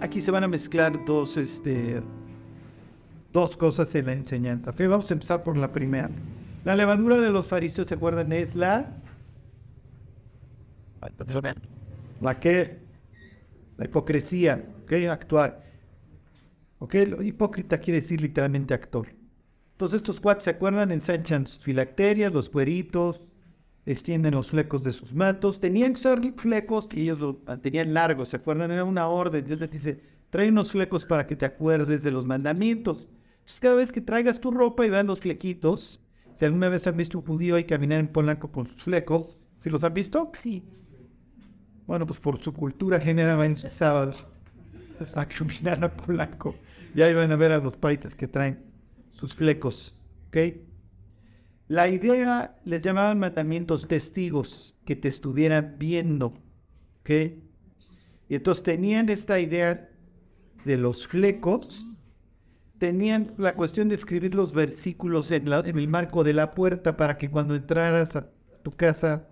Aquí 0.00 0.20
se 0.20 0.30
van 0.30 0.44
a 0.44 0.48
mezclar 0.48 1.04
dos, 1.06 1.36
este, 1.36 2.02
dos 3.32 3.56
cosas 3.56 3.94
en 3.94 4.06
la 4.06 4.12
enseñanza. 4.12 4.74
Vamos 4.78 5.10
a 5.10 5.14
empezar 5.14 5.42
por 5.42 5.56
la 5.56 5.72
primera. 5.72 6.10
La 6.64 6.76
levadura 6.76 7.16
de 7.16 7.30
los 7.30 7.46
fariseos, 7.46 7.88
¿se 7.88 7.94
acuerdan? 7.94 8.32
Es 8.32 8.54
la... 8.54 8.96
La 12.20 12.38
que... 12.38 12.78
La 13.78 13.86
hipocresía, 13.86 14.62
¿ok? 14.82 14.92
Actuar. 15.10 15.64
¿Ok? 16.78 16.94
Lo 17.08 17.22
hipócrita 17.22 17.78
quiere 17.78 18.02
decir 18.02 18.20
literalmente 18.20 18.74
actor. 18.74 19.19
Entonces 19.80 19.96
estos 19.96 20.20
cuates, 20.20 20.44
¿se 20.44 20.50
acuerdan? 20.50 20.90
Ensanchan 20.90 21.46
sus 21.46 21.60
filacterias, 21.60 22.34
los 22.34 22.50
cueritos, 22.50 23.22
extienden 23.86 24.34
los 24.34 24.50
flecos 24.50 24.84
de 24.84 24.92
sus 24.92 25.14
matos. 25.14 25.58
Tenían 25.58 25.94
que 25.94 26.00
ser 26.02 26.20
flecos 26.36 26.86
y 26.92 27.00
ellos 27.00 27.20
los 27.20 27.36
tenían 27.62 27.94
largos, 27.94 28.28
¿se 28.28 28.36
acuerdan? 28.36 28.70
Era 28.70 28.84
una 28.84 29.08
orden. 29.08 29.42
Dios 29.42 29.58
les 29.58 29.70
dice, 29.70 30.02
trae 30.28 30.50
unos 30.50 30.72
flecos 30.72 31.06
para 31.06 31.26
que 31.26 31.34
te 31.34 31.46
acuerdes 31.46 32.02
de 32.02 32.10
los 32.10 32.26
mandamientos. 32.26 33.08
Entonces 33.38 33.60
cada 33.60 33.76
vez 33.76 33.90
que 33.90 34.02
traigas 34.02 34.38
tu 34.38 34.50
ropa 34.50 34.84
y 34.84 34.90
vean 34.90 35.06
los 35.06 35.20
flequitos, 35.20 36.02
si 36.36 36.44
alguna 36.44 36.68
vez 36.68 36.86
han 36.86 36.98
visto 36.98 37.16
un 37.16 37.24
judío 37.24 37.58
y 37.58 37.64
caminar 37.64 38.00
en 38.00 38.08
Polanco 38.08 38.52
con 38.52 38.66
sus 38.66 38.82
flecos, 38.82 39.38
¿sí 39.62 39.70
los 39.70 39.82
han 39.82 39.94
visto? 39.94 40.30
Sí. 40.42 40.62
Bueno, 41.86 42.06
pues 42.06 42.20
por 42.20 42.38
su 42.38 42.52
cultura 42.52 43.00
generalmente 43.00 43.66
sábados 43.70 44.26
a 45.14 45.24
caminar 45.24 45.82
a 45.82 45.90
Polanco. 45.90 46.54
Y 46.94 47.00
ahí 47.00 47.14
van 47.14 47.32
a 47.32 47.36
ver 47.36 47.52
a 47.52 47.58
los 47.60 47.78
paitas 47.78 48.14
que 48.14 48.28
traen 48.28 48.69
sus 49.20 49.34
flecos. 49.34 49.94
¿Ok? 50.28 50.36
La 51.68 51.88
idea 51.88 52.56
les 52.64 52.80
llamaban 52.80 53.18
mandamientos 53.18 53.86
testigos 53.86 54.74
que 54.86 54.96
te 54.96 55.08
estuvieran 55.08 55.76
viendo. 55.78 56.32
¿Ok? 57.00 57.10
Y 58.28 58.34
entonces 58.34 58.62
tenían 58.62 59.08
esta 59.10 59.38
idea 59.38 59.90
de 60.64 60.76
los 60.76 61.06
flecos, 61.06 61.86
tenían 62.78 63.34
la 63.36 63.54
cuestión 63.54 63.88
de 63.88 63.96
escribir 63.96 64.34
los 64.34 64.52
versículos 64.52 65.30
en, 65.32 65.52
en 65.52 65.78
el 65.78 65.88
marco 65.88 66.24
de 66.24 66.32
la 66.32 66.52
puerta 66.52 66.96
para 66.96 67.18
que 67.18 67.30
cuando 67.30 67.54
entraras 67.54 68.16
a 68.16 68.30
tu 68.62 68.70
casa 68.70 69.28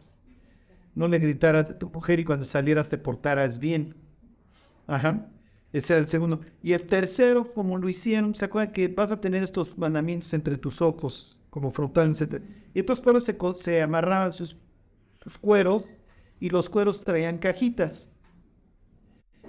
no 0.95 1.09
le 1.09 1.19
gritaras 1.19 1.71
a 1.71 1.79
tu 1.79 1.89
mujer 1.91 2.21
y 2.21 2.25
cuando 2.25 2.45
salieras 2.45 2.89
te 2.89 2.99
portaras 2.99 3.59
bien. 3.59 3.95
Ajá. 4.87 5.31
Ese 5.73 5.93
era 5.93 6.03
el 6.03 6.09
segundo. 6.09 6.41
Y 6.63 6.73
el 6.73 6.87
tercero, 6.87 7.53
como 7.53 7.77
lo 7.77 7.89
hicieron, 7.89 8.35
¿se 8.35 8.45
acuerdan 8.45 8.73
que 8.73 8.89
vas 8.89 9.11
a 9.11 9.21
tener 9.21 9.43
estos 9.43 9.77
mandamientos 9.77 10.33
entre 10.33 10.57
tus 10.57 10.81
ojos, 10.81 11.39
como 11.51 11.71
frontales? 11.71 12.27
Y 12.75 12.81
entonces 12.81 13.05
por 13.05 13.21
se, 13.21 13.37
se 13.63 13.83
amarraban 13.83 14.33
sus, 14.33 14.57
cueros 15.41 15.85
y 16.41 16.49
los 16.49 16.71
cueros 16.71 17.03
traían 17.05 17.39
cajitas. 17.39 18.09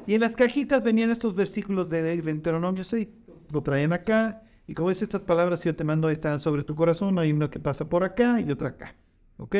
Y 0.06 0.16
en 0.16 0.22
las 0.22 0.36
cajitas 0.36 0.84
venían 0.84 1.09
estos 1.09 1.36
versículos 1.36 1.90
de 1.90 2.02
Deuteronomio 2.02 2.84
6. 2.84 3.08
Lo 3.52 3.62
traían 3.62 3.94
acá. 3.94 4.44
Y 4.67 4.73
como 4.73 4.92
es 4.92 5.02
estas 5.02 5.22
palabras, 5.22 5.64
yo 5.64 5.75
te 5.75 5.84
mando, 5.84 6.09
están 6.09 6.40
sobre 6.40 6.64
tu 6.64 6.75
corazón. 6.75 7.17
Hay 7.20 7.31
uno 7.31 7.50
que 7.50 7.59
pasa 7.59 7.88
por 7.88 8.03
acá 8.03 8.42
y 8.42 8.52
otro 8.52 8.67
acá. 8.67 8.95
¿Ok? 9.38 9.56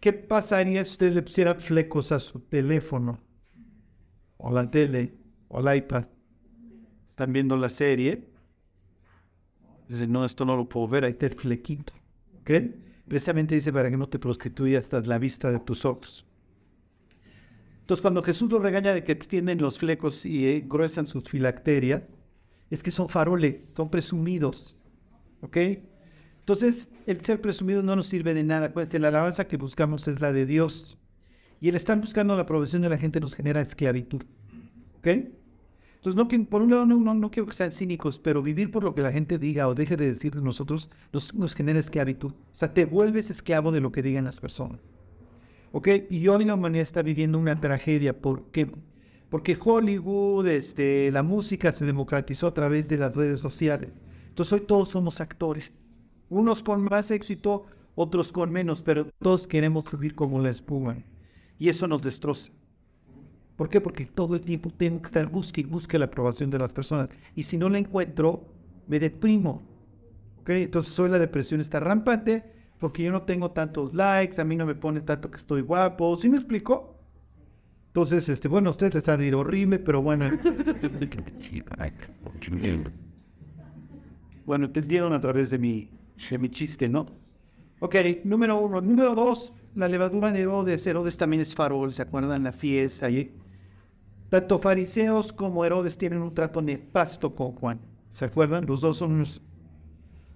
¿Qué 0.00 0.12
pasaría 0.12 0.84
si 0.84 0.92
usted 0.92 1.12
le 1.14 1.22
pusiera 1.22 1.54
flecos 1.54 2.12
a 2.12 2.18
su 2.18 2.38
teléfono? 2.40 3.20
O 4.46 4.52
la 4.52 4.70
tele, 4.70 5.14
o 5.48 5.62
la 5.62 5.74
iPad. 5.74 6.04
Están 7.08 7.32
viendo 7.32 7.56
la 7.56 7.70
serie. 7.70 8.28
Dicen, 9.88 10.12
no, 10.12 10.22
esto 10.22 10.44
no 10.44 10.54
lo 10.54 10.68
puedo 10.68 10.86
ver, 10.86 11.04
ahí 11.04 11.12
está 11.12 11.24
el 11.24 11.34
flequito. 11.34 11.94
¿Ok? 12.40 12.50
Precisamente 13.08 13.54
dice 13.54 13.72
para 13.72 13.88
que 13.88 13.96
no 13.96 14.06
te 14.06 14.18
prostituyas 14.18 14.84
hasta 14.84 15.00
la 15.00 15.16
vista 15.16 15.50
de 15.50 15.60
tus 15.60 15.86
ojos. 15.86 16.26
Entonces, 17.80 18.02
cuando 18.02 18.22
Jesús 18.22 18.52
lo 18.52 18.58
regaña 18.58 18.92
de 18.92 19.02
que 19.02 19.14
tienen 19.14 19.62
los 19.62 19.78
flecos 19.78 20.26
y 20.26 20.46
eh, 20.46 20.62
gruesan 20.66 21.06
sus 21.06 21.24
filacterias, 21.24 22.02
es 22.68 22.82
que 22.82 22.90
son 22.90 23.08
faroles, 23.08 23.62
son 23.74 23.88
presumidos. 23.88 24.76
¿Ok? 25.40 25.56
Entonces, 26.40 26.90
el 27.06 27.24
ser 27.24 27.40
presumido 27.40 27.82
no 27.82 27.96
nos 27.96 28.04
sirve 28.04 28.34
de 28.34 28.44
nada. 28.44 28.74
Pues 28.74 28.92
la 28.92 29.08
alabanza 29.08 29.48
que 29.48 29.56
buscamos 29.56 30.06
es 30.06 30.20
la 30.20 30.34
de 30.34 30.44
Dios. 30.44 30.98
Y 31.60 31.68
el 31.68 31.74
estar 31.76 31.98
buscando 32.00 32.34
la 32.36 32.42
aprobación 32.42 32.82
de 32.82 32.88
la 32.88 32.98
gente 32.98 33.20
nos 33.20 33.34
genera 33.34 33.60
esclavitud. 33.60 34.22
¿Ok? 34.98 35.06
Entonces, 35.06 36.16
no, 36.16 36.28
por 36.48 36.60
un 36.60 36.70
lado, 36.70 36.84
no, 36.84 37.14
no, 37.14 37.30
quiero 37.30 37.46
que 37.46 37.54
sean 37.54 37.72
cínicos, 37.72 38.18
pero 38.18 38.42
vivir 38.42 38.70
por 38.70 38.84
lo 38.84 38.94
que 38.94 39.00
la 39.00 39.12
gente 39.12 39.38
diga 39.38 39.68
o 39.68 39.74
deje 39.74 39.96
de 39.96 40.12
decir 40.12 40.34
de 40.34 40.42
nosotros 40.42 40.90
nos, 41.12 41.34
nos 41.34 41.54
genera 41.54 41.78
esclavitud. 41.78 42.32
O 42.32 42.54
sea, 42.54 42.74
te 42.74 42.84
vuelves 42.84 43.30
esclavo 43.30 43.72
de 43.72 43.80
lo 43.80 43.90
que 43.90 44.02
digan 44.02 44.24
las 44.24 44.40
personas. 44.40 44.80
¿Ok? 45.72 45.88
Y 46.10 46.28
hoy 46.28 46.44
la 46.44 46.54
humanidad 46.54 46.82
está 46.82 47.02
viviendo 47.02 47.38
una 47.38 47.58
tragedia. 47.58 48.18
¿Por 48.20 48.50
qué? 48.50 48.70
Porque 49.30 49.56
Hollywood, 49.58 50.46
este, 50.46 51.10
la 51.10 51.22
música 51.22 51.72
se 51.72 51.86
democratizó 51.86 52.48
a 52.48 52.54
través 52.54 52.88
de 52.88 52.98
las 52.98 53.16
redes 53.16 53.40
sociales. 53.40 53.90
Entonces 54.28 54.52
hoy 54.52 54.60
todos 54.60 54.90
somos 54.90 55.20
actores 55.20 55.72
unos 56.28 56.62
con 56.62 56.82
más 56.82 57.10
éxito, 57.10 57.66
otros 57.94 58.32
con 58.32 58.50
menos, 58.50 58.82
pero 58.82 59.06
todos 59.20 59.46
queremos 59.46 59.84
vivir 59.92 60.14
como 60.14 60.40
la 60.40 60.50
espuma. 60.50 60.96
Y 61.58 61.68
eso 61.68 61.86
nos 61.86 62.02
destroza. 62.02 62.52
¿Por 63.56 63.68
qué? 63.68 63.80
Porque 63.80 64.06
todo 64.06 64.34
el 64.34 64.40
tiempo 64.40 64.70
tengo 64.70 65.00
que 65.00 65.06
estar 65.06 65.26
busque 65.28 65.60
y 65.60 65.64
busque 65.64 65.98
la 65.98 66.06
aprobación 66.06 66.50
de 66.50 66.58
las 66.58 66.72
personas. 66.72 67.08
Y 67.36 67.44
si 67.44 67.56
no 67.56 67.68
la 67.68 67.78
encuentro, 67.78 68.48
me 68.88 68.98
deprimo. 68.98 69.62
¿Okay? 70.40 70.64
Entonces 70.64 70.98
hoy 70.98 71.08
la 71.08 71.18
depresión 71.18 71.60
está 71.60 71.80
rampante 71.80 72.44
porque 72.78 73.02
yo 73.02 73.12
no 73.12 73.22
tengo 73.22 73.52
tantos 73.52 73.94
likes, 73.94 74.40
a 74.40 74.44
mí 74.44 74.56
no 74.56 74.66
me 74.66 74.74
pone 74.74 75.00
tanto 75.00 75.30
que 75.30 75.38
estoy 75.38 75.62
guapo. 75.62 76.16
¿Sí 76.16 76.28
me 76.28 76.36
explico? 76.36 76.98
Entonces, 77.86 78.28
este, 78.28 78.48
bueno, 78.48 78.70
ustedes 78.70 78.96
están 78.96 79.22
ir 79.22 79.36
horrible, 79.36 79.78
pero 79.78 80.02
bueno. 80.02 80.28
bueno, 84.44 84.66
entendieron 84.66 85.12
a 85.12 85.20
través 85.20 85.50
de 85.50 85.58
mi 85.58 85.90
de 86.30 86.38
mi 86.38 86.48
chiste, 86.48 86.88
¿no? 86.88 87.06
Ok, 87.80 87.94
número 88.24 88.58
uno. 88.58 88.80
Número 88.80 89.14
dos, 89.14 89.52
la 89.74 89.88
levadura 89.88 90.30
de 90.30 90.40
Herodes. 90.40 90.86
Herodes 90.86 91.16
también 91.16 91.42
es 91.42 91.54
farol, 91.54 91.92
¿se 91.92 92.02
acuerdan? 92.02 92.42
La 92.42 92.52
fiesta. 92.52 93.10
Y 93.10 93.32
tanto 94.30 94.58
fariseos 94.58 95.32
como 95.32 95.64
Herodes 95.64 95.98
tienen 95.98 96.22
un 96.22 96.34
trato 96.34 96.62
nefasto 96.62 97.34
con 97.34 97.52
Juan. 97.52 97.80
¿Se 98.08 98.24
acuerdan? 98.24 98.66
Los 98.66 98.80
dos 98.80 98.98
son 98.98 99.12
unos... 99.12 99.40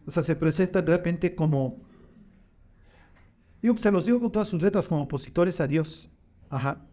O 0.07 0.11
sea, 0.11 0.23
se 0.23 0.37
presentan 0.37 0.85
de 0.85 0.93
repente 0.93 1.35
como... 1.35 1.77
Digo, 3.61 3.77
se 3.79 3.91
los 3.91 4.07
digo 4.07 4.21
con 4.21 4.31
todas 4.31 4.49
sus 4.49 4.63
letras 4.63 4.87
como 4.87 5.03
opositores 5.03 5.61
a 5.61 5.67
Dios. 5.67 6.09
Ajá. 6.49 6.85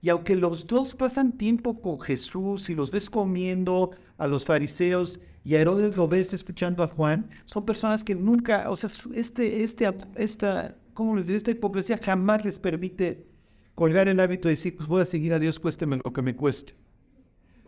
Y 0.00 0.08
aunque 0.08 0.34
los 0.34 0.66
dos 0.66 0.94
pasan 0.94 1.32
tiempo 1.32 1.80
con 1.80 2.00
Jesús 2.00 2.68
y 2.70 2.74
los 2.74 2.90
ves 2.90 3.08
comiendo 3.08 3.92
a 4.18 4.26
los 4.26 4.44
fariseos 4.44 5.20
y 5.44 5.54
a 5.54 5.60
Herodes 5.60 5.96
lo 5.96 6.08
ves 6.08 6.34
escuchando 6.34 6.82
a 6.82 6.88
Juan, 6.88 7.28
son 7.44 7.64
personas 7.64 8.02
que 8.02 8.14
nunca, 8.14 8.68
o 8.70 8.76
sea, 8.76 8.90
este, 9.14 9.62
este, 9.62 9.92
esta, 10.16 10.76
¿cómo 10.94 11.16
les 11.16 11.26
digo? 11.26 11.36
Esta 11.36 11.50
hipocresía 11.50 11.98
jamás 11.98 12.44
les 12.44 12.58
permite 12.58 13.26
colgar 13.74 14.08
el 14.08 14.20
hábito 14.20 14.48
de 14.48 14.54
decir, 14.54 14.76
pues 14.76 14.88
voy 14.88 15.02
a 15.02 15.04
seguir 15.04 15.32
a 15.32 15.38
Dios, 15.38 15.58
cuésteme 15.58 15.98
lo 16.02 16.12
que 16.12 16.22
me 16.22 16.36
cueste. 16.36 16.74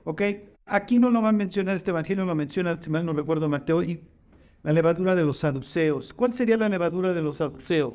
¿Ok? 0.05 0.23
Aquí 0.67 0.99
no 0.99 1.11
lo 1.11 1.23
va 1.23 1.31
a 1.31 1.33
mencionar 1.33 1.77
este 1.77 1.91
evangelio, 1.91 2.25
lo 2.25 2.35
menciona, 2.35 2.81
si 2.81 2.91
mal 2.91 3.05
no 3.05 3.13
recuerdo, 3.13 3.49
Mateo, 3.49 3.83
y 3.83 4.03
la 4.63 4.73
levadura 4.73 5.15
de 5.15 5.25
los 5.25 5.39
saduceos. 5.39 6.13
¿Cuál 6.13 6.33
sería 6.33 6.57
la 6.57 6.69
levadura 6.69 7.13
de 7.13 7.23
los 7.23 7.37
saduceos? 7.37 7.95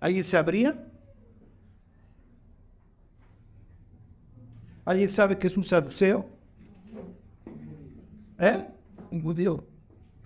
¿Alguien 0.00 0.24
sabría? 0.24 0.86
¿Alguien 4.84 5.08
sabe 5.08 5.38
qué 5.38 5.46
es 5.46 5.56
un 5.56 5.64
saduceo? 5.64 6.26
¿Eh? 8.38 8.66
Un 9.10 9.22
judío. 9.22 9.64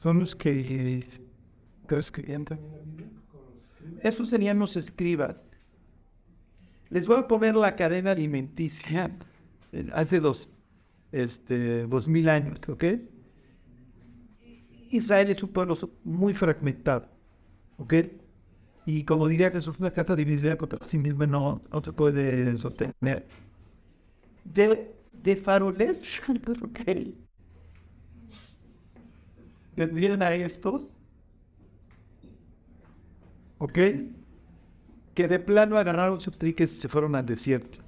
Son 0.01 0.21
los 0.21 0.35
que... 0.35 1.05
escribiendo. 1.89 2.57
Esos 4.05 4.29
serían 4.29 4.59
los 4.59 4.77
escribas. 4.77 5.43
Les 6.91 7.07
voy 7.07 7.19
a 7.19 7.27
poner 7.27 7.57
la 7.57 7.75
cadena 7.75 8.11
alimenticia 8.13 9.11
hace 9.93 10.21
dos, 10.21 10.49
este, 11.11 11.87
dos 11.87 12.07
mil 12.07 12.29
años, 12.29 12.61
¿ok? 12.69 12.85
Israel 14.91 15.31
es 15.31 15.43
un 15.43 15.49
pueblo 15.51 15.75
muy 16.05 16.35
fragmentado, 16.35 17.09
¿ok? 17.79 17.95
Y 18.87 19.05
como 19.05 19.27
diría 19.27 19.51
que 19.51 19.59
es 19.59 19.67
una 19.69 19.91
casa 19.91 20.15
dividida 20.15 20.57
contra 20.59 20.79
sí 20.87 20.99
misma, 20.99 21.27
no, 21.27 21.63
no 21.73 21.83
se 21.83 21.93
puede 21.93 22.57
sostener. 22.59 23.27
De, 24.45 24.95
de 25.13 25.37
faroles, 25.37 26.21
¿ok? 26.63 26.81
tendrían 29.75 30.23
a 30.23 30.35
estos, 30.35 30.89
¿ok? 33.65 33.79
Que 35.15 35.27
de 35.27 35.39
plano 35.39 35.79
agarraron 35.79 36.21
sus 36.21 36.37
triques 36.37 36.71
y 36.77 36.81
se 36.81 36.89
fueron 36.89 37.15
al 37.15 37.25
desierto, 37.25 37.81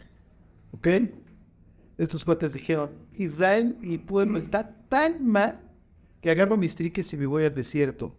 ¿ok? 0.72 0.88
Estos 1.98 2.24
cuates 2.24 2.54
dijeron, 2.54 2.90
Israel 3.14 3.76
y 3.82 3.98
pueblo 3.98 4.38
está 4.38 4.74
tan 4.88 5.26
mal 5.26 5.60
que 6.22 6.30
agarro 6.30 6.56
mis 6.56 6.74
triques 6.74 7.12
y 7.12 7.16
me 7.18 7.26
voy 7.26 7.44
al 7.44 7.54
desierto. 7.54 8.16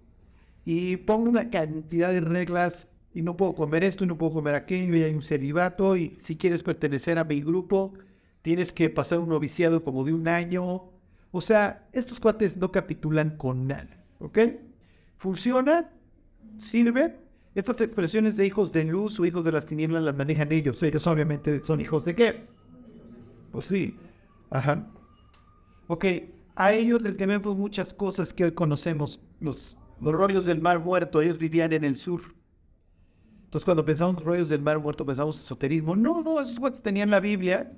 y 0.66 0.98
pongo 0.98 1.30
una 1.30 1.50
cantidad 1.50 2.12
de 2.12 2.22
reglas 2.22 2.90
y 3.14 3.22
no 3.24 3.38
puedo 3.38 3.56
comer 3.56 3.84
esto 3.84 4.04
y 4.04 4.08
no 4.08 4.18
puedo 4.18 4.34
comer 4.34 4.54
aquello 4.56 4.96
y 4.96 5.04
hay 5.04 5.14
un 5.14 5.22
celibato 5.22 5.96
y 5.98 6.18
si 6.20 6.36
quieres 6.38 6.62
pertenecer 6.62 7.18
a 7.18 7.24
mi 7.24 7.42
grupo 7.42 7.94
tienes 8.44 8.72
que 8.74 8.90
pasar 8.90 9.20
un 9.20 9.30
noviciado 9.30 9.84
como 9.84 10.04
de 10.04 10.14
un 10.14 10.28
año. 10.28 10.92
O 11.32 11.42
sea, 11.42 11.88
estos 11.94 12.20
cuates 12.20 12.58
no 12.58 12.72
capitulan 12.72 13.38
con 13.38 13.68
nada, 13.68 14.04
¿ok? 14.20 14.40
Funciona, 15.18 15.90
sirve. 16.58 17.27
Estas 17.58 17.82
expresiones 17.82 18.38
de 18.38 18.46
hijos 18.46 18.72
de 18.72 18.84
luz 18.84 19.20
o 19.20 19.26
hijos 19.26 19.44
de 19.44 19.52
las 19.52 19.66
tinieblas 19.66 20.04
las 20.04 20.16
manejan 20.16 20.52
ellos. 20.52 20.84
Ellos 20.84 21.08
obviamente 21.08 21.64
son 21.64 21.82
hijos 21.82 22.06
de 22.06 22.14
qué? 22.14 22.46
Pues 23.52 23.66
sí. 23.66 23.98
Ajá. 24.52 24.86
Ok, 25.88 26.06
a 26.56 26.74
ellos 26.74 27.02
les 27.02 27.18
debemos 27.18 27.58
muchas 27.58 27.96
cosas 27.96 28.32
que 28.32 28.44
hoy 28.44 28.52
conocemos. 28.52 29.20
Los, 29.40 29.76
los 30.00 30.14
rollos 30.14 30.46
del 30.46 30.62
mar 30.62 30.78
muerto, 30.78 31.20
ellos 31.20 31.40
vivían 31.40 31.74
en 31.74 31.84
el 31.84 31.96
sur. 31.96 32.22
Entonces 33.46 33.66
cuando 33.66 33.84
pensamos 33.84 34.24
rollos 34.24 34.50
del 34.50 34.62
mar 34.62 34.78
muerto 34.78 35.04
pensamos 35.04 35.40
esoterismo. 35.40 35.96
No, 35.96 36.22
no, 36.22 36.40
esos 36.40 36.60
cuates 36.60 36.84
tenían 36.84 37.10
la 37.10 37.20
Biblia 37.20 37.72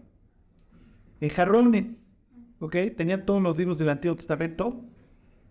en 1.22 1.30
jarrones. 1.30 1.86
¿Ok? 2.60 2.76
Tenían 2.98 3.26
todos 3.26 3.42
los 3.42 3.58
libros 3.58 3.80
del 3.80 3.88
Antiguo 3.88 4.18
Testamento 4.18 4.84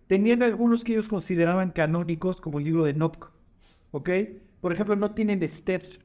Tenían 0.05 0.43
algunos 0.43 0.83
que 0.83 0.93
ellos 0.93 1.07
consideraban 1.07 1.71
canónicos, 1.71 2.41
como 2.41 2.59
el 2.59 2.65
libro 2.65 2.83
de 2.83 2.91
Enoch. 2.91 3.31
¿Ok? 3.91 4.09
Por 4.61 4.73
ejemplo, 4.73 4.95
no 4.95 5.11
tienen 5.11 5.41
Esther. 5.43 5.99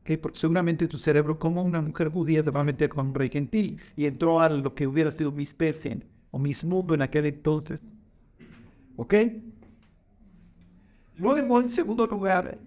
¿okay? 0.00 0.16
Porque 0.16 0.38
seguramente 0.38 0.88
tu 0.88 0.98
cerebro, 0.98 1.38
como 1.38 1.62
una 1.62 1.80
mujer 1.80 2.08
judía, 2.08 2.42
se 2.42 2.50
va 2.50 2.60
a 2.60 2.64
meter 2.64 2.88
con 2.88 3.08
un 3.08 3.14
rey 3.14 3.28
gentil. 3.28 3.80
Y 3.96 4.06
entró 4.06 4.40
a 4.40 4.48
lo 4.48 4.74
que 4.74 4.86
hubiera 4.86 5.10
sido 5.10 5.32
Miss 5.32 5.54
Persian 5.54 6.04
o 6.30 6.38
Miss 6.38 6.64
Mundo 6.64 6.94
en 6.94 7.02
aquel 7.02 7.26
entonces. 7.26 7.82
¿Ok? 8.96 9.14
Luego, 11.16 11.60
en 11.60 11.70
segundo 11.70 12.06
lugar, 12.06 12.58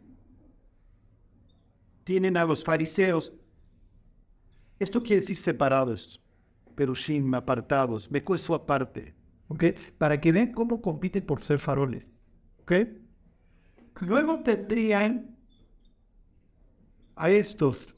tienen 2.04 2.38
a 2.38 2.46
los 2.46 2.64
fariseos. 2.64 3.34
Esto 4.80 5.02
quiere 5.02 5.22
decir 5.22 5.38
separados, 5.38 6.22
pero 6.76 6.96
sin 6.96 7.34
apartados, 7.36 8.10
me 8.10 8.24
cuesto 8.24 8.54
aparte. 8.54 9.14
Para 9.98 10.20
que 10.20 10.32
vean 10.32 10.52
cómo 10.54 10.82
compiten 10.82 11.26
por 11.26 11.42
ser 11.42 11.60
faroles, 11.60 12.12
¿ok? 12.62 12.74
Luego 14.00 14.42
tendrían 14.42 15.36
a 17.16 17.30
estos, 17.30 17.94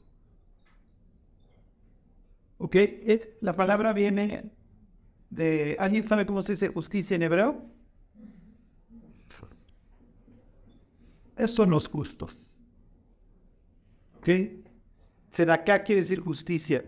¿ok? 2.58 2.76
La 3.40 3.54
palabra 3.56 3.92
viene 3.94 4.50
de, 5.30 5.76
¿alguien 5.78 6.06
sabe 6.06 6.26
cómo 6.26 6.42
se 6.42 6.52
dice 6.52 6.68
justicia 6.68 7.14
en 7.14 7.22
hebreo? 7.22 7.64
Esos 11.36 11.56
son 11.56 11.70
los 11.70 11.88
justos, 11.88 12.36
¿ok? 14.18 14.28
Sedaká 15.30 15.82
quiere 15.82 16.02
decir 16.02 16.20
justicia. 16.20 16.84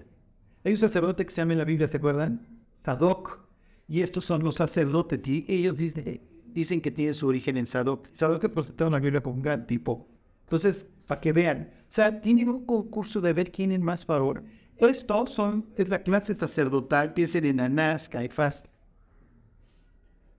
Hay 0.62 0.72
un 0.72 0.78
sacerdote 0.78 1.24
que 1.24 1.30
se 1.30 1.40
llama 1.40 1.52
en 1.52 1.58
la 1.58 1.64
Biblia, 1.64 1.88
¿se 1.88 1.96
acuerdan? 1.96 2.46
Sadoc 2.84 3.46
y 3.88 4.02
estos 4.02 4.24
son 4.24 4.42
los 4.44 4.56
sacerdotes, 4.56 5.20
y 5.26 5.44
ellos 5.48 5.76
dicen, 5.76 6.20
dicen 6.56 6.80
que 6.80 6.90
tienen 6.90 7.14
su 7.14 7.28
origen 7.28 7.58
en 7.58 7.66
Sadoc. 7.66 8.08
Sadoc 8.12 8.40
que 8.40 8.48
presentaron 8.48 8.94
la 8.94 8.98
Biblia 8.98 9.22
como 9.22 9.36
un 9.36 9.42
gran 9.42 9.66
tipo. 9.66 10.08
Entonces, 10.44 10.86
para 11.06 11.20
que 11.20 11.32
vean, 11.32 11.70
o 11.80 11.92
sea, 11.92 12.20
tienen 12.22 12.48
un 12.48 12.64
concurso 12.64 13.20
de 13.20 13.34
ver 13.34 13.52
quién 13.52 13.72
es 13.72 13.80
más 13.80 14.06
favor. 14.06 14.42
Estos 14.78 15.34
son, 15.34 15.66
es 15.76 15.90
la 15.90 16.02
clase 16.02 16.34
sacerdotal, 16.34 17.12
piensen 17.12 17.44
en 17.44 17.60
Anás, 17.60 18.08
Caifás. 18.08 18.64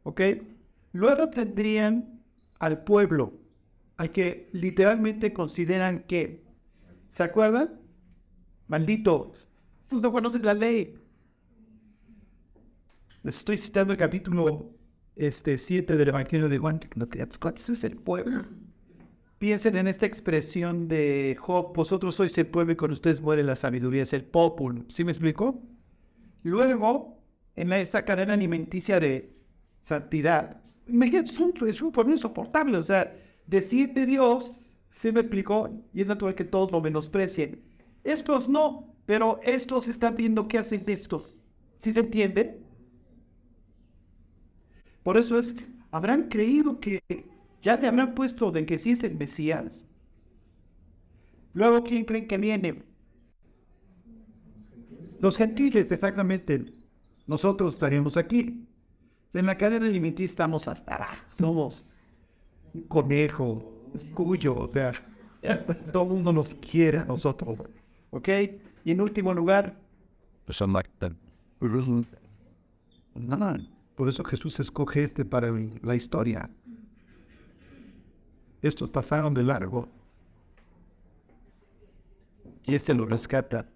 ¿Ok? 0.01 0.21
Luego 0.91 1.29
tendrían 1.29 2.23
al 2.57 2.83
pueblo, 2.83 3.33
al 3.97 4.11
que 4.11 4.49
literalmente 4.53 5.33
consideran 5.33 5.99
que, 6.07 6.43
¿se 7.09 7.21
acuerdan? 7.21 7.79
Malditos, 8.67 9.47
no 9.91 10.11
conocen 10.11 10.43
la 10.43 10.55
ley, 10.55 10.95
les 13.21 13.37
estoy 13.37 13.57
citando 13.57 13.93
el 13.93 13.99
capítulo 13.99 14.76
este, 15.17 15.57
7 15.57 15.95
del 15.95 16.09
Evangelio 16.09 16.49
de 16.49 16.57
Juan. 16.57 16.79
¿Cuál 17.39 17.53
es 17.55 17.83
el 17.83 17.97
pueblo? 17.97 18.43
Piensen 19.37 19.75
en 19.77 19.87
esta 19.87 20.05
expresión 20.05 20.87
de 20.87 21.37
Job, 21.39 21.73
vosotros 21.75 22.15
sois 22.15 22.35
el 22.37 22.47
pueblo 22.47 22.73
y 22.73 22.75
con 22.75 22.91
ustedes 22.91 23.21
muere 23.21 23.43
la 23.43 23.55
sabiduría, 23.55 24.03
es 24.03 24.13
el 24.13 24.23
populo. 24.23 24.83
¿Sí 24.87 25.03
me 25.03 25.11
explico? 25.11 25.61
Luego, 26.41 27.21
en 27.55 27.71
esta 27.73 28.03
cadena 28.03 28.33
alimenticia 28.33 28.99
de 28.99 29.35
santidad, 29.79 30.61
imagínate, 30.87 31.31
es 31.31 31.39
un, 31.39 31.53
es 31.67 31.81
un 31.81 31.91
pueblo 31.91 32.13
insoportable, 32.13 32.77
o 32.77 32.83
sea, 32.83 33.15
decir 33.45 33.93
de 33.93 34.07
Dios, 34.07 34.53
¿sí 34.89 35.11
me 35.11 35.19
explicó? 35.19 35.69
Y 35.93 36.01
es 36.01 36.07
natural 36.07 36.33
que 36.33 36.43
todos 36.43 36.71
lo 36.71 36.81
menosprecien. 36.81 37.61
Estos 38.03 38.49
no, 38.49 38.95
pero 39.05 39.39
estos 39.43 39.87
están 39.87 40.15
viendo 40.15 40.47
qué 40.47 40.57
hacen 40.57 40.83
de 40.83 40.93
esto. 40.93 41.29
¿Sí 41.83 41.93
se 41.93 41.99
entiende? 41.99 42.59
Por 45.07 45.15
eso 45.15 45.39
es, 45.39 45.55
habrán 45.89 46.23
creído 46.23 46.81
que 46.81 47.01
ya 47.61 47.79
te 47.79 47.87
habrán 47.87 48.13
puesto 48.13 48.51
de 48.51 48.65
que 48.65 48.77
sí 48.77 48.91
es 48.91 49.05
el 49.05 49.15
Mesías. 49.15 49.87
Luego, 51.53 51.81
¿quién 51.81 52.03
creen 52.03 52.27
que 52.27 52.37
viene? 52.37 52.83
Los 55.21 55.37
gentiles, 55.37 55.89
exactamente. 55.89 56.73
Nosotros 57.25 57.75
estaríamos 57.75 58.17
aquí. 58.17 58.67
En 59.31 59.45
la 59.45 59.57
cadena 59.57 59.85
alimenticia 59.85 60.29
estamos 60.29 60.67
hasta 60.67 60.95
abajo. 60.95 61.25
Somos 61.39 61.85
un 62.73 62.81
conejo, 62.81 63.87
cuyo, 64.13 64.57
o 64.57 64.67
sea, 64.73 64.91
todo 65.93 66.03
el 66.03 66.09
mundo 66.09 66.33
nos 66.33 66.53
quiere 66.55 66.97
a 66.97 67.05
nosotros. 67.05 67.59
¿Ok? 68.09 68.27
Y 68.83 68.91
en 68.91 68.99
último 68.99 69.33
lugar, 69.33 69.73
pues 70.43 70.57
son 70.57 70.73
Nada. 73.15 73.57
Por 73.97 74.07
eso 74.07 74.23
Jesús 74.23 74.59
escoge 74.59 75.03
este 75.03 75.25
para 75.25 75.51
la 75.81 75.95
historia. 75.95 76.51
Estos 78.61 78.91
pasaron 78.91 79.33
de 79.33 79.41
largo. 79.41 79.89
Y 82.63 82.75
este 82.75 82.93
lo 82.93 83.07
rescata. 83.07 83.67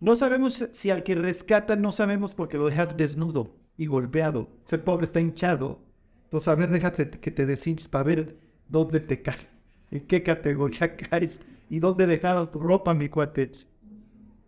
No 0.00 0.16
sabemos 0.16 0.66
si 0.72 0.90
al 0.90 1.02
que 1.02 1.14
rescata, 1.14 1.76
no 1.76 1.92
sabemos 1.92 2.32
porque 2.32 2.56
lo 2.56 2.66
deja 2.66 2.86
desnudo 2.86 3.54
y 3.76 3.84
golpeado. 3.84 4.48
Ese 4.66 4.78
pobre 4.78 5.04
está 5.04 5.20
hinchado. 5.20 5.82
Entonces, 6.24 6.48
a 6.48 6.54
ver, 6.54 6.70
déjate 6.70 7.10
que 7.10 7.30
te 7.30 7.44
deshinches 7.44 7.88
para 7.88 8.04
ver 8.04 8.38
dónde 8.70 9.00
te 9.00 9.20
caes, 9.20 9.46
en 9.90 10.06
qué 10.06 10.22
categoría 10.22 10.96
caes 11.10 11.42
y 11.68 11.80
dónde 11.80 12.06
dejaron 12.06 12.50
tu 12.50 12.60
ropa, 12.60 12.94
mi 12.94 13.10
cuate. 13.10 13.50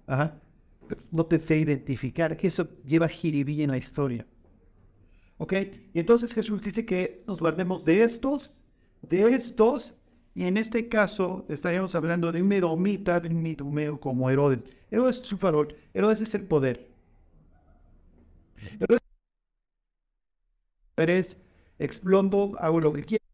Ajá 0.07 0.41
no 1.11 1.27
te 1.27 1.39
sé 1.39 1.59
identificar, 1.59 2.37
que 2.37 2.49
eso 2.49 2.69
lleva 2.85 3.09
jiribilla 3.09 3.65
en 3.65 3.71
la 3.71 3.79
historia. 3.79 4.27
¿Ok? 5.39 5.53
Y 5.93 6.01
entonces 6.01 6.33
Jesús 6.33 6.63
dice 6.63 6.87
que 6.87 7.23
nos 7.27 7.41
guardemos 7.41 7.85
de 7.85 8.03
estos, 8.03 8.51
de 9.03 9.35
estos, 9.35 9.95
y 10.35 10.45
en 10.45 10.57
este 10.57 10.89
caso 10.89 11.47
estaríamos 11.49 11.95
hablando 11.95 12.33
de 12.33 12.43
un 12.43 12.49
medomita, 12.49 13.21
de 13.21 13.29
un 13.29 13.43
mitomeo 13.43 13.99
como 14.01 14.29
Herodes. 14.31 14.61
Herodes 14.91 15.21
es 15.21 15.27
su 15.27 15.37
farol, 15.39 15.75
Herodes 15.95 16.21
es 16.21 16.35
el 16.35 16.43
poder. 16.45 16.89
Herodes 20.97 21.37
explondo, 21.79 22.55
hago 22.59 22.81
lo 22.81 22.93
que 22.93 23.05
quiero. 23.05 23.25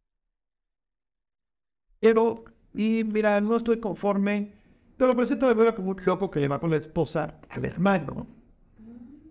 Pero, 2.00 2.44
y 2.74 3.04
mira, 3.04 3.40
no 3.40 3.56
estoy 3.56 3.78
conforme, 3.80 4.52
te 4.96 5.06
lo 5.06 5.16
presento 5.16 5.48
de 5.48 5.54
nuevo 5.54 5.74
como 5.74 5.90
un 5.90 6.00
loco 6.04 6.30
que 6.30 6.40
le 6.40 6.48
va 6.48 6.60
con 6.60 6.70
la 6.70 6.76
esposa 6.76 7.40
al 7.48 7.64
hermano, 7.64 8.26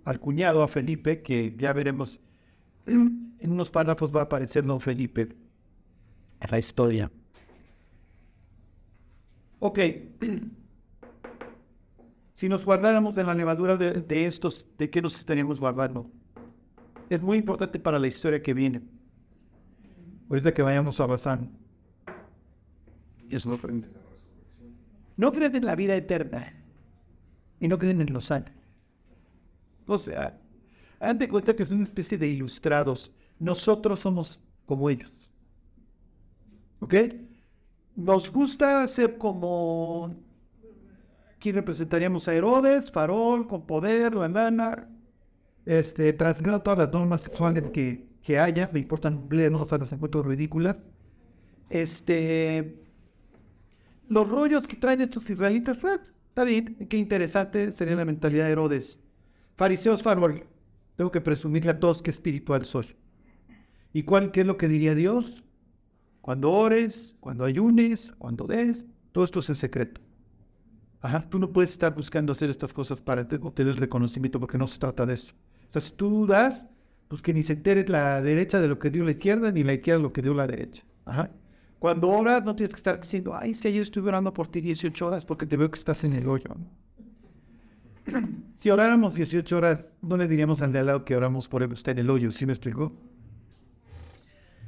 al 0.03 0.19
cuñado, 0.19 0.63
a 0.63 0.67
Felipe, 0.67 1.21
que 1.21 1.55
ya 1.57 1.73
veremos. 1.73 2.19
En, 2.85 3.31
unos 3.43 3.69
párrafos 3.69 4.15
va 4.15 4.21
a 4.21 4.23
aparecer 4.23 4.65
don 4.65 4.79
Felipe 4.79 5.21
en 5.21 6.51
la 6.51 6.59
historia. 6.59 7.11
Ok. 9.59 9.79
Si 12.35 12.49
nos 12.49 12.65
guardáramos 12.65 13.15
en 13.19 13.27
la 13.27 13.35
levadura 13.35 13.77
de, 13.77 14.25
estos, 14.25 14.65
¿de 14.75 14.89
qué 14.89 14.99
nos 14.99 15.15
estaríamos 15.15 15.59
guardando? 15.59 16.09
Es 17.07 17.21
muy 17.21 17.37
importante 17.37 17.77
para 17.77 17.99
la 17.99 18.07
historia 18.07 18.41
que 18.41 18.55
viene. 18.55 18.81
Ahorita 20.27 20.51
que 20.51 20.63
vayamos 20.63 20.99
a 20.99 21.05
Bazán. 21.05 21.51
Y 23.29 23.35
eso 23.35 23.49
lo 23.49 23.55
aprende. 23.55 24.00
No 25.17 25.31
creen 25.31 25.55
en 25.55 25.65
la 25.65 25.75
vida 25.75 25.95
eterna 25.95 26.53
y 27.59 27.67
no 27.67 27.77
creen 27.77 28.01
en 28.01 28.13
los 28.13 28.31
años. 28.31 28.51
O 29.85 29.97
sea, 29.97 30.39
han 30.99 31.17
de 31.17 31.27
cuenta 31.27 31.55
que 31.55 31.65
son 31.65 31.77
una 31.77 31.87
especie 31.87 32.17
de 32.17 32.27
ilustrados. 32.27 33.11
Nosotros 33.39 33.99
somos 33.99 34.39
como 34.65 34.89
ellos. 34.89 35.11
¿Ok? 36.79 36.95
Nos 37.95 38.31
gusta 38.31 38.87
ser 38.87 39.17
como. 39.17 40.15
Aquí 41.35 41.51
representaríamos 41.51 42.27
a 42.27 42.33
Herodes, 42.33 42.91
farol, 42.91 43.47
con 43.47 43.65
poder, 43.65 44.13
bandana, 44.13 44.87
este, 45.65 46.13
transgrediendo 46.13 46.61
todas 46.61 46.79
las 46.79 46.93
normas 46.93 47.21
sexuales 47.21 47.69
que 47.71 48.11
que 48.21 48.37
haya, 48.37 48.69
me 48.71 48.79
importan 48.79 49.27
leernos 49.29 49.61
hasta 49.61 49.77
las 49.77 49.91
encuentro 49.91 50.23
ridículas. 50.23 50.77
Este, 51.69 52.75
los 54.11 54.27
rollos 54.27 54.67
que 54.67 54.75
traen 54.75 54.99
estos 54.99 55.29
israelitas, 55.29 55.77
pues, 55.77 56.01
está 56.27 56.43
bien, 56.43 56.75
qué 56.89 56.97
interesante 56.97 57.71
sería 57.71 57.95
la 57.95 58.03
mentalidad 58.03 58.45
de 58.45 58.51
Herodes. 58.51 58.99
Fariseos 59.55 60.03
farol, 60.03 60.43
tengo 60.97 61.11
que 61.11 61.21
presumirle 61.21 61.71
a 61.71 61.79
todos 61.79 62.01
qué 62.01 62.09
espiritual 62.09 62.65
soy. 62.65 62.93
¿Y 63.93 64.03
cuál, 64.03 64.31
qué 64.31 64.41
es 64.41 64.47
lo 64.47 64.57
que 64.57 64.67
diría 64.67 64.95
Dios? 64.95 65.45
Cuando 66.19 66.51
ores, 66.51 67.15
cuando 67.21 67.45
ayunes, 67.45 68.13
cuando 68.17 68.47
des, 68.47 68.85
todo 69.13 69.23
esto 69.23 69.39
es 69.39 69.49
en 69.49 69.55
secreto. 69.55 70.01
Ajá, 70.99 71.21
tú 71.29 71.39
no 71.39 71.53
puedes 71.53 71.71
estar 71.71 71.95
buscando 71.95 72.33
hacer 72.33 72.49
estas 72.49 72.73
cosas 72.73 72.99
para 72.99 73.25
obtener 73.41 73.79
reconocimiento 73.79 74.41
porque 74.41 74.57
no 74.57 74.67
se 74.67 74.77
trata 74.77 75.05
de 75.05 75.13
eso. 75.13 75.33
Entonces 75.63 75.93
tú 75.95 76.27
das, 76.27 76.67
pues 77.07 77.21
que 77.21 77.33
ni 77.33 77.43
se 77.43 77.53
entere 77.53 77.87
la 77.87 78.21
derecha 78.21 78.59
de 78.59 78.67
lo 78.67 78.77
que 78.77 78.89
dio 78.89 79.05
la 79.05 79.11
izquierda, 79.11 79.53
ni 79.53 79.63
la 79.63 79.73
izquierda 79.73 79.99
de 79.99 80.03
lo 80.03 80.11
que 80.11 80.21
dio 80.21 80.33
la 80.33 80.47
derecha. 80.47 80.83
Ajá. 81.05 81.31
Cuando 81.81 82.09
oras, 82.09 82.43
no 82.43 82.55
tienes 82.55 82.75
que 82.75 82.77
estar 82.77 82.99
diciendo, 83.01 83.33
ay, 83.33 83.55
si 83.55 83.67
ayer 83.67 83.81
estuve 83.81 84.09
orando 84.09 84.31
por 84.31 84.47
ti 84.47 84.61
18 84.61 85.07
horas 85.07 85.25
porque 85.25 85.47
te 85.47 85.57
veo 85.57 85.71
que 85.71 85.79
estás 85.79 86.03
en 86.03 86.13
el 86.13 86.29
hoyo. 86.29 86.55
Si 88.59 88.69
oráramos 88.69 89.15
18 89.15 89.57
horas, 89.57 89.83
no 89.99 90.15
le 90.15 90.27
diríamos 90.27 90.61
al 90.61 90.71
de 90.71 90.77
al 90.77 90.85
lado 90.85 91.03
que 91.03 91.15
oramos 91.15 91.47
por 91.47 91.63
él, 91.63 91.71
está 91.71 91.89
en 91.89 91.97
el 91.97 92.11
hoyo, 92.11 92.29
¿sí 92.29 92.45
me 92.45 92.53
explicó? 92.53 92.91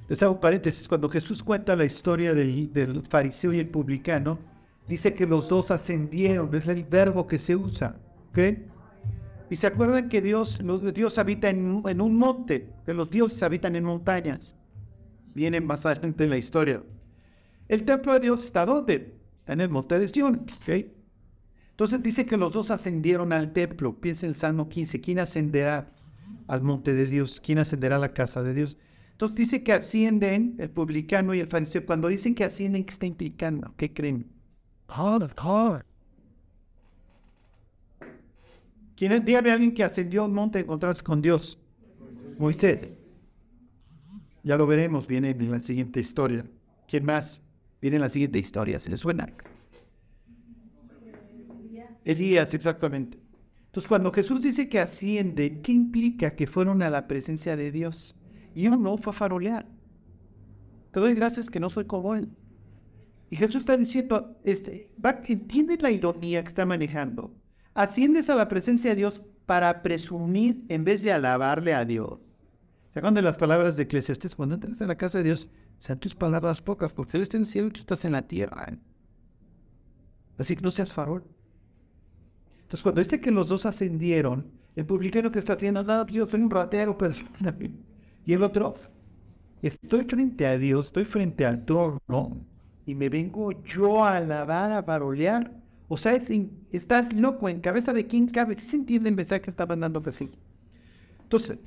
Les 0.09 0.23
hago 0.23 0.39
paréntesis, 0.39 0.87
cuando 0.87 1.07
Jesús 1.07 1.43
cuenta 1.43 1.75
la 1.75 1.85
historia 1.85 2.33
del, 2.33 2.73
del 2.73 3.03
fariseo 3.03 3.53
y 3.53 3.59
el 3.59 3.67
publicano, 3.67 4.39
dice 4.87 5.13
que 5.13 5.27
los 5.27 5.47
dos 5.49 5.69
ascendieron, 5.69 6.49
es 6.55 6.67
el 6.67 6.83
verbo 6.83 7.27
que 7.27 7.37
se 7.37 7.55
usa, 7.55 7.95
¿ok? 8.31 8.39
Y 9.51 9.55
se 9.55 9.67
acuerdan 9.67 10.09
que 10.09 10.19
Dios, 10.19 10.59
Dios 10.95 11.19
habita 11.19 11.47
en, 11.47 11.83
en 11.85 12.01
un 12.01 12.17
monte, 12.17 12.69
que 12.87 12.93
los 12.95 13.11
dioses 13.11 13.43
habitan 13.43 13.75
en 13.75 13.83
montañas. 13.83 14.55
Vienen 15.35 15.67
más 15.67 15.85
adelante 15.85 16.23
en 16.23 16.31
la 16.31 16.37
historia. 16.37 16.81
El 17.73 17.85
templo 17.85 18.13
de 18.13 18.19
Dios 18.19 18.45
está 18.45 18.67
donde? 18.67 19.15
En 19.47 19.59
el 19.59 19.67
monte 19.67 19.97
de 19.97 20.07
Sion, 20.07 20.45
¿ok? 20.61 20.85
Entonces 21.71 22.03
dice 22.03 22.23
que 22.23 22.37
los 22.37 22.53
dos 22.53 22.69
ascendieron 22.69 23.33
al 23.33 23.51
templo. 23.51 23.99
Piensa 23.99 24.27
en 24.27 24.35
Salmo 24.35 24.69
15, 24.69 25.01
¿quién 25.01 25.17
ascenderá 25.17 25.91
al 26.45 26.61
monte 26.61 26.93
de 26.93 27.07
Dios? 27.07 27.41
¿Quién 27.43 27.57
ascenderá 27.57 27.95
a 27.95 27.99
la 27.99 28.13
casa 28.13 28.43
de 28.43 28.53
Dios? 28.53 28.77
Entonces 29.13 29.35
dice 29.35 29.63
que 29.63 29.73
ascienden 29.73 30.53
el 30.59 30.69
publicano 30.69 31.33
y 31.33 31.39
el 31.39 31.47
fariseo. 31.47 31.83
Cuando 31.83 32.09
dicen 32.09 32.35
que 32.35 32.43
ascienden, 32.43 32.83
¿qué 32.83 32.91
está 32.91 33.07
implicando? 33.07 33.73
¿Qué 33.75 33.91
creen? 33.91 34.27
¿Quién 38.95 39.13
es? 39.13 39.25
Dígame 39.25 39.49
a 39.49 39.53
alguien 39.53 39.73
que 39.73 39.83
ascendió 39.83 40.25
un 40.25 40.33
monte 40.35 40.59
a 40.59 40.61
encontrarse 40.61 41.01
con 41.01 41.23
Dios. 41.23 41.57
Moisés. 42.37 42.87
Ya 44.43 44.57
lo 44.57 44.67
veremos, 44.67 45.07
viene 45.07 45.31
en 45.31 45.49
la 45.49 45.59
siguiente 45.59 45.99
historia. 45.99 46.45
¿Quién 46.87 47.05
más? 47.05 47.42
Viene 47.83 47.97
en 47.97 48.01
la 48.03 48.07
siguiente 48.07 48.39
historia, 48.39 48.79
¿se 48.79 48.89
le 48.89 48.95
suena? 48.95 49.33
Elías, 52.05 52.53
exactamente. 52.53 53.19
Entonces, 53.65 53.89
cuando 53.89 54.09
Jesús 54.13 54.41
dice 54.41 54.69
que 54.69 54.79
asciende, 54.79 55.59
¿qué 55.61 55.73
implica 55.73 56.33
que 56.33 56.47
fueron 56.47 56.81
a 56.81 56.89
la 56.89 57.09
presencia 57.09 57.57
de 57.57 57.73
Dios? 57.73 58.15
Y 58.55 58.61
yo 58.61 58.77
no 58.77 58.95
fue 58.95 59.11
a 59.11 59.13
farolear. 59.13 59.67
Te 60.91 61.01
doy 61.01 61.13
gracias 61.13 61.49
que 61.49 61.59
no 61.59 61.69
soy 61.69 61.83
como 61.83 62.15
él. 62.15 62.29
Y 63.29 63.35
Jesús 63.35 63.57
está 63.57 63.75
diciendo, 63.75 64.39
este, 64.45 64.89
entiende 65.27 65.77
la 65.77 65.91
ironía 65.91 66.41
que 66.41 66.47
está 66.47 66.65
manejando. 66.65 67.35
Asciendes 67.73 68.29
a 68.29 68.35
la 68.35 68.47
presencia 68.47 68.91
de 68.91 68.95
Dios 68.95 69.21
para 69.45 69.81
presumir 69.81 70.63
en 70.69 70.85
vez 70.85 71.03
de 71.03 71.11
alabarle 71.11 71.73
a 71.73 71.83
Dios. 71.83 72.21
¿Se 72.93 72.99
acuerdan 72.99 73.15
de 73.15 73.23
las 73.23 73.35
palabras 73.35 73.75
de 73.75 73.83
Eclesiastes? 73.83 74.37
Cuando 74.37 74.55
entras 74.55 74.79
en 74.79 74.87
la 74.87 74.95
casa 74.95 75.17
de 75.17 75.25
Dios, 75.25 75.49
sean 75.83 75.99
tus 75.99 76.15
palabras 76.15 76.61
pocas, 76.61 76.93
porque 76.93 77.17
Él 77.17 77.23
está 77.23 77.35
en 77.35 77.41
el 77.41 77.45
cielo 77.45 77.67
y 77.67 77.71
tú 77.71 77.81
estás 77.81 78.05
en 78.05 78.13
la 78.13 78.21
tierra. 78.21 78.73
Así 80.37 80.55
que 80.55 80.61
no 80.61 80.71
seas 80.71 80.93
farol. 80.93 81.25
Entonces, 82.61 82.81
cuando 82.81 83.01
dice 83.01 83.19
que 83.19 83.31
los 83.31 83.49
dos 83.49 83.65
ascendieron, 83.65 84.49
el 84.77 84.85
publicano 84.85 85.29
que 85.29 85.39
está 85.39 85.53
haciendo, 85.53 85.83
nada, 85.83 86.05
yo 86.07 86.25
soy 86.25 86.39
un 86.39 86.49
ratero, 86.49 86.97
pero... 86.97 87.13
Y 88.25 88.31
el 88.31 88.43
otro, 88.43 88.75
estoy 89.61 90.05
frente 90.05 90.47
a 90.47 90.57
Dios, 90.57 90.85
estoy 90.85 91.03
frente 91.03 91.45
al 91.45 91.65
trono, 91.65 92.37
y 92.85 92.95
me 92.95 93.09
vengo 93.09 93.51
yo 93.63 94.05
a 94.05 94.15
alabar, 94.15 94.71
a 94.71 94.85
parolear. 94.85 95.51
O 95.89 95.97
sea, 95.97 96.17
estás 96.71 97.11
loco, 97.11 97.49
en 97.49 97.59
cabeza 97.59 97.91
de 97.91 98.07
quién 98.07 98.27
cabe. 98.27 98.57
Si 98.57 98.69
se 98.69 98.77
entiende 98.77 99.09
el 99.09 99.15
mensaje 99.15 99.41
que 99.41 99.49
está 99.49 99.65
mandando 99.65 100.01
perfil. 100.01 100.31
Entonces, 101.23 101.59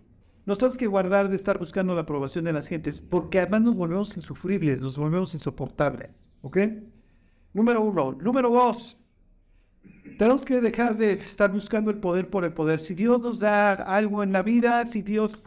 nos 0.47 0.59
tenemos 0.59 0.79
que 0.79 0.87
guardar 0.87 1.29
de 1.29 1.37
estar 1.37 1.59
buscando 1.59 1.95
la 1.95 2.03
aprobación 2.03 2.45
de 2.45 2.53
las 2.53 2.67
gentes, 2.67 3.01
porque 3.01 3.41
además 3.41 3.63
nos 3.63 3.75
volvemos 3.75 4.17
insufribles, 4.17 4.81
nos 4.81 4.97
volvemos 4.97 5.35
insoportables. 5.35 6.11
¿Ok? 6.41 6.59
Número 7.53 7.83
uno. 7.83 8.13
Número 8.13 8.51
dos. 8.51 8.97
Tenemos 10.19 10.43
que 10.43 10.61
dejar 10.61 10.97
de 10.97 11.15
estar 11.15 11.53
buscando 11.53 11.91
el 11.91 11.99
poder 11.99 12.31
por 12.31 12.45
el 12.45 12.53
poder. 12.53 12.79
Si 12.79 12.95
Dios 12.95 13.21
nos 13.21 13.41
da 13.41 13.73
algo 13.73 14.23
en 14.23 14.33
la 14.33 14.43
vida, 14.43 14.87
si 14.87 15.03
Dios 15.03 15.43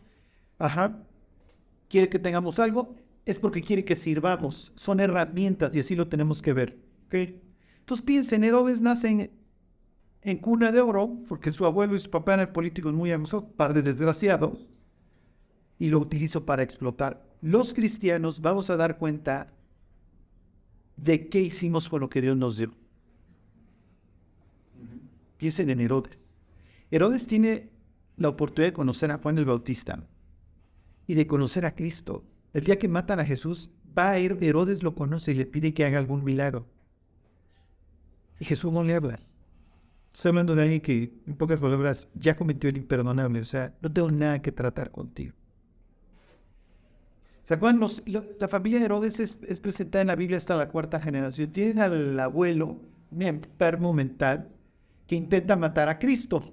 Ajá. 0.60 1.02
Quiere 1.88 2.10
que 2.10 2.20
tengamos 2.20 2.60
algo, 2.60 2.96
es 3.26 3.40
porque 3.40 3.64
quiere 3.64 3.84
que 3.86 3.96
sirvamos. 3.96 4.72
Son 4.76 5.00
herramientas 5.00 5.76
y 5.76 5.80
así 5.80 5.96
lo 5.96 6.08
tenemos 6.08 6.42
que 6.42 6.54
ver. 6.54 6.78
¿okay? 7.08 7.42
Entonces 7.80 8.06
piensen, 8.06 8.44
Herodes 8.44 8.82
nace 8.82 9.32
en, 10.22 10.38
cuna 10.38 10.72
de 10.72 10.82
oro, 10.82 11.18
porque 11.28 11.52
su 11.52 11.66
abuelo 11.66 11.96
y 11.96 12.00
su 12.00 12.12
papá 12.12 12.36
eran 12.36 12.54
políticos 12.54 12.94
muy 12.94 13.10
hermosos, 13.10 13.46
padre 13.56 13.82
desgraciado, 13.82 14.60
y 15.80 15.90
lo 15.90 16.00
utilizó 16.00 16.46
para 16.46 16.62
explotar. 16.62 17.26
Los 17.42 17.74
cristianos 17.74 18.42
vamos 18.42 18.70
a 18.70 18.76
dar 18.76 18.98
cuenta 18.98 19.54
de 20.98 21.30
qué 21.30 21.40
hicimos 21.40 21.88
con 21.88 22.02
lo 22.02 22.10
que 22.10 22.22
Dios 22.22 22.38
nos 22.38 22.58
dio. 22.58 22.74
Piensen 25.38 25.70
en 25.70 25.80
Herodes. 25.80 26.18
Herodes 26.92 27.26
tiene 27.26 27.70
la 28.18 28.28
oportunidad 28.28 28.72
de 28.72 28.74
conocer 28.74 29.10
a 29.12 29.18
Juan 29.18 29.38
el 29.38 29.46
Bautista 29.46 30.04
y 31.08 31.14
de 31.14 31.26
conocer 31.26 31.66
a 31.66 31.74
Cristo. 31.74 32.26
El 32.54 32.66
día 32.66 32.78
que 32.78 32.90
matan 32.90 33.22
a 33.22 33.26
Jesús, 33.26 33.70
va 33.98 34.12
a 34.12 34.20
ir, 34.20 34.38
Herodes 34.42 34.84
lo 34.84 34.96
conoce 34.96 35.32
y 35.32 35.36
le 35.36 35.46
pide 35.46 35.74
que 35.74 35.86
haga 35.86 35.98
algún 35.98 36.26
milagro. 36.26 36.68
Y 38.38 38.46
Jesús 38.46 38.74
no 38.74 38.84
le 38.84 38.96
habla. 38.96 39.20
Estoy 40.14 40.30
hablando 40.30 40.56
de 40.56 40.64
alguien 40.64 40.82
que, 40.82 41.14
en 41.26 41.36
pocas 41.36 41.62
palabras, 41.62 42.10
ya 42.16 42.36
cometió 42.36 42.70
el 42.70 42.78
imperdonable. 42.78 43.40
O 43.40 43.46
sea, 43.46 43.74
no 43.82 43.92
tengo 43.92 44.12
nada 44.12 44.42
que 44.42 44.52
tratar 44.52 44.92
contigo. 44.92 45.34
¿Se 47.50 47.56
acuerdan? 47.56 47.90
la 48.40 48.48
familia 48.48 48.78
de 48.78 48.86
Herodes 48.86 49.20
es, 49.20 49.40
es, 49.48 49.60
presentada 49.60 50.04
en 50.04 50.10
la 50.10 50.16
Biblia 50.16 50.38
hasta 50.38 50.56
la 50.56 50.70
cuarta 50.70 51.00
generación. 51.00 51.52
Tienen 51.52 51.80
al 51.80 52.20
abuelo, 52.20 52.78
un 53.10 53.22
enfermo 53.24 53.92
mental, 53.92 54.50
que 55.08 55.16
intenta 55.16 55.56
matar 55.56 55.90
a 55.90 55.98
Cristo. 55.98 56.44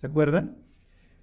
¿Se 0.00 0.06
acuerdan? 0.06 0.56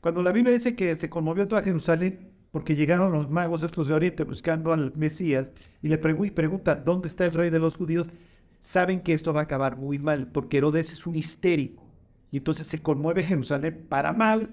Cuando 0.01 0.21
la 0.21 0.33
Biblia 0.33 0.51
dice 0.51 0.75
que 0.75 0.97
se 0.97 1.09
conmovió 1.09 1.47
toda 1.47 1.63
Jerusalén, 1.63 2.33
porque 2.51 2.75
llegaron 2.75 3.13
los 3.13 3.29
magos 3.29 3.63
estos 3.63 3.87
de 3.87 3.93
Oriente 3.93 4.25
buscando 4.25 4.73
al 4.73 4.91
Mesías 4.97 5.49
y 5.81 5.87
le 5.87 5.97
preguntan, 5.97 6.83
¿dónde 6.83 7.07
está 7.07 7.25
el 7.25 7.31
rey 7.31 7.49
de 7.49 7.59
los 7.59 7.77
judíos? 7.77 8.07
Saben 8.61 8.99
que 8.99 9.13
esto 9.13 9.31
va 9.31 9.39
a 9.39 9.43
acabar 9.43 9.77
muy 9.77 9.97
mal, 9.97 10.27
porque 10.27 10.57
Herodes 10.57 10.91
es 10.91 11.07
un 11.07 11.15
histérico. 11.15 11.85
Y 12.31 12.39
entonces 12.39 12.67
se 12.67 12.81
conmueve 12.81 13.23
Jerusalén 13.23 13.85
para 13.87 14.11
mal, 14.11 14.49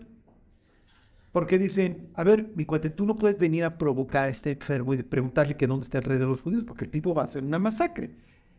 porque 1.39 1.57
dicen, 1.57 2.09
a 2.15 2.25
ver, 2.25 2.51
mi 2.57 2.65
cuate, 2.65 2.91
tú 2.91 3.07
no 3.07 3.15
puedes 3.15 3.39
venir 3.39 3.63
a 3.63 3.79
provocar 3.79 4.25
a 4.25 4.29
este 4.29 4.51
enfermo 4.51 4.93
y 4.93 5.05
preguntarle 5.05 5.57
que 5.57 5.69
dónde 5.69 5.85
está 5.85 5.99
el 5.99 6.05
rey 6.05 6.19
de 6.19 6.27
los 6.27 6.43
judíos, 6.43 6.65
porque 6.67 6.87
el 6.87 6.91
tipo 6.91 7.15
va 7.15 7.23
a 7.23 7.25
hacer 7.27 7.45
una 7.45 7.61
masacre. 7.61 8.11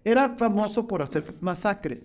Era 0.01 0.29
famoso 0.37 0.87
por 0.87 1.01
hacer 1.01 1.25
masacre. 1.41 2.03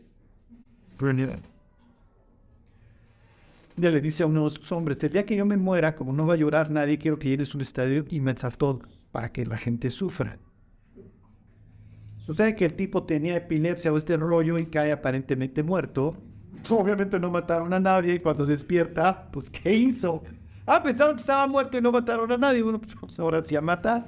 Ya 3.76 3.88
le 3.88 4.00
dice 4.00 4.24
a 4.24 4.26
uno 4.26 4.42
de 4.42 4.50
sus 4.50 4.72
hombres, 4.72 4.98
el 5.04 5.12
día 5.12 5.24
que 5.24 5.36
yo 5.36 5.46
me 5.46 5.56
muera, 5.56 5.94
como 5.94 6.12
no 6.12 6.26
va 6.26 6.34
a 6.34 6.38
llorar 6.38 6.72
nadie, 6.72 6.98
quiero 6.98 7.20
que 7.20 7.28
llenes 7.28 7.54
un 7.54 7.60
estadio 7.60 8.04
y 8.10 8.18
me 8.18 8.34
todo 8.34 8.80
para 9.12 9.30
que 9.30 9.46
la 9.46 9.56
gente 9.56 9.90
sufra. 9.90 10.38
Sucede 12.26 12.56
que 12.56 12.64
el 12.64 12.74
tipo 12.74 13.04
tenía 13.04 13.36
epilepsia 13.36 13.92
o 13.92 13.96
este 13.96 14.16
rollo 14.16 14.58
y 14.58 14.66
cae 14.66 14.90
aparentemente 14.90 15.62
muerto. 15.62 16.16
Obviamente 16.68 17.20
no 17.20 17.30
mataron 17.30 17.72
a 17.72 17.78
nadie 17.78 18.16
y 18.16 18.18
cuando 18.18 18.44
despierta, 18.44 19.28
pues 19.30 19.48
¿qué 19.50 19.72
hizo? 19.72 20.24
Ah, 20.66 20.82
pensaron 20.82 21.16
que 21.16 21.20
estaba 21.20 21.46
muerto 21.46 21.76
y 21.76 21.80
no 21.80 21.92
mataron 21.92 22.30
a 22.32 22.38
nadie. 22.38 22.62
Bueno, 22.62 22.80
pues 22.80 23.18
ahora 23.18 23.44
sí 23.44 23.56
a 23.56 23.60
matar. 23.60 24.06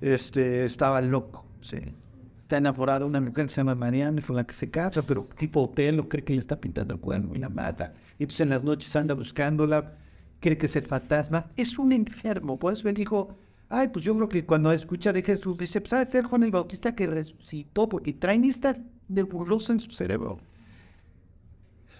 Este, 0.00 0.64
estaba 0.64 1.00
loco, 1.00 1.44
sí 1.60 1.78
está 2.52 2.58
enamorado 2.58 3.00
de 3.00 3.06
una 3.06 3.20
mujer 3.20 3.46
que 3.46 3.52
se 3.52 3.56
llama 3.56 3.74
Mariana, 3.74 4.20
con 4.20 4.36
la 4.36 4.44
que 4.44 4.52
se 4.52 4.68
casa, 4.68 5.00
pero 5.00 5.26
tipo 5.38 5.62
hotel, 5.62 5.96
no 5.96 6.06
cree 6.06 6.22
que 6.22 6.34
ella 6.34 6.40
está 6.40 6.60
pintando 6.60 6.92
el 6.92 7.00
cuerno 7.00 7.34
y 7.34 7.38
la 7.38 7.48
mata. 7.48 7.94
Y 8.18 8.26
pues 8.26 8.38
en 8.40 8.50
las 8.50 8.62
noches 8.62 8.94
anda 8.94 9.14
buscándola, 9.14 9.94
cree 10.38 10.58
que 10.58 10.66
es 10.66 10.76
el 10.76 10.84
fantasma. 10.84 11.46
Es 11.56 11.78
un 11.78 11.92
enfermo. 11.92 12.58
Eso 12.70 12.90
él 12.90 12.94
dijo, 12.94 13.38
ay, 13.70 13.88
pues 13.88 14.04
yo 14.04 14.14
creo 14.14 14.28
que 14.28 14.44
cuando 14.44 14.70
escucha 14.70 15.14
de 15.14 15.22
Jesús, 15.22 15.56
dice, 15.56 15.80
pues 15.80 16.10
ser 16.10 16.24
Juan 16.24 16.42
el 16.42 16.50
Bautista 16.50 16.94
que 16.94 17.06
resucitó, 17.06 17.88
porque 17.88 18.12
traen 18.12 18.44
esta 18.44 18.76
nebulosa 19.08 19.72
en 19.72 19.80
su 19.80 19.90
cerebro. 19.90 20.38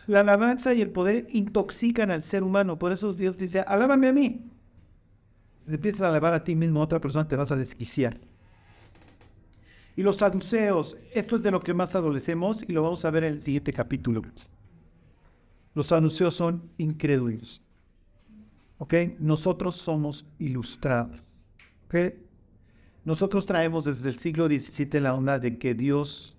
La 0.06 0.20
alabanza 0.20 0.74
y 0.74 0.82
el 0.82 0.90
poder 0.90 1.26
intoxican 1.30 2.10
al 2.10 2.22
ser 2.22 2.42
humano. 2.42 2.78
Por 2.78 2.92
eso 2.92 3.12
Dios 3.12 3.38
dice, 3.38 3.60
alábame 3.60 4.08
a 4.08 4.12
mí. 4.12 4.50
Si 5.66 5.74
empiezas 5.74 6.02
a 6.02 6.08
alabar 6.08 6.34
a 6.34 6.44
ti 6.44 6.56
mismo, 6.56 6.80
a 6.80 6.84
otra 6.84 7.00
persona 7.00 7.28
te 7.28 7.36
vas 7.36 7.52
a 7.52 7.56
desquiciar. 7.56 8.18
Y 9.96 10.02
los 10.02 10.16
saduceos, 10.16 10.96
esto 11.14 11.36
es 11.36 11.42
de 11.42 11.50
lo 11.50 11.60
que 11.60 11.74
más 11.74 11.94
adolecemos 11.94 12.64
y 12.66 12.72
lo 12.72 12.82
vamos 12.82 13.04
a 13.04 13.10
ver 13.10 13.24
en 13.24 13.34
el 13.34 13.42
siguiente 13.42 13.72
capítulo. 13.72 14.22
Los 15.74 15.86
saduceos 15.88 16.34
son 16.34 16.70
incrédulos. 16.78 17.62
¿Ok? 18.78 18.94
Nosotros 19.18 19.76
somos 19.76 20.26
ilustrados. 20.38 21.20
¿Ok? 21.86 22.14
Nosotros 23.04 23.46
traemos 23.46 23.84
desde 23.84 24.08
el 24.08 24.18
siglo 24.18 24.46
XVII 24.46 25.00
la 25.00 25.14
onda 25.14 25.38
de 25.38 25.58
que 25.58 25.74
Dios... 25.74 26.36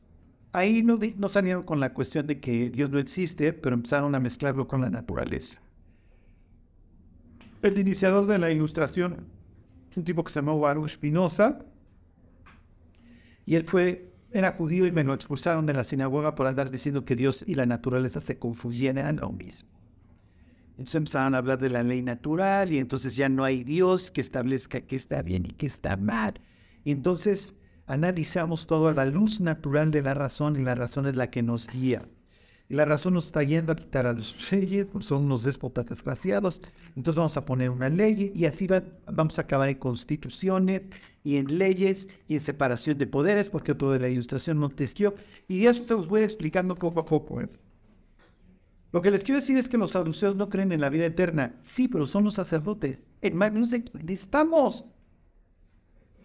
Ahí 0.53 0.83
no, 0.83 0.99
no 1.17 1.29
salieron 1.29 1.63
con 1.63 1.79
la 1.79 1.93
cuestión 1.93 2.27
de 2.27 2.39
que 2.39 2.69
Dios 2.69 2.89
no 2.89 2.99
existe, 2.99 3.53
pero 3.53 3.75
empezaron 3.75 4.13
a 4.13 4.19
mezclarlo 4.19 4.67
con 4.67 4.81
la 4.81 4.89
naturaleza. 4.89 5.59
El 7.63 7.79
iniciador 7.79 8.27
de 8.27 8.37
la 8.37 8.51
ilustración 8.51 9.25
es 9.89 9.97
un 9.97 10.03
tipo 10.03 10.23
que 10.23 10.31
se 10.31 10.39
llamó 10.39 10.59
Baruch 10.59 10.91
Spinoza, 10.91 11.59
y 13.45 13.55
él 13.55 13.65
fue, 13.65 14.13
era 14.31 14.53
judío 14.53 14.85
y 14.85 14.91
me 14.91 15.03
lo 15.03 15.13
expulsaron 15.13 15.65
de 15.65 15.73
la 15.73 15.83
sinagoga 15.83 16.35
por 16.35 16.47
andar 16.47 16.71
diciendo 16.71 17.03
que 17.03 17.15
Dios 17.15 17.43
y 17.47 17.55
la 17.55 17.65
naturaleza 17.65 18.21
se 18.21 18.37
confundían 18.37 19.17
lo 19.17 19.31
mismo. 19.31 19.69
Entonces 20.71 20.95
empezaron 20.95 21.35
a 21.35 21.39
hablar 21.39 21.59
de 21.59 21.69
la 21.69 21.83
ley 21.83 22.01
natural 22.01 22.71
y 22.71 22.79
entonces 22.79 23.15
ya 23.15 23.29
no 23.29 23.43
hay 23.43 23.63
Dios 23.63 24.11
que 24.11 24.21
establezca 24.21 24.81
qué 24.81 24.95
está 24.95 25.21
bien 25.21 25.45
y 25.45 25.53
qué 25.53 25.67
está 25.67 25.97
mal. 25.97 26.39
Y 26.83 26.91
entonces 26.91 27.55
analizamos 27.85 28.67
todo 28.67 28.87
a 28.87 28.93
la 28.93 29.05
luz 29.05 29.39
natural 29.39 29.91
de 29.91 30.01
la 30.01 30.13
razón 30.13 30.55
y 30.59 30.63
la 30.63 30.75
razón 30.75 31.07
es 31.07 31.15
la 31.15 31.29
que 31.29 31.43
nos 31.43 31.67
guía. 31.67 32.03
Y 32.69 32.75
la 32.75 32.85
razón 32.85 33.13
nos 33.13 33.25
está 33.25 33.43
yendo 33.43 33.73
a 33.73 33.75
quitar 33.75 34.05
a 34.05 34.13
los 34.13 34.49
reyes, 34.49 34.87
son 35.01 35.25
unos 35.25 35.43
déspotas 35.43 35.85
desgraciados. 35.85 36.61
Entonces 36.95 37.17
vamos 37.17 37.37
a 37.37 37.45
poner 37.45 37.69
una 37.69 37.89
ley 37.89 38.31
y 38.33 38.45
así 38.45 38.67
vamos 39.11 39.37
a 39.37 39.41
acabar 39.41 39.69
en 39.69 39.77
constituciones 39.77 40.83
y 41.23 41.37
en 41.37 41.57
leyes 41.57 42.07
y 42.27 42.35
en 42.35 42.39
separación 42.39 42.97
de 42.97 43.07
poderes, 43.07 43.49
porque 43.49 43.75
todo 43.75 43.91
de 43.91 43.99
la 43.99 44.09
ilustración 44.09 44.57
Montesquieu. 44.57 45.13
Y 45.47 45.65
eso 45.65 45.85
se 45.85 45.93
los 45.93 46.07
voy 46.07 46.23
explicando 46.23 46.75
poco 46.75 47.01
a 47.01 47.05
poco. 47.05 47.41
¿eh? 47.41 47.49
Lo 48.93 49.01
que 49.01 49.11
les 49.11 49.23
quiero 49.23 49.41
decir 49.41 49.57
es 49.57 49.67
que 49.67 49.77
los 49.77 49.91
saduceos 49.91 50.35
no 50.35 50.49
creen 50.49 50.71
en 50.71 50.81
la 50.81 50.89
vida 50.89 51.05
eterna. 51.05 51.55
Sí, 51.63 51.87
pero 51.87 52.05
son 52.05 52.23
los 52.23 52.35
sacerdotes. 52.35 52.99
Hermanos, 53.21 53.71
necesitamos. 53.71 54.85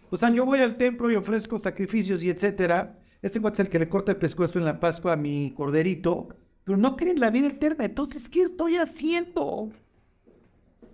O 0.09 0.17
sea, 0.17 0.29
yo 0.29 0.45
voy 0.45 0.59
al 0.59 0.77
templo 0.77 1.11
y 1.11 1.15
ofrezco 1.15 1.59
sacrificios 1.59 2.23
y 2.23 2.29
etcétera 2.29 2.99
este 3.21 3.39
es 3.39 3.59
el 3.59 3.69
que 3.69 3.79
le 3.79 3.89
corta 3.89 4.13
el 4.13 4.17
pescuezo 4.17 4.59
en 4.59 4.65
la 4.65 4.79
Pascua 4.79 5.13
a 5.13 5.17
mi 5.17 5.51
corderito, 5.51 6.29
pero 6.63 6.77
no 6.77 6.95
creen 6.95 7.17
en 7.17 7.21
la 7.21 7.31
vida 7.31 7.47
eterna. 7.47 7.83
Entonces, 7.83 8.29
¿qué 8.29 8.43
estoy 8.43 8.77
haciendo? 8.77 9.71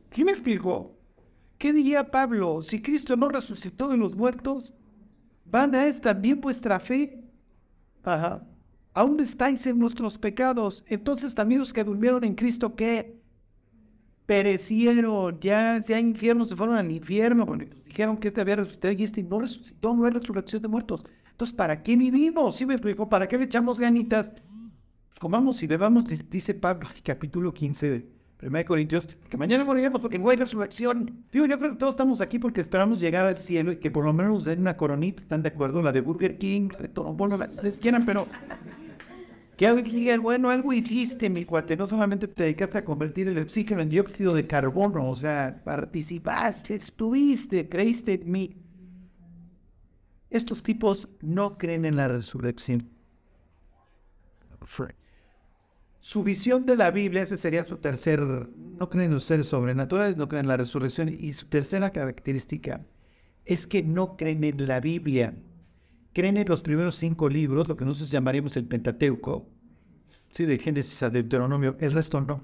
¿Quién 0.10 0.25
me 0.25 0.31
explicó? 0.31 0.98
¿Qué 1.60 1.72
diría 1.72 2.10
Pablo? 2.10 2.63
Si 2.63 2.81
Cristo 2.81 3.15
no 3.15 3.29
resucitó 3.29 3.89
de 3.89 3.98
los 3.98 4.15
muertos, 4.15 4.74
¿van 5.45 5.75
a 5.75 5.86
es 5.86 6.01
también 6.01 6.41
vuestra 6.41 6.79
fe? 6.79 7.24
Ajá. 8.03 8.43
Aún 8.93 9.19
estáis 9.19 9.65
en 9.67 9.77
nuestros 9.77 10.17
pecados. 10.17 10.84
Entonces 10.88 11.36
también 11.36 11.60
los 11.60 11.74
que 11.74 11.84
durmieron 11.84 12.24
en 12.24 12.34
Cristo, 12.34 12.75
¿qué? 12.75 13.19
Perecieron, 14.25 15.39
ya 15.39 15.82
sea 15.82 16.00
infierno, 16.00 16.46
se 16.46 16.55
fueron 16.55 16.75
al 16.75 16.91
infierno. 16.91 17.46
dijeron 17.86 18.17
que 18.17 18.29
este 18.29 18.41
había 18.41 18.58
resucitado 18.58 18.94
y 18.94 19.03
este 19.03 19.22
no 19.24 19.39
resucitó, 19.39 19.94
no 19.94 20.05
hay 20.05 20.12
resurrección 20.12 20.62
de 20.62 20.67
muertos. 20.67 21.05
Entonces, 21.32 21.55
¿para 21.55 21.84
qué 21.84 21.96
vivimos? 21.96 22.55
¿Sí 22.55 22.65
me 22.65 22.74
explico? 22.74 23.08
¿Para 23.08 23.27
qué 23.27 23.38
le 23.38 23.46
echamos 23.46 23.79
ganitas? 23.79 24.32
Comamos 25.20 25.62
y 25.63 25.67
bebamos, 25.67 26.05
dice 26.29 26.53
Pablo, 26.53 26.88
capítulo 27.03 27.53
15 27.53 27.89
de 27.89 28.15
1 28.41 28.65
Corintios, 28.65 29.08
que 29.29 29.38
mañana 29.38 29.63
moriremos 29.63 30.01
porque 30.01 30.20
no 30.20 30.29
hay 30.29 30.38
resurrección. 30.38 31.25
Digo, 31.32 31.46
yo 31.46 31.58
creo 31.58 31.72
que 31.72 31.77
todos 31.77 31.94
estamos 31.94 32.22
aquí 32.22 32.39
porque 32.39 32.62
esperamos 32.62 33.00
llegar 33.00 33.25
al 33.25 33.38
cielo 33.38 33.72
y 33.72 33.77
que 33.77 33.91
por 33.91 34.05
lo 34.05 34.13
menos 34.13 34.34
nos 34.34 34.46
den 34.46 34.62
una 34.62 34.75
coronita, 34.75 35.22
¿están 35.22 35.41
de 35.41 35.50
acuerdo? 35.50 35.82
La 35.82 35.91
de 35.91 36.02
Burger 36.02 36.38
King, 36.38 36.69
la 36.71 36.80
de 36.80 36.89
bueno, 37.13 37.38
la 37.38 37.50
que 37.50 37.71
quieran, 37.71 38.06
pero 38.06 38.28
que 39.56 39.68
alguien 39.68 40.22
bueno, 40.22 40.50
algo 40.50 40.74
hiciste, 40.74 41.30
mi 41.30 41.46
cuate, 41.46 41.78
no 41.78 41.88
solamente 41.88 42.28
te 42.28 42.44
dedicaste 42.44 42.80
a 42.80 42.86
convertir 42.86 43.28
el 43.28 43.38
oxígeno 43.38 43.82
en 43.82 43.89
dióxido 43.89 44.34
de 44.34 44.48
carbono, 44.48 45.10
o 45.10 45.15
sea, 45.15 45.62
participaste, 45.63 46.76
estuviste, 46.76 47.70
creíste 47.70 48.13
en 48.13 48.32
mí. 48.32 48.58
Estos 50.30 50.62
tipos 50.62 51.08
no 51.22 51.58
creen 51.58 51.86
en 51.86 51.96
la 51.96 52.08
resurrección. 52.08 52.89
Su 56.00 56.24
visión 56.24 56.65
de 56.65 56.76
la 56.76 56.91
Biblia, 56.91 57.24
ese 57.24 57.38
sería 57.38 57.65
su 57.65 57.78
tercer, 57.78 58.20
no 58.22 58.89
creen 58.89 59.08
en 59.08 59.13
los 59.13 59.24
seres 59.24 59.48
sobrenaturales, 59.48 60.18
no 60.18 60.28
creen 60.28 60.46
en 60.46 60.50
la 60.50 60.58
resurrección. 60.58 61.10
Y 61.10 61.34
su 61.34 61.48
tercera 61.48 61.89
característica 61.91 62.86
es 63.46 63.65
que 63.65 63.82
no 63.82 64.18
creen 64.18 64.44
en 64.44 64.68
la 64.68 64.80
Biblia. 64.80 65.34
Creen 66.15 66.38
en 66.38 66.47
los 66.47 66.62
primeros 66.62 66.95
cinco 66.95 67.28
libros, 67.28 67.67
lo 67.67 67.75
que 67.75 67.84
nosotros 67.84 68.10
llamaríamos 68.10 68.56
el 68.56 68.63
Pentateuco, 68.63 69.49
sí, 70.30 70.45
de 70.45 70.58
Génesis 70.58 71.04
a 71.04 71.10
Deuteronomio, 71.10 71.75
el 71.78 71.91
resto 71.91 72.21
no. 72.21 72.41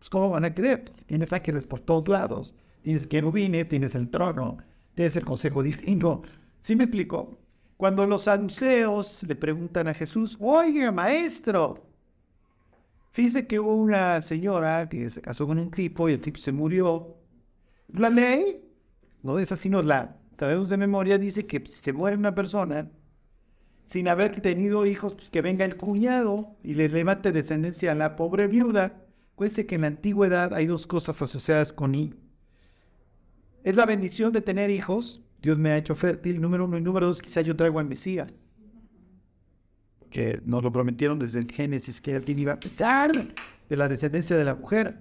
Pues, 0.00 0.10
¿Cómo 0.10 0.30
van 0.30 0.44
a 0.44 0.52
creer? 0.52 0.90
Tienes 1.06 1.32
ángeles 1.32 1.64
por 1.64 1.78
todos 1.78 2.08
lados, 2.08 2.56
tienes 2.82 3.06
querubines, 3.06 3.68
tienes 3.68 3.94
el 3.94 4.10
trono, 4.10 4.58
tienes 4.96 5.14
el 5.14 5.24
consejo 5.24 5.62
divino, 5.62 6.22
¿Sí 6.62 6.74
me 6.74 6.84
explico? 6.84 7.38
Cuando 7.76 8.04
los 8.04 8.26
ancianos 8.26 9.22
le 9.22 9.36
preguntan 9.36 9.86
a 9.86 9.94
Jesús, 9.94 10.36
oye, 10.40 10.90
maestro, 10.90 11.86
fíjese 13.12 13.46
que 13.46 13.60
hubo 13.60 13.76
una 13.76 14.22
señora 14.22 14.88
que 14.88 15.08
se 15.08 15.22
casó 15.22 15.46
con 15.46 15.60
un 15.60 15.70
tipo 15.70 16.08
y 16.08 16.14
el 16.14 16.20
tipo 16.20 16.38
se 16.38 16.50
murió. 16.50 17.14
La 17.92 18.10
ley, 18.10 18.60
no 19.22 19.38
es 19.38 19.52
así, 19.52 19.68
no 19.68 19.82
la 19.82 20.16
sabemos 20.36 20.68
de 20.68 20.78
memoria, 20.78 21.16
dice 21.16 21.46
que 21.46 21.60
si 21.60 21.78
se 21.80 21.92
muere 21.92 22.16
una 22.16 22.34
persona 22.34 22.90
sin 23.94 24.08
haber 24.08 24.40
tenido 24.40 24.86
hijos, 24.86 25.14
pues 25.14 25.30
que 25.30 25.40
venga 25.40 25.64
el 25.64 25.76
cuñado 25.76 26.56
y 26.64 26.74
le 26.74 26.88
levante 26.88 27.30
descendencia 27.30 27.92
a 27.92 27.94
la 27.94 28.16
pobre 28.16 28.48
viuda. 28.48 29.04
Cuente 29.36 29.66
que 29.66 29.76
en 29.76 29.82
la 29.82 29.86
antigüedad 29.86 30.52
hay 30.52 30.66
dos 30.66 30.88
cosas 30.88 31.22
asociadas 31.22 31.72
con 31.72 31.94
hijos. 31.94 32.18
Es 33.62 33.76
la 33.76 33.86
bendición 33.86 34.32
de 34.32 34.40
tener 34.40 34.70
hijos 34.70 35.22
Dios 35.40 35.56
me 35.58 35.70
ha 35.70 35.76
hecho 35.76 35.94
fértil, 35.94 36.40
número 36.40 36.64
uno. 36.64 36.76
Y 36.76 36.80
número 36.80 37.06
dos, 37.06 37.22
quizá 37.22 37.40
yo 37.40 37.54
traigo 37.54 37.78
al 37.78 37.84
Mesías. 37.84 38.32
Que 40.10 40.40
nos 40.44 40.64
lo 40.64 40.72
prometieron 40.72 41.20
desde 41.20 41.38
el 41.38 41.52
Génesis, 41.52 42.00
que 42.00 42.16
alguien 42.16 42.40
iba 42.40 42.54
a 42.54 42.58
petar 42.58 43.12
de 43.68 43.76
la 43.76 43.88
descendencia 43.88 44.36
de 44.36 44.44
la 44.44 44.56
mujer. 44.56 44.98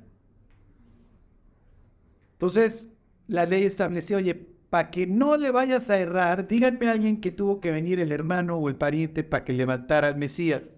Entonces, 2.33 2.89
la 3.27 3.47
ley 3.47 3.63
estableció, 3.63 4.17
oye, 4.17 4.52
para 4.73 4.89
que 4.89 5.05
no 5.05 5.37
le 5.37 5.51
vayas 5.51 5.87
a 5.91 5.99
errar, 5.99 6.47
díganme 6.47 6.87
a 6.87 6.93
alguien 6.93 7.21
que 7.21 7.29
tuvo 7.29 7.61
que 7.61 7.69
venir 7.69 7.99
el 7.99 8.11
hermano 8.11 8.57
o 8.57 8.69
el 8.69 8.75
pariente 8.75 9.23
para 9.23 9.45
que 9.45 9.53
levantara 9.53 10.07
al 10.07 10.17
Mesías. 10.17 10.71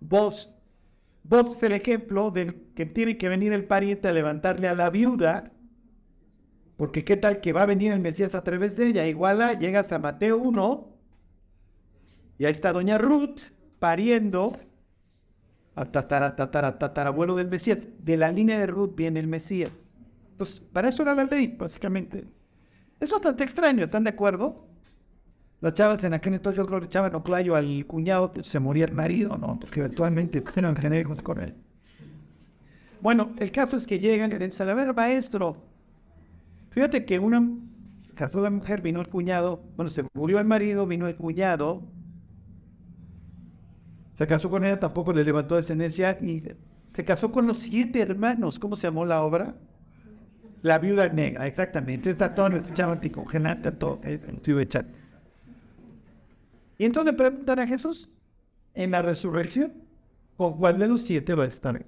Vos, 0.00 0.52
vos 1.22 1.62
el 1.62 1.70
ejemplo 1.70 2.32
de 2.32 2.52
que 2.74 2.86
tiene 2.86 3.18
que 3.18 3.28
venir 3.28 3.52
el 3.52 3.66
pariente 3.66 4.08
a 4.08 4.12
levantarle 4.12 4.66
a 4.66 4.74
la 4.74 4.90
viuda 4.90 5.52
porque 6.76 7.04
qué 7.04 7.16
tal 7.16 7.40
que 7.40 7.52
va 7.52 7.62
a 7.62 7.66
venir 7.66 7.92
el 7.92 8.00
Mesías 8.00 8.34
a 8.34 8.42
través 8.42 8.76
de 8.76 8.88
ella. 8.88 9.06
Igual 9.06 9.60
llegas 9.60 9.92
a 9.92 10.00
Mateo 10.00 10.36
1 10.36 10.88
y 12.36 12.46
ahí 12.46 12.50
está 12.50 12.72
doña 12.72 12.98
Ruth 12.98 13.42
pariendo 13.78 14.56
al 15.76 15.92
tatara, 15.92 16.34
tatara, 16.34 16.80
tatarabuelo 16.80 17.36
del 17.36 17.46
Mesías. 17.46 17.78
De 18.00 18.16
la 18.16 18.32
línea 18.32 18.58
de 18.58 18.66
Ruth 18.66 18.96
viene 18.96 19.20
el 19.20 19.28
Mesías. 19.28 19.70
Entonces, 20.32 20.58
para 20.58 20.88
eso 20.88 21.04
era 21.04 21.14
la 21.14 21.26
ley, 21.26 21.46
básicamente. 21.56 22.39
Es 23.00 23.10
bastante 23.10 23.44
extraño, 23.44 23.84
¿están 23.84 24.04
de 24.04 24.10
acuerdo? 24.10 24.66
Las 25.60 25.74
chavas 25.74 26.02
en 26.04 26.14
aquel 26.14 26.34
entonces 26.34 26.58
yo 26.58 26.66
creo 26.66 26.80
que 26.80 26.86
echaban 26.86 27.14
oclayo 27.14 27.54
al 27.56 27.84
cuñado, 27.86 28.32
se 28.42 28.60
moría 28.60 28.84
el 28.84 28.92
marido, 28.92 29.36
¿no? 29.36 29.58
Porque 29.58 29.80
eventualmente 29.80 30.42
eran 30.56 30.76
genéricos 30.76 31.20
con 31.22 31.40
él. 31.40 31.54
Bueno, 33.00 33.32
el 33.38 33.50
caso 33.50 33.76
es 33.76 33.86
que 33.86 33.98
llegan 33.98 34.30
y 34.30 34.38
le 34.38 34.46
dicen, 34.46 34.68
a 34.68 34.74
ver, 34.74 34.94
maestro, 34.94 35.56
Fíjate 36.70 37.04
que 37.04 37.18
una 37.18 37.46
casó 38.14 38.40
la 38.40 38.50
mujer, 38.50 38.80
vino 38.80 39.00
el 39.00 39.08
cuñado, 39.08 39.60
bueno, 39.76 39.90
se 39.90 40.04
murió 40.14 40.38
el 40.38 40.44
marido, 40.44 40.86
vino 40.86 41.08
el 41.08 41.16
cuñado, 41.16 41.82
se 44.16 44.26
casó 44.26 44.50
con 44.50 44.64
ella, 44.64 44.78
tampoco 44.78 45.12
le 45.12 45.24
levantó 45.24 45.56
descendencia 45.56 46.16
y 46.20 46.42
se 46.94 47.04
casó 47.04 47.32
con 47.32 47.46
los 47.46 47.58
siete 47.58 48.00
hermanos. 48.00 48.58
¿Cómo 48.58 48.76
se 48.76 48.86
llamó 48.86 49.04
la 49.04 49.22
obra? 49.22 49.56
La 50.62 50.78
viuda 50.78 51.08
negra, 51.08 51.46
exactamente. 51.46 52.10
Está 52.10 52.34
todo 52.34 52.48
echaban 52.48 53.00
congelante, 53.08 53.72
todo, 53.72 54.00
chat. 54.68 54.86
Y 56.78 56.84
entonces 56.84 57.14
preguntan 57.14 57.58
a 57.58 57.66
Jesús, 57.66 58.08
en 58.74 58.90
la 58.90 59.02
resurrección, 59.02 59.72
¿con 60.36 60.56
cuál 60.58 60.78
de 60.78 60.88
los 60.88 61.02
siete 61.02 61.34
va 61.34 61.44
a 61.44 61.48
estar 61.48 61.84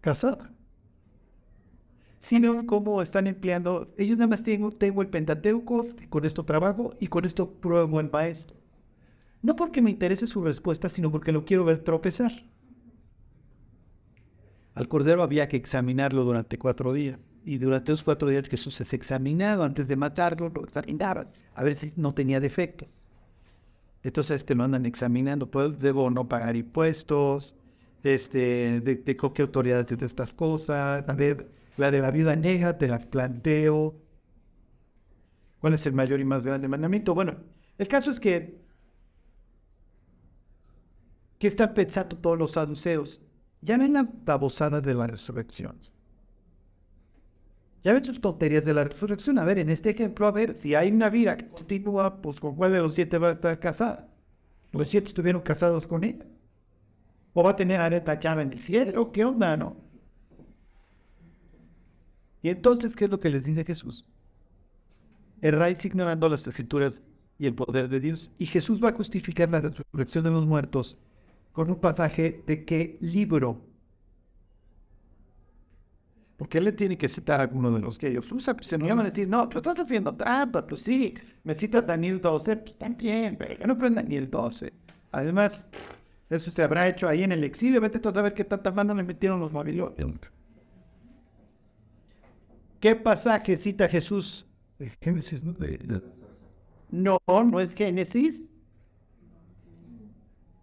casado? 0.00 0.54
sino 2.24 2.64
cómo 2.64 3.02
están 3.02 3.26
empleando. 3.26 3.92
Ellos 3.98 4.16
nada 4.16 4.28
más 4.28 4.42
tengo, 4.42 4.70
tengo 4.70 5.02
el 5.02 5.08
Pentateuco, 5.08 5.86
con 6.08 6.24
esto 6.24 6.42
trabajo 6.42 6.94
y 6.98 7.08
con 7.08 7.26
esto 7.26 7.50
pruebo 7.50 8.00
el 8.00 8.10
maestro. 8.10 8.56
No 9.42 9.56
porque 9.56 9.82
me 9.82 9.90
interese 9.90 10.26
su 10.26 10.42
respuesta, 10.42 10.88
sino 10.88 11.12
porque 11.12 11.32
lo 11.32 11.44
quiero 11.44 11.66
ver 11.66 11.84
tropezar. 11.84 12.32
Al 14.74 14.88
cordero 14.88 15.22
había 15.22 15.48
que 15.48 15.58
examinarlo 15.58 16.24
durante 16.24 16.58
cuatro 16.58 16.94
días. 16.94 17.18
Y 17.44 17.58
durante 17.58 17.92
esos 17.92 18.02
cuatro 18.02 18.28
días 18.28 18.48
Jesús 18.48 18.80
es 18.80 18.92
examinado 18.94 19.64
antes 19.64 19.86
de 19.86 19.96
matarlo, 19.96 20.48
lo 20.48 20.64
examinaban 20.64 21.28
a 21.54 21.62
ver 21.62 21.74
si 21.74 21.92
no 21.96 22.14
tenía 22.14 22.40
defecto. 22.40 22.86
Entonces 24.02 24.40
este 24.40 24.54
lo 24.54 24.64
andan 24.64 24.86
examinando, 24.86 25.50
pues 25.50 25.78
debo 25.78 26.10
no 26.10 26.26
pagar 26.28 26.56
impuestos, 26.56 27.56
este, 28.02 28.80
de, 28.80 28.96
de 28.96 29.16
qué 29.16 29.42
autoridades 29.42 29.86
de 29.86 30.06
estas 30.06 30.32
cosas, 30.32 31.08
a 31.08 31.12
ver, 31.14 31.50
la 31.76 31.90
de 31.90 32.00
la 32.00 32.10
vida 32.10 32.36
negra 32.36 32.78
te 32.78 32.88
la 32.88 32.98
planteo. 32.98 33.94
¿Cuál 35.60 35.74
es 35.74 35.86
el 35.86 35.94
mayor 35.94 36.20
y 36.20 36.24
más 36.24 36.46
grande 36.46 36.68
mandamiento? 36.68 37.14
Bueno, 37.14 37.36
el 37.78 37.88
caso 37.88 38.10
es 38.10 38.20
que, 38.20 38.58
¿qué 41.38 41.48
están 41.48 41.74
pensando 41.74 42.16
todos 42.16 42.38
los 42.38 42.52
saduceos? 42.52 43.20
Ya 43.62 43.78
ven 43.78 43.94
la 43.94 44.06
babosada 44.24 44.80
de 44.80 44.94
la 44.94 45.06
resurrección. 45.06 45.76
Ya 47.84 47.92
ven 47.92 48.02
sus 48.02 48.20
tonterías 48.20 48.64
de 48.64 48.72
la 48.72 48.84
resurrección. 48.84 49.38
A 49.38 49.44
ver, 49.44 49.58
en 49.58 49.68
este 49.68 49.90
ejemplo, 49.90 50.26
a 50.26 50.32
ver, 50.32 50.54
si 50.56 50.74
hay 50.74 50.90
una 50.90 51.10
vida 51.10 51.36
que 51.36 51.46
continúa, 51.48 52.22
pues 52.22 52.40
con 52.40 52.56
cuál 52.56 52.72
de 52.72 52.78
los 52.78 52.94
siete 52.94 53.18
va 53.18 53.28
a 53.28 53.32
estar 53.32 53.60
casada. 53.60 54.08
Los 54.72 54.88
siete 54.88 55.08
estuvieron 55.08 55.42
casados 55.42 55.86
con 55.86 56.02
ella. 56.02 56.24
O 57.34 57.44
va 57.44 57.50
a 57.50 57.56
tener 57.56 57.78
areta 57.80 58.18
llave 58.18 58.42
en 58.42 58.52
el 58.54 58.60
cielo. 58.60 59.12
¿Qué 59.12 59.24
onda, 59.24 59.54
no? 59.58 59.76
Y 62.40 62.48
entonces, 62.48 62.96
¿qué 62.96 63.04
es 63.04 63.10
lo 63.10 63.20
que 63.20 63.30
les 63.30 63.44
dice 63.44 63.64
Jesús? 63.64 64.06
Erráis 65.42 65.84
ignorando 65.84 66.28
las 66.28 66.46
escrituras 66.46 67.02
y 67.38 67.46
el 67.46 67.54
poder 67.54 67.88
de 67.90 68.00
Dios. 68.00 68.30
Y 68.38 68.46
Jesús 68.46 68.82
va 68.82 68.90
a 68.90 68.94
justificar 68.94 69.50
la 69.50 69.60
resurrección 69.60 70.24
de 70.24 70.30
los 70.30 70.46
muertos 70.46 70.98
con 71.52 71.68
un 71.68 71.76
pasaje 71.76 72.42
de 72.46 72.64
qué 72.64 72.96
libro. 73.00 73.73
Porque 76.44 76.58
él 76.58 76.64
le 76.64 76.72
tiene 76.72 76.98
que 76.98 77.08
citar 77.08 77.40
a 77.40 77.44
alguno 77.44 77.70
de 77.70 77.80
los 77.80 77.98
que 77.98 78.08
ellos 78.08 78.30
usan. 78.30 78.56
Pues 78.56 78.66
se 78.66 78.76
me 78.76 78.86
van 78.86 79.00
a 79.00 79.04
decir, 79.04 79.26
no, 79.26 79.48
tú 79.48 79.56
estás 79.56 79.80
haciendo 79.80 80.14
trampa, 80.14 80.66
pues 80.66 80.82
sí, 80.82 81.14
me 81.42 81.54
citas 81.54 81.86
Daniel 81.86 82.20
12, 82.20 82.56
pues 82.58 82.76
también, 82.76 83.34
pero 83.38 83.66
no 83.66 83.78
prende 83.78 84.02
Daniel 84.02 84.28
12. 84.28 84.70
Además, 85.10 85.64
eso 86.28 86.50
se 86.50 86.62
habrá 86.62 86.86
hecho 86.86 87.08
ahí 87.08 87.22
en 87.22 87.32
el 87.32 87.44
exilio, 87.44 87.80
vete 87.80 88.06
a 88.06 88.12
saber 88.12 88.34
qué 88.34 88.44
tantas 88.44 88.74
manos 88.74 88.94
le 88.94 89.04
metieron 89.04 89.40
los 89.40 89.54
babilonios. 89.54 90.18
¿Qué 92.78 92.94
pasaje 92.94 93.56
cita 93.56 93.88
Jesús? 93.88 94.46
Génesis, 95.00 95.42
¿no? 95.42 95.54
No, 96.90 97.18
no 97.26 97.58
es 97.58 97.74
Génesis. 97.74 98.42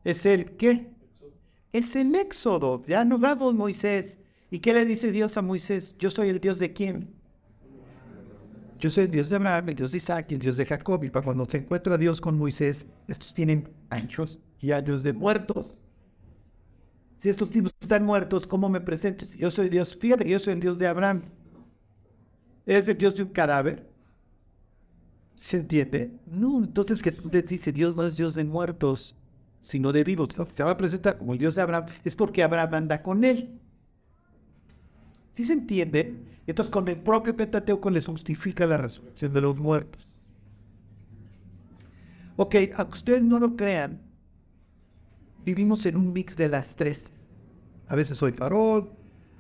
¿Es 0.04 0.28
el 0.28 0.52
qué? 0.58 0.91
Es 1.74 1.96
el 1.96 2.13
Éxodo. 2.13 2.84
Ya 2.86 3.04
nos 3.04 3.20
vamos, 3.20 3.56
Moisés. 3.56 4.20
¿Y 4.52 4.60
qué 4.60 4.74
le 4.74 4.86
dice 4.86 5.12
Dios 5.14 5.38
a 5.38 5.42
Moisés? 5.42 5.96
Yo 5.98 6.10
soy 6.10 6.28
el 6.28 6.42
Dios 6.42 6.60
de 6.60 6.74
quién? 6.74 7.10
Yo 8.80 8.90
soy 8.90 9.06
el 9.06 9.12
Dios 9.12 9.30
de 9.30 9.38
Abraham, 9.38 9.70
el 9.70 9.76
Dios 9.76 9.92
de 9.94 9.98
Isaac, 9.98 10.30
el 10.34 10.40
Dios 10.40 10.58
de 10.58 10.66
Jacob. 10.66 11.02
Y 11.06 11.10
para 11.10 11.24
cuando 11.24 11.46
se 11.46 11.58
encuentra 11.58 11.98
Dios 11.98 12.20
con 12.20 12.38
Moisés, 12.38 12.86
estos 13.08 13.34
tienen 13.34 13.70
años 13.90 14.40
y 14.60 14.72
años 14.72 15.04
de 15.04 15.14
muertos. 15.14 15.80
Si 17.20 17.30
estos 17.30 17.50
tipos 17.50 17.72
están 17.80 18.04
muertos, 18.04 18.46
¿cómo 18.46 18.68
me 18.68 18.82
presento? 18.82 19.26
Yo 19.38 19.50
soy 19.50 19.70
Dios, 19.70 19.96
fíjate 19.96 20.28
yo 20.28 20.38
soy 20.38 20.56
el 20.56 20.60
Dios 20.60 20.78
de 20.78 20.88
Abraham. 20.88 21.22
¿Es 22.66 22.90
el 22.90 22.98
Dios 22.98 23.16
de 23.16 23.24
un 23.24 23.30
cadáver? 23.30 23.90
¿Se 25.36 25.58
entiende? 25.58 26.12
No, 26.26 26.58
entonces 26.62 27.02
que 27.02 27.14
tú 27.14 27.30
le 27.32 27.42
dices, 27.42 27.74
Dios 27.74 27.96
no 27.96 28.06
es 28.06 28.18
Dios 28.18 28.34
de 28.34 28.44
muertos, 28.44 29.16
sino 29.62 29.94
de 29.94 30.04
vivos. 30.04 30.30
Se 30.56 30.64
va 30.64 30.72
a 30.72 30.78
presentar 30.78 31.18
como 31.18 31.34
el 31.34 31.40
Dios 31.40 31.56
de 31.56 31.62
Abraham, 31.62 31.86
es 32.04 32.18
porque 32.18 32.44
Abraham 32.44 32.74
anda 32.74 33.02
con 33.02 33.24
él. 33.24 33.61
¿Sí 35.34 35.46
se 35.46 35.54
entiende? 35.54 36.15
Entonces 36.48 36.72
con 36.72 36.88
el 36.88 36.98
propio 36.98 37.36
Pentateuco 37.36 37.89
les 37.89 38.06
justifica 38.06 38.65
la 38.65 38.78
resurrección 38.78 39.34
de 39.34 39.41
los 39.41 39.58
muertos. 39.58 40.08
Ok, 42.36 42.56
aunque 42.76 42.94
ustedes 42.94 43.24
no 43.24 43.39
lo 43.39 43.56
crean, 43.56 44.02
vivimos 45.46 45.86
en 45.86 45.98
un 45.98 46.12
mix 46.12 46.36
de 46.36 46.50
las 46.50 46.76
tres. 46.76 47.12
A 47.88 47.96
veces 47.96 48.17
soy 48.17 48.32
farol, 48.32 48.91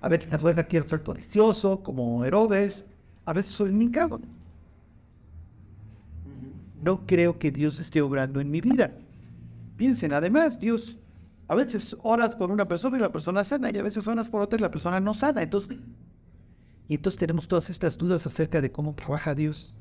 a 0.01 0.09
veces 0.09 0.31
afuera 0.33 0.63
quiero 0.63 0.87
ser 0.87 1.03
codicioso, 1.03 1.81
como 1.83 2.23
Herodes, 2.25 2.85
a 3.25 3.33
veces 3.33 3.53
soy 3.53 3.71
mincado. 3.71 4.19
No 6.83 7.05
creo 7.05 7.37
que 7.37 7.51
Dios 7.51 7.79
esté 7.79 8.01
obrando 8.01 8.39
en 8.39 8.49
mi 8.49 8.61
vida. 8.61 8.91
Piensen, 9.77 10.13
además, 10.13 10.59
Dios 10.59 10.97
a 11.51 11.55
veces 11.55 11.97
oras 12.01 12.33
por 12.33 12.49
una 12.49 12.65
persona 12.65 12.97
y 12.97 13.01
la 13.01 13.11
persona 13.11 13.43
sana, 13.43 13.71
y 13.71 13.77
a 13.77 13.83
veces 13.83 14.07
oras 14.07 14.29
por 14.29 14.41
otra 14.41 14.57
y 14.57 14.61
la 14.61 14.71
persona 14.71 15.01
no 15.01 15.13
sana. 15.13 15.43
Entonces, 15.43 15.79
y 16.87 16.95
entonces 16.95 17.19
tenemos 17.19 17.45
todas 17.45 17.69
estas 17.69 17.97
dudas 17.97 18.25
acerca 18.25 18.61
de 18.61 18.71
cómo 18.71 18.95
trabaja 18.95 19.35
Dios. 19.35 19.75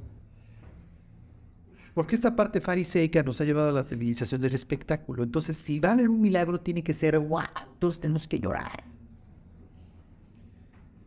Porque 1.94 2.16
esta 2.16 2.34
parte 2.34 2.60
fariseica 2.60 3.22
nos 3.22 3.40
ha 3.40 3.44
llevado 3.44 3.68
a 3.68 3.72
la 3.72 3.84
civilización 3.84 4.40
del 4.40 4.52
espectáculo. 4.52 5.22
Entonces, 5.22 5.58
si 5.58 5.78
va 5.78 5.90
a 5.90 5.92
haber 5.92 6.08
un 6.08 6.20
milagro, 6.20 6.58
tiene 6.58 6.82
que 6.82 6.92
ser 6.92 7.16
wow, 7.20 7.44
todos 7.78 8.00
tenemos 8.00 8.26
que 8.26 8.40
llorar. 8.40 8.82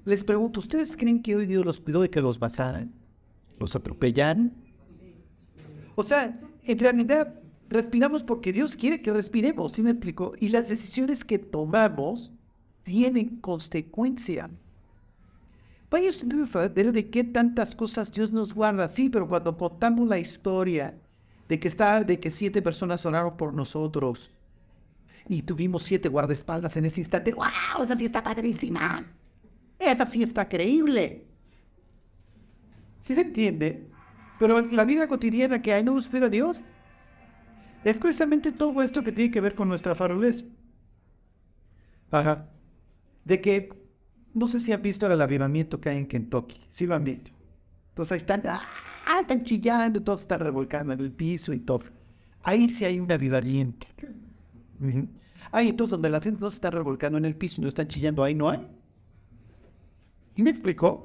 Les 0.06 0.24
pregunto, 0.24 0.62
¿ustedes 0.62 0.96
creen 0.96 1.22
que 1.22 1.36
hoy 1.36 1.46
Dios 1.46 1.66
los 1.66 1.82
cuidó 1.82 2.04
de 2.04 2.10
que 2.10 2.22
los 2.22 2.40
mataran? 2.40 2.94
¿Los 3.60 3.76
atropellan? 3.76 4.54
O 5.96 6.06
sea, 6.06 6.40
en 6.64 6.80
realidad, 6.80 7.43
respiramos 7.70 8.24
porque 8.24 8.54
Dios 8.54 8.76
quiere 8.76 9.02
que 9.02 9.12
respiremos, 9.12 9.72
¿sí 9.74 9.82
me 9.82 9.92
explico? 9.92 10.34
Y 10.40 10.50
las 10.50 10.70
decisiones 10.70 11.24
que 11.24 11.40
tomamos 11.40 12.32
tienen 12.84 13.38
consecuencia. 13.38 14.50
Vaya 15.90 16.10
a 16.10 16.70
de 16.70 17.10
qué 17.12 17.24
tantas 17.24 17.76
cosas 17.76 18.12
Dios 18.12 18.32
nos 18.32 18.54
guarda, 18.54 18.88
sí, 18.88 19.10
pero 19.10 19.28
cuando 19.28 19.56
contamos 19.56 20.08
la 20.08 20.18
historia 20.18 20.98
de 21.48 21.60
que, 21.60 21.68
está, 21.68 22.04
de 22.04 22.20
que 22.20 22.32
siete 22.32 22.64
personas 22.64 23.06
oraron 23.06 23.38
por 23.38 23.54
nosotros 23.54 24.32
y 25.30 25.44
tuvimos 25.44 25.84
siete 25.84 26.10
guardaespaldas 26.10 26.76
en 26.78 26.86
ese 26.86 27.02
instante, 27.02 27.34
¡wow! 27.34 27.84
Esa 27.84 27.96
fiesta 27.96 28.24
padrísima. 28.24 29.06
Esa 29.78 30.06
fiesta 30.06 30.50
creíble. 30.50 31.28
¿Sí 33.06 33.14
se 33.14 33.22
entiende? 33.22 33.88
Pero 34.40 34.60
en 34.60 34.76
la 34.76 34.86
vida 34.86 35.08
cotidiana 35.08 35.62
que 35.62 35.74
hay 35.74 35.84
no 35.84 35.98
espera 35.98 36.30
Dios, 36.30 36.58
es 37.84 37.98
precisamente 37.98 38.52
todo 38.52 38.82
esto 38.82 39.04
que 39.04 39.12
tiene 39.12 39.32
que 39.32 39.42
ver 39.42 39.56
con 39.56 39.68
nuestra 39.68 39.96
farolés. 39.96 40.46
Ajá. 42.12 42.50
De 43.26 43.42
que, 43.42 43.70
no 44.34 44.48
sé 44.48 44.60
si 44.60 44.72
han 44.72 44.82
visto 44.82 45.12
el 45.12 45.22
avivamiento 45.22 45.80
que 45.82 45.90
hay 45.90 45.98
en 45.98 46.08
Kentucky. 46.08 46.62
Sí 46.70 46.86
lo 46.86 46.96
han 46.96 47.04
visto. 47.04 47.32
Entonces 47.90 48.12
ahí 48.14 48.18
están, 48.20 48.44
ah, 48.48 49.20
están 49.22 49.44
chillando, 49.44 50.02
todos 50.02 50.22
están 50.22 50.40
revolcando 50.40 50.94
en 50.94 51.00
el 51.00 51.12
piso 51.12 51.54
y 51.54 51.60
todo. 51.60 51.84
Ahí 52.44 52.70
sí 52.70 52.86
hay 52.86 53.00
un 53.00 53.12
avivamiento. 53.12 53.88
Ahí 55.52 55.70
entonces 55.70 55.92
donde 55.92 56.10
la 56.10 56.20
gente 56.20 56.40
no 56.42 56.50
se 56.50 56.56
está 56.56 56.72
revolcando 56.72 57.18
en 57.18 57.26
el 57.26 57.36
piso 57.36 57.62
no 57.62 57.68
están 57.68 57.88
chillando, 57.88 58.24
ahí 58.24 58.34
no 58.34 58.50
hay. 58.50 58.66
¿Y 60.36 60.42
me 60.42 60.50
explicó? 60.50 61.04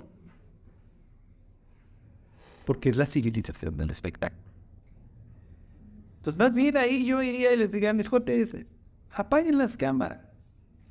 Porque 2.65 2.89
es 2.89 2.97
la 2.97 3.07
civilización 3.07 3.77
del 3.77 3.91
espectáculo. 3.91 4.48
Entonces, 6.29 6.39
más 6.39 6.55
bien 6.55 6.77
ahí 6.77 7.07
yo 7.07 7.23
iría 7.23 7.55
y 7.55 7.57
les 7.57 7.71
diría 7.73 7.91
a 7.91 7.95
mis 7.95 8.11
cuates, 8.11 8.55
apaguen 9.11 9.57
las 9.57 9.79
cámaras, 9.79 10.21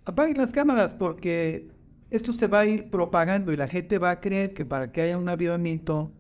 apaguen 0.04 0.38
las 0.38 0.52
cámaras 0.52 0.94
porque 0.98 1.70
esto 2.10 2.34
se 2.34 2.48
va 2.48 2.62
a 2.62 2.66
ir 2.66 2.90
propagando 2.90 3.54
y 3.54 3.56
la 3.56 3.68
gente 3.68 4.00
va 4.00 4.10
a 4.10 4.20
creer 4.20 4.56
que 4.56 4.66
para 4.66 4.92
que 4.92 5.02
haya 5.02 5.16
un 5.16 5.30
avivamiento, 5.30 6.12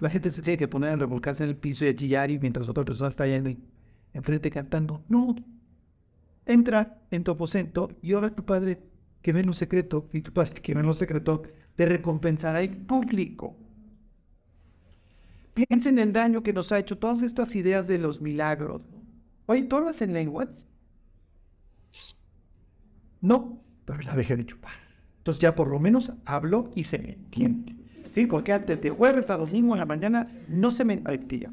la 0.00 0.10
gente 0.10 0.32
se 0.32 0.42
tiene 0.42 0.56
que 0.56 0.66
poner 0.66 0.90
a 0.90 0.96
revolcarse 0.96 1.44
en 1.44 1.50
el 1.50 1.56
piso 1.56 1.84
y 1.84 1.88
a 1.88 1.94
chillar 1.94 2.28
y 2.32 2.40
mientras 2.40 2.68
otra 2.68 2.84
persona 2.84 3.10
está 3.10 3.24
yendo 3.28 3.50
enfrente 4.12 4.50
cantando. 4.50 5.04
No, 5.08 5.36
entra 6.44 6.98
en 7.12 7.22
tu 7.22 7.30
aposento 7.30 7.90
y 8.02 8.14
ahora 8.14 8.30
tu 8.30 8.44
padre 8.44 8.80
que 9.22 9.32
ve 9.32 9.42
un 9.42 9.54
secreto 9.54 10.08
y 10.12 10.22
tu 10.22 10.32
padre 10.32 10.60
que 10.60 10.74
ve 10.74 10.82
un 10.82 10.92
secreto 10.92 11.44
te 11.76 11.86
recompensará 11.86 12.62
en 12.62 12.84
público. 12.84 13.56
Piensen 15.56 15.98
en 15.98 16.08
el 16.08 16.12
daño 16.12 16.42
que 16.42 16.52
nos 16.52 16.70
ha 16.70 16.78
hecho 16.78 16.98
todas 16.98 17.22
estas 17.22 17.56
ideas 17.56 17.86
de 17.86 17.96
los 17.96 18.20
milagros. 18.20 18.82
Oye, 19.46 19.62
¿tú 19.62 19.76
hablas 19.76 20.02
en 20.02 20.12
lenguas? 20.12 20.66
No, 23.22 23.58
pero 23.86 24.02
la 24.02 24.14
dejé 24.14 24.36
de 24.36 24.44
chupar. 24.44 24.74
Entonces 25.16 25.40
ya 25.40 25.54
por 25.54 25.68
lo 25.68 25.80
menos 25.80 26.12
hablo 26.26 26.70
y 26.74 26.84
se 26.84 26.98
me 26.98 27.12
entiende. 27.14 27.74
Sí, 28.14 28.26
porque 28.26 28.52
antes 28.52 28.82
de 28.82 28.90
jueves 28.90 29.30
a 29.30 29.38
domingo 29.38 29.72
en 29.72 29.78
la 29.78 29.86
mañana 29.86 30.30
no 30.46 30.70
se 30.70 30.84
me 30.84 30.92
entendía. 30.92 31.50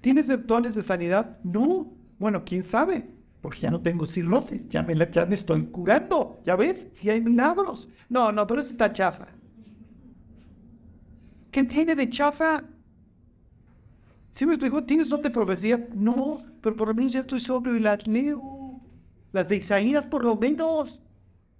¿Tienes 0.00 0.26
dones 0.46 0.74
de 0.74 0.82
sanidad? 0.82 1.36
No. 1.44 1.92
Bueno, 2.18 2.42
quién 2.42 2.64
sabe, 2.64 3.06
porque 3.42 3.60
ya 3.60 3.70
no 3.70 3.82
tengo 3.82 4.06
cirrosis, 4.06 4.66
ya 4.70 4.82
me, 4.82 4.94
me 4.94 5.34
estoy 5.34 5.66
curando. 5.66 6.40
¿Ya 6.46 6.56
ves? 6.56 6.88
Si 6.94 7.10
hay 7.10 7.20
milagros. 7.20 7.90
No, 8.08 8.32
no, 8.32 8.46
pero 8.46 8.62
eso 8.62 8.70
está 8.70 8.90
chafa. 8.90 9.28
¿Qué 11.50 11.64
tiene 11.64 11.94
de 11.94 12.08
chafa? 12.08 12.64
¿Sí 14.34 14.46
me 14.46 14.54
explicó? 14.54 14.82
¿Tienes 14.82 15.08
de 15.08 15.30
profecía? 15.30 15.88
No, 15.94 16.42
pero 16.60 16.74
por 16.74 16.88
lo 16.88 16.94
menos 16.94 17.12
ya 17.12 17.20
estoy 17.20 17.38
sobrio 17.38 17.76
y 17.76 17.80
las 17.80 18.04
leo. 18.06 18.80
Las 19.32 19.48
de 19.48 19.56
Isaías 19.56 20.06
por 20.06 20.24
lo 20.24 20.34
menos. 20.36 21.00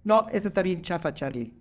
No, 0.02 0.28
eso 0.30 0.48
está 0.48 0.60
bien 0.60 0.82
chafa, 0.82 1.14
Charlie. 1.14 1.54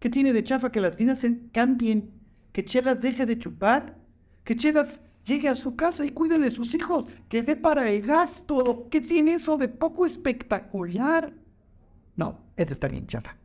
¿Qué 0.00 0.08
tiene 0.08 0.32
de 0.32 0.42
chafa 0.42 0.72
que 0.72 0.80
las 0.80 0.96
vidas 0.96 1.24
cambien? 1.52 2.10
Que 2.52 2.64
Chelas 2.64 3.00
deje 3.00 3.26
de 3.26 3.38
chupar. 3.38 3.94
Que 4.42 4.56
Chelas 4.56 5.00
llegue 5.26 5.48
a 5.48 5.54
su 5.54 5.76
casa 5.76 6.04
y 6.04 6.10
cuide 6.10 6.38
de 6.38 6.50
sus 6.50 6.74
hijos. 6.74 7.04
Que 7.28 7.42
dé 7.42 7.54
para 7.54 7.90
el 7.90 8.00
gasto. 8.00 8.88
¿Qué 8.90 9.02
tiene 9.02 9.34
eso 9.34 9.58
de 9.58 9.68
poco 9.68 10.06
espectacular? 10.06 11.30
No, 12.16 12.40
eso 12.56 12.72
está 12.72 12.88
bien 12.88 13.06
chafa. 13.06 13.36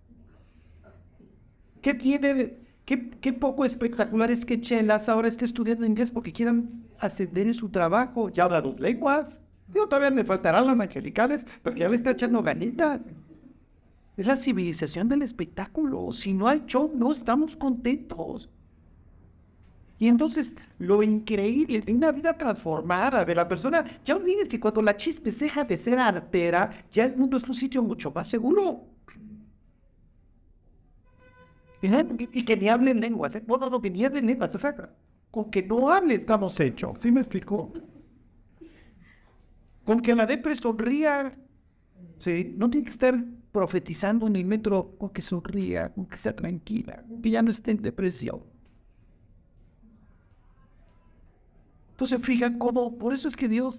¿Qué 1.82 1.94
tiene 1.96 2.34
de, 2.34 2.61
qué, 2.86 3.10
qué 3.10 3.34
poco 3.34 3.66
espectacular 3.66 4.32
es 4.32 4.46
que 4.46 4.60
Chelas 4.62 5.10
ahora 5.10 5.28
esté 5.28 5.46
estudiando 5.46 5.86
inglés 5.86 6.12
porque 6.12 6.34
quieran 6.34 6.70
ascender 7.00 7.48
en 7.48 7.54
su 7.54 7.70
trabajo? 7.70 8.30
Ya 8.30 8.46
habla 8.46 8.62
dos 8.62 8.80
lenguas. 8.80 9.38
Yo 9.74 9.88
todavía 9.88 10.12
me 10.12 10.24
faltarán 10.24 10.68
las 10.68 10.80
angelicales, 10.80 11.46
pero 11.64 11.76
ya 11.76 11.90
le 11.90 11.96
está 11.96 12.12
echando 12.12 12.44
ganitas. 12.44 13.02
Es 14.18 14.26
la 14.26 14.36
civilización 14.36 15.08
del 15.08 15.22
espectáculo. 15.22 16.12
Si 16.12 16.34
no 16.34 16.48
hay 16.48 16.64
show, 16.68 16.92
no 16.94 17.12
estamos 17.12 17.56
contentos. 17.56 18.50
Y 19.98 20.08
entonces, 20.08 20.56
lo 20.80 21.04
increíble 21.04 21.80
de 21.80 21.94
una 21.94 22.12
vida 22.12 22.36
transformada 22.36 23.24
de 23.24 23.36
la 23.36 23.48
persona, 23.48 23.86
ya 24.04 24.16
olvides 24.16 24.50
que 24.50 24.60
cuando 24.60 24.82
la 24.82 24.98
chispe 24.98 25.32
deja 25.32 25.64
de 25.64 25.78
ser 25.78 26.00
artera, 26.00 26.86
ya 26.92 27.06
el 27.06 27.16
mundo 27.16 27.38
es 27.38 27.48
un 27.48 27.54
sitio 27.54 27.84
mucho 27.84 28.12
más 28.12 28.28
seguro. 28.28 28.91
Y 31.82 32.46
que 32.46 32.58
ni 32.58 32.70
hablen 32.70 33.00
lenguas, 33.02 33.36
¿eh? 33.36 33.44
No, 33.48 33.82
que 33.82 33.90
ni 33.90 34.06
hablen 34.06 34.28
lenguas, 34.28 34.54
o 34.54 34.60
sea, 34.60 34.76
con 35.32 35.50
que 35.50 35.64
no 35.64 35.90
hable 35.90 36.16
estamos 36.16 36.60
hechos, 36.60 36.98
¿sí 37.02 37.12
me 37.12 37.22
explicó? 37.22 37.74
Con 39.84 40.02
que 40.02 40.14
la 40.14 40.28
depre 40.28 40.56
sonría, 40.56 41.36
¿sí? 42.20 42.54
No 42.56 42.70
tiene 42.70 42.86
que 42.86 42.92
estar 42.92 43.24
profetizando 43.52 44.28
en 44.28 44.36
el 44.36 44.46
metro 44.46 44.96
con 44.98 45.10
que 45.10 45.22
sonría, 45.22 45.92
con 45.92 46.06
que 46.06 46.18
sea 46.18 46.36
tranquila, 46.36 47.04
con 47.08 47.22
que 47.22 47.32
ya 47.32 47.42
no 47.42 47.50
esté 47.50 47.72
en 47.72 47.82
depresión. 47.82 48.42
Entonces, 51.92 52.22
fijan 52.22 52.60
cómo, 52.60 52.98
por 52.98 53.14
eso 53.14 53.28
es 53.28 53.36
que 53.36 53.48
Dios, 53.48 53.76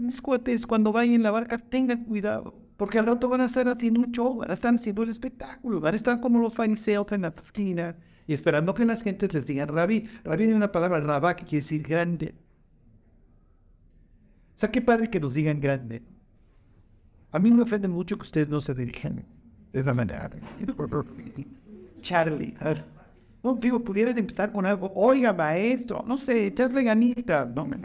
mis 0.00 0.20
cuates, 0.20 0.66
cuando 0.66 0.92
vayan 0.92 1.14
en 1.14 1.22
la 1.22 1.30
barca, 1.30 1.58
tengan 1.58 2.04
cuidado. 2.04 2.67
Porque 2.78 2.98
al 3.00 3.06
rato 3.06 3.28
van 3.28 3.40
a 3.40 3.46
estar 3.46 3.68
haciendo 3.68 4.00
un 4.00 4.12
show, 4.12 4.36
van 4.36 4.52
a 4.52 4.54
estar 4.54 4.72
haciendo 4.72 5.02
el 5.02 5.10
espectáculo, 5.10 5.80
van 5.80 5.94
a 5.94 5.96
estar 5.96 6.20
como 6.20 6.38
los 6.38 6.54
fariseos 6.54 7.10
en 7.10 7.22
la 7.22 7.34
esquina 7.36 7.96
y 8.24 8.34
esperando 8.34 8.72
que 8.72 8.84
las 8.84 9.02
gentes 9.02 9.34
les 9.34 9.46
digan 9.46 9.68
rabí. 9.68 10.08
Rabí 10.22 10.44
es 10.44 10.54
una 10.54 10.70
palabra 10.70 11.00
rabá 11.00 11.34
que 11.34 11.42
quiere 11.42 11.56
decir 11.56 11.82
grande. 11.82 12.36
O 14.62 14.70
qué 14.70 14.80
padre 14.80 15.10
que 15.10 15.18
nos 15.18 15.34
digan 15.34 15.60
grande. 15.60 16.02
A 17.32 17.40
mí 17.40 17.50
me 17.50 17.62
ofende 17.62 17.88
mucho 17.88 18.16
que 18.16 18.22
ustedes 18.22 18.48
no 18.48 18.60
se 18.60 18.76
dirijan 18.76 19.24
de 19.72 19.80
esa 19.80 19.92
manera. 19.92 20.30
Charlie. 22.00 22.54
No, 23.42 23.54
digo, 23.56 23.80
pudieran 23.80 24.16
empezar 24.16 24.52
con 24.52 24.64
algo. 24.64 24.92
Oiga, 24.94 25.32
maestro, 25.32 26.04
no 26.06 26.16
sé, 26.16 26.46
echarle 26.46 26.84
ganita. 26.84 27.44
No, 27.44 27.66
me... 27.66 27.76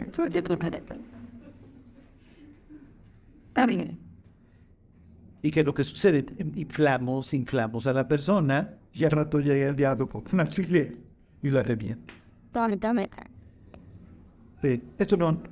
Y 5.44 5.50
que 5.50 5.62
lo 5.62 5.74
que 5.74 5.84
sucede, 5.84 6.24
inflamos, 6.54 7.34
inflamos 7.34 7.86
a 7.86 7.92
la 7.92 8.08
persona 8.08 8.78
y 8.94 9.04
al 9.04 9.10
rato 9.10 9.40
llega 9.40 9.68
el 9.68 9.76
diablo 9.76 10.08
con 10.08 10.24
una 10.32 10.48
chile 10.48 10.96
y 11.42 11.50
la 11.50 11.62
revienta. 11.62 12.14
Sí, 14.62 14.82
esto 14.96 15.18
no, 15.18 15.42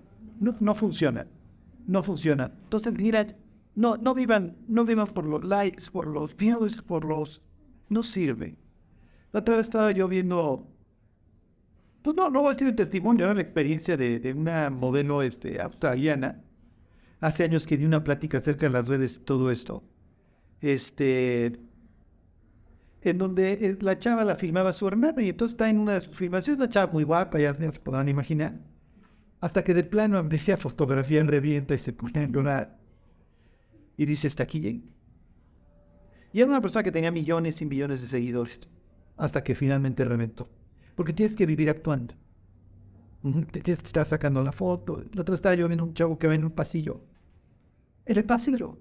no, 0.41 0.57
no 0.59 0.75
funciona. 0.75 1.27
No 1.87 2.03
funciona. 2.03 2.51
Entonces, 2.65 2.95
mira, 2.95 3.27
no, 3.75 3.99
no 3.99 4.15
vivan, 4.15 4.57
no 4.67 4.87
vivan 4.87 5.09
por 5.09 5.27
los 5.27 5.45
likes, 5.45 5.91
por 5.93 6.07
los 6.07 6.35
views, 6.39 6.81
por 6.81 7.05
los... 7.05 7.43
No 7.91 8.03
sirve. 8.03 8.57
La 9.31 9.41
otra 9.41 9.57
vez 9.57 9.67
estaba 9.67 9.93
yo 9.93 10.09
viendo... 10.09 10.67
Pues 12.01 12.17
no, 12.17 12.31
no 12.31 12.41
voy 12.41 12.49
a 12.49 12.53
decir 12.53 12.67
un 12.67 12.77
testimonio, 12.77 13.35
la 13.35 13.43
experiencia 13.43 13.99
de, 13.99 14.21
de 14.21 14.33
una 14.33 14.71
modelo 14.71 15.21
este, 15.21 15.61
australiana 15.61 16.41
hace 17.23 17.45
años 17.45 17.67
que 17.67 17.79
di 17.79 17.87
una 17.87 18.03
plática 18.03 18.39
acerca 18.39 18.67
de 18.67 18.73
las 18.73 18.89
redes, 18.89 19.25
todo 19.25 19.51
esto, 19.51 19.85
este, 20.61 21.61
en 23.01 23.19
donde 23.19 23.53
eh, 23.53 23.79
la 23.81 23.99
chava 23.99 24.25
la 24.25 24.35
filmaba 24.35 24.71
a 24.71 24.73
su 24.73 24.89
hermana 24.89 25.23
y 25.23 25.29
entonces 25.29 25.55
está 25.55 25.71
en 25.71 25.79
una 25.79 25.95
de 25.95 26.01
sus 26.01 26.17
filmaciones, 26.17 26.59
una 26.59 26.69
chava 26.69 26.93
muy 26.93 27.05
guapa, 27.05 27.39
ya 27.39 27.55
se 27.55 27.73
podrán 27.79 28.09
imaginar, 28.09 28.59
hasta 29.41 29.63
que 29.63 29.73
del 29.73 29.87
plano 29.87 30.19
a 30.19 30.57
fotografía 30.57 31.21
en 31.21 31.29
revienta 31.29 31.75
y 31.75 31.79
se 31.79 31.93
pone 31.93 32.25
a 32.25 32.27
llorar. 32.27 32.79
Y 33.97 34.05
dice, 34.05 34.27
está 34.27 34.43
aquí. 34.43 34.85
Y 36.33 36.41
era 36.41 36.49
una 36.49 36.61
persona 36.61 36.83
que 36.83 36.91
tenía 36.91 37.13
millones 37.13 37.63
y 37.63 37.67
millones 37.67 38.01
de 38.01 38.09
seguidores, 38.09 38.59
hasta 39.17 39.45
que 39.45 39.55
finalmente 39.55 40.05
reventó. 40.05 40.49
Porque 40.97 41.13
tienes 41.13 41.37
que 41.37 41.47
vivir 41.47 41.71
actuando. 41.71 42.15
Tienes 43.23 43.47
que 43.63 43.71
estar 43.71 44.07
sacando 44.07 44.43
la 44.43 44.51
foto. 44.51 45.05
La 45.13 45.23
otra 45.23 45.37
estaba 45.37 45.55
yo 45.55 45.67
un 45.67 45.95
chavo 45.95 46.19
que 46.19 46.27
va 46.27 46.35
en 46.35 46.45
un 46.45 46.51
pasillo 46.51 47.12
en 48.07 48.17
el 48.17 48.25
pasillo. 48.25 48.79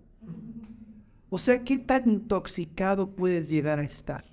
O 1.30 1.38
sea, 1.38 1.64
¿qué 1.64 1.78
tan 1.78 2.10
intoxicado 2.10 3.10
puedes 3.10 3.50
llegar 3.50 3.80
a 3.80 3.84
estar? 3.84 4.26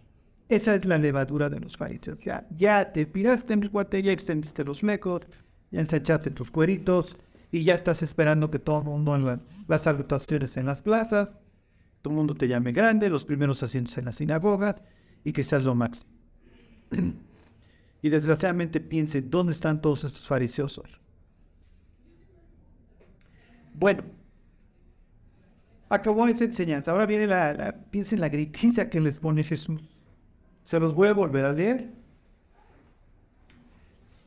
Esa 0.48 0.74
es 0.74 0.84
la 0.84 0.98
levadura 0.98 1.48
de 1.48 1.60
los 1.60 1.76
fariseos. 1.76 2.18
Ya, 2.24 2.46
ya 2.56 2.92
te 2.92 3.06
tiraste 3.06 3.52
en 3.52 3.62
el 3.62 3.70
cuate, 3.70 4.02
ya 4.02 4.12
extendiste 4.12 4.64
los 4.64 4.82
mecos, 4.82 5.22
ya 5.70 5.80
ensanchaste 5.80 6.30
tus 6.30 6.50
cueritos 6.50 7.14
y 7.52 7.64
ya 7.64 7.74
estás 7.74 8.02
esperando 8.02 8.50
que 8.50 8.58
todo 8.58 8.78
el 8.78 8.84
mundo 8.84 9.14
en 9.14 9.40
las 9.68 9.82
salutaciones 9.82 10.56
en 10.56 10.66
las 10.66 10.82
plazas, 10.82 11.28
todo 12.02 12.12
el 12.12 12.16
mundo 12.16 12.34
te 12.34 12.48
llame 12.48 12.72
grande, 12.72 13.10
los 13.10 13.24
primeros 13.24 13.62
asientos 13.62 13.96
en 13.98 14.06
las 14.06 14.16
sinagogas 14.16 14.82
y 15.22 15.32
que 15.32 15.42
seas 15.42 15.64
lo 15.64 15.74
máximo. 15.74 16.10
y 18.02 18.08
desgraciadamente 18.08 18.80
piense, 18.80 19.20
¿dónde 19.20 19.52
están 19.52 19.80
todos 19.80 20.04
estos 20.04 20.26
fariseos 20.26 20.80
Bueno, 23.74 24.02
acabó 25.88 26.26
esa 26.26 26.44
enseñanza. 26.44 26.92
Ahora 26.92 27.06
viene 27.06 27.26
la, 27.26 27.52
la 27.52 27.72
piensen 27.72 28.20
la 28.20 28.28
gritiza 28.28 28.88
que 28.88 29.00
les 29.00 29.18
pone 29.18 29.42
Jesús. 29.42 29.80
Se 30.62 30.78
los 30.78 30.94
voy 30.94 31.08
a 31.08 31.14
volver 31.14 31.44
a 31.44 31.52
leer. 31.52 31.90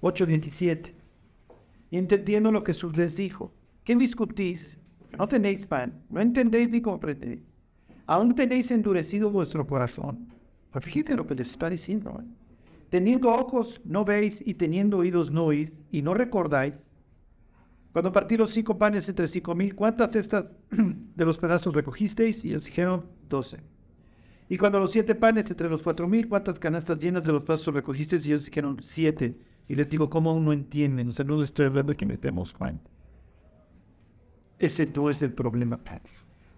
8.27. 0.01 0.93
Y 1.91 1.97
entendiendo 1.97 2.51
lo 2.51 2.63
que 2.63 2.73
Jesús 2.73 2.97
les 2.97 3.17
dijo. 3.17 3.53
¿Qué 3.83 3.95
discutís? 3.95 4.79
No 5.17 5.27
tenéis 5.27 5.67
pan, 5.67 6.01
no 6.09 6.21
entendéis 6.21 6.69
ni 6.69 6.81
comprendéis. 6.81 7.41
Aún 8.05 8.33
tenéis 8.33 8.71
endurecido 8.71 9.29
vuestro 9.29 9.67
corazón. 9.67 10.27
Pues 10.71 10.85
fíjate 10.85 11.15
lo 11.15 11.27
que 11.27 11.35
les 11.35 11.51
está 11.51 11.69
diciendo. 11.69 12.17
¿eh? 12.19 12.25
Teniendo 12.89 13.29
ojos 13.29 13.81
no 13.83 14.05
veis 14.05 14.41
y 14.45 14.53
teniendo 14.53 14.97
oídos 14.97 15.31
no 15.31 15.45
oís 15.45 15.71
y 15.91 16.01
no 16.01 16.13
recordáis 16.13 16.73
cuando 17.91 18.11
partí 18.11 18.37
los 18.37 18.51
cinco 18.51 18.77
panes 18.77 19.07
entre 19.09 19.27
cinco 19.27 19.53
mil, 19.53 19.75
¿cuántas 19.75 20.11
cestas 20.11 20.45
de 20.69 21.25
los 21.25 21.37
pedazos 21.37 21.73
recogisteis? 21.73 22.45
Y 22.45 22.49
ellos 22.49 22.65
dijeron, 22.65 23.05
doce. 23.27 23.59
Y 24.47 24.57
cuando 24.57 24.79
los 24.79 24.91
siete 24.91 25.15
panes 25.15 25.49
entre 25.49 25.69
los 25.69 25.81
cuatro 25.81 26.07
mil, 26.07 26.27
¿cuántas 26.27 26.57
canastas 26.57 26.99
llenas 26.99 27.23
de 27.23 27.33
los 27.33 27.43
pedazos 27.43 27.73
recogisteis? 27.73 28.25
Y 28.25 28.29
ellos 28.29 28.45
dijeron, 28.45 28.77
siete. 28.81 29.37
Y 29.67 29.75
les 29.75 29.89
digo, 29.89 30.09
¿cómo 30.09 30.31
aún 30.31 30.45
no 30.45 30.53
entienden? 30.53 31.09
O 31.09 31.11
sea, 31.11 31.25
no 31.25 31.35
les 31.35 31.45
estoy 31.45 31.65
hablando 31.65 31.95
que 31.95 32.05
metemos 32.05 32.53
Juan. 32.53 32.79
Ese 34.57 34.89
no 34.93 35.09
es 35.09 35.21
el 35.21 35.33
problema. 35.33 35.79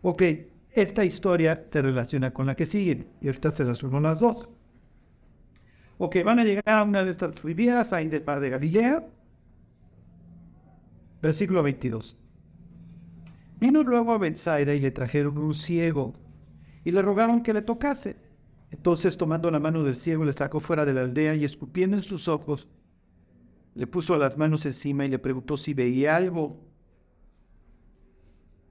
Ok, 0.01 0.23
esta 0.71 1.05
historia 1.05 1.65
se 1.71 1.81
relaciona 1.81 2.31
con 2.31 2.45
la 2.45 2.55
que 2.55 2.65
sigue. 2.65 3.07
Y 3.21 3.27
ahorita 3.27 3.51
se 3.51 3.63
las 3.63 3.81
las 3.81 4.19
dos. 4.19 4.49
Ok, 5.97 6.17
van 6.23 6.39
a 6.39 6.43
llegar 6.43 6.63
a 6.67 6.83
una 6.83 7.03
de 7.03 7.11
estas 7.11 7.41
viviendas, 7.41 7.93
ahí 7.93 8.07
del 8.07 8.21
Padre 8.21 8.45
de 8.45 8.49
Galilea 8.49 9.03
Versículo 11.23 11.63
22. 11.63 12.17
Vino 13.57 13.81
luego 13.81 14.11
a 14.11 14.17
Bethsaida 14.17 14.75
y 14.75 14.81
le 14.81 14.91
trajeron 14.91 15.37
un 15.37 15.53
ciego 15.53 16.13
y 16.83 16.91
le 16.91 17.01
rogaron 17.01 17.41
que 17.43 17.53
le 17.53 17.61
tocase. 17.61 18.17
Entonces, 18.71 19.15
tomando 19.15 19.49
la 19.49 19.61
mano 19.61 19.85
del 19.85 19.95
ciego, 19.95 20.25
le 20.25 20.33
sacó 20.33 20.59
fuera 20.59 20.83
de 20.83 20.93
la 20.93 20.99
aldea 20.99 21.33
y 21.35 21.45
escupiendo 21.45 21.95
en 21.95 22.03
sus 22.03 22.27
ojos, 22.27 22.67
le 23.73 23.87
puso 23.87 24.17
las 24.17 24.37
manos 24.37 24.65
encima 24.65 25.05
y 25.05 25.09
le 25.09 25.17
preguntó 25.17 25.55
si 25.55 25.73
veía 25.73 26.17
algo. 26.17 26.59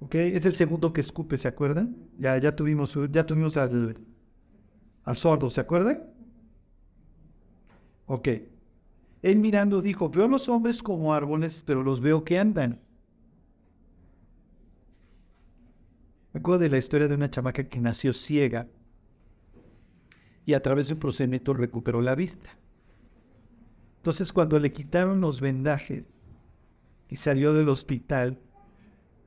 ¿Ok? 0.01 0.17
Es 0.17 0.45
el 0.45 0.55
segundo 0.55 0.93
que 0.93 1.01
escupe, 1.01 1.39
¿se 1.39 1.49
acuerdan? 1.49 1.97
Ya, 2.19 2.37
ya 2.37 2.55
tuvimos, 2.55 2.99
ya 3.11 3.25
tuvimos 3.25 3.57
al, 3.57 3.95
al 5.05 5.17
sordo, 5.17 5.49
¿se 5.49 5.63
acuerdan? 5.63 6.03
Ok. 8.05 8.29
Él 9.23 9.39
mirando 9.39 9.81
dijo, 9.81 10.11
veo 10.11 10.29
los 10.29 10.49
hombres 10.49 10.83
como 10.83 11.15
árboles, 11.15 11.63
pero 11.67 11.83
los 11.83 12.01
veo 12.01 12.25
que 12.25 12.39
andan. 12.39 12.81
Me 16.33 16.41
acuerdo 16.41 16.61
de 16.61 16.71
la 16.71 16.79
historia 16.79 17.09
de 17.09 17.15
una 17.15 17.31
chamaca 17.31 17.69
que 17.69 17.79
nació 17.79 18.13
ciega 18.13 18.67
y 20.45 20.55
a 20.55 20.63
través 20.63 20.89
de 20.89 20.95
un 20.95 21.01
procedimiento 21.01 21.55
recuperó 21.55 22.01
la 22.01 22.15
vista. 22.15 22.51
Entonces 23.99 24.33
cuando 24.33 24.59
le 24.59 24.73
quitaron 24.73 25.21
los 25.21 25.41
vendajes 25.41 26.05
y 27.09 27.17
salió 27.17 27.53
del 27.53 27.69
hospital, 27.69 28.39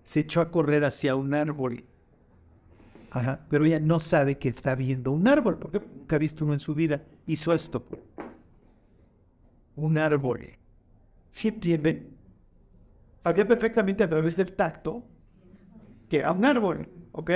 se 0.04 0.22
echó 0.22 0.42
a 0.42 0.52
correr 0.52 0.84
hacia 0.84 1.16
un 1.16 1.34
árbol 1.34 1.86
Ajá, 3.16 3.40
pero 3.50 3.64
ella 3.64 3.80
no 3.80 4.02
sabe 4.02 4.38
que 4.38 4.50
está 4.50 4.76
viendo 4.76 5.14
un 5.14 5.26
árbol, 5.26 5.58
porque 5.58 5.80
nunca 5.80 6.18
ha 6.18 6.20
visto 6.20 6.44
uno 6.44 6.54
en 6.54 6.60
su 6.60 6.76
vida. 6.76 7.02
Hizo 7.26 7.54
esto. 7.54 7.86
Un 9.76 9.98
árbol. 9.98 10.58
¿Sí 11.32 11.50
entienden? 11.50 12.16
Sabía 13.24 13.48
perfectamente 13.48 14.04
a 14.04 14.10
través 14.10 14.36
del 14.36 14.56
tacto 14.56 15.04
que 16.10 16.18
era 16.20 16.32
un 16.32 16.46
árbol, 16.46 16.88
¿ok? 17.12 17.32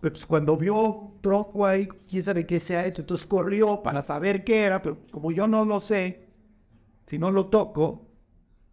Pues 0.00 0.26
cuando 0.26 0.56
vio 0.56 1.12
ahí, 1.64 1.88
quién 2.08 2.22
sabe 2.22 2.46
qué 2.46 2.60
se 2.60 2.76
ha 2.76 2.86
entonces 2.86 3.26
corrió 3.26 3.82
para 3.82 4.02
saber 4.02 4.44
qué 4.44 4.62
era, 4.62 4.82
pero 4.82 4.98
como 5.10 5.30
yo 5.32 5.46
no 5.46 5.64
lo 5.64 5.80
sé, 5.80 6.28
si 7.06 7.18
no 7.18 7.30
lo 7.30 7.46
toco, 7.46 8.06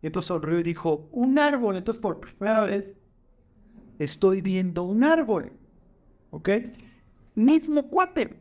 entonces 0.01 0.27
sonrió 0.27 0.59
y 0.59 0.63
dijo, 0.63 1.09
un 1.11 1.37
árbol, 1.39 1.77
entonces 1.77 2.01
por 2.01 2.19
primera 2.19 2.61
vez 2.61 2.85
estoy 3.99 4.41
viendo 4.41 4.83
un 4.83 5.03
árbol, 5.03 5.51
¿ok? 6.31 6.49
Mismo 7.35 7.87
cuate, 7.87 8.39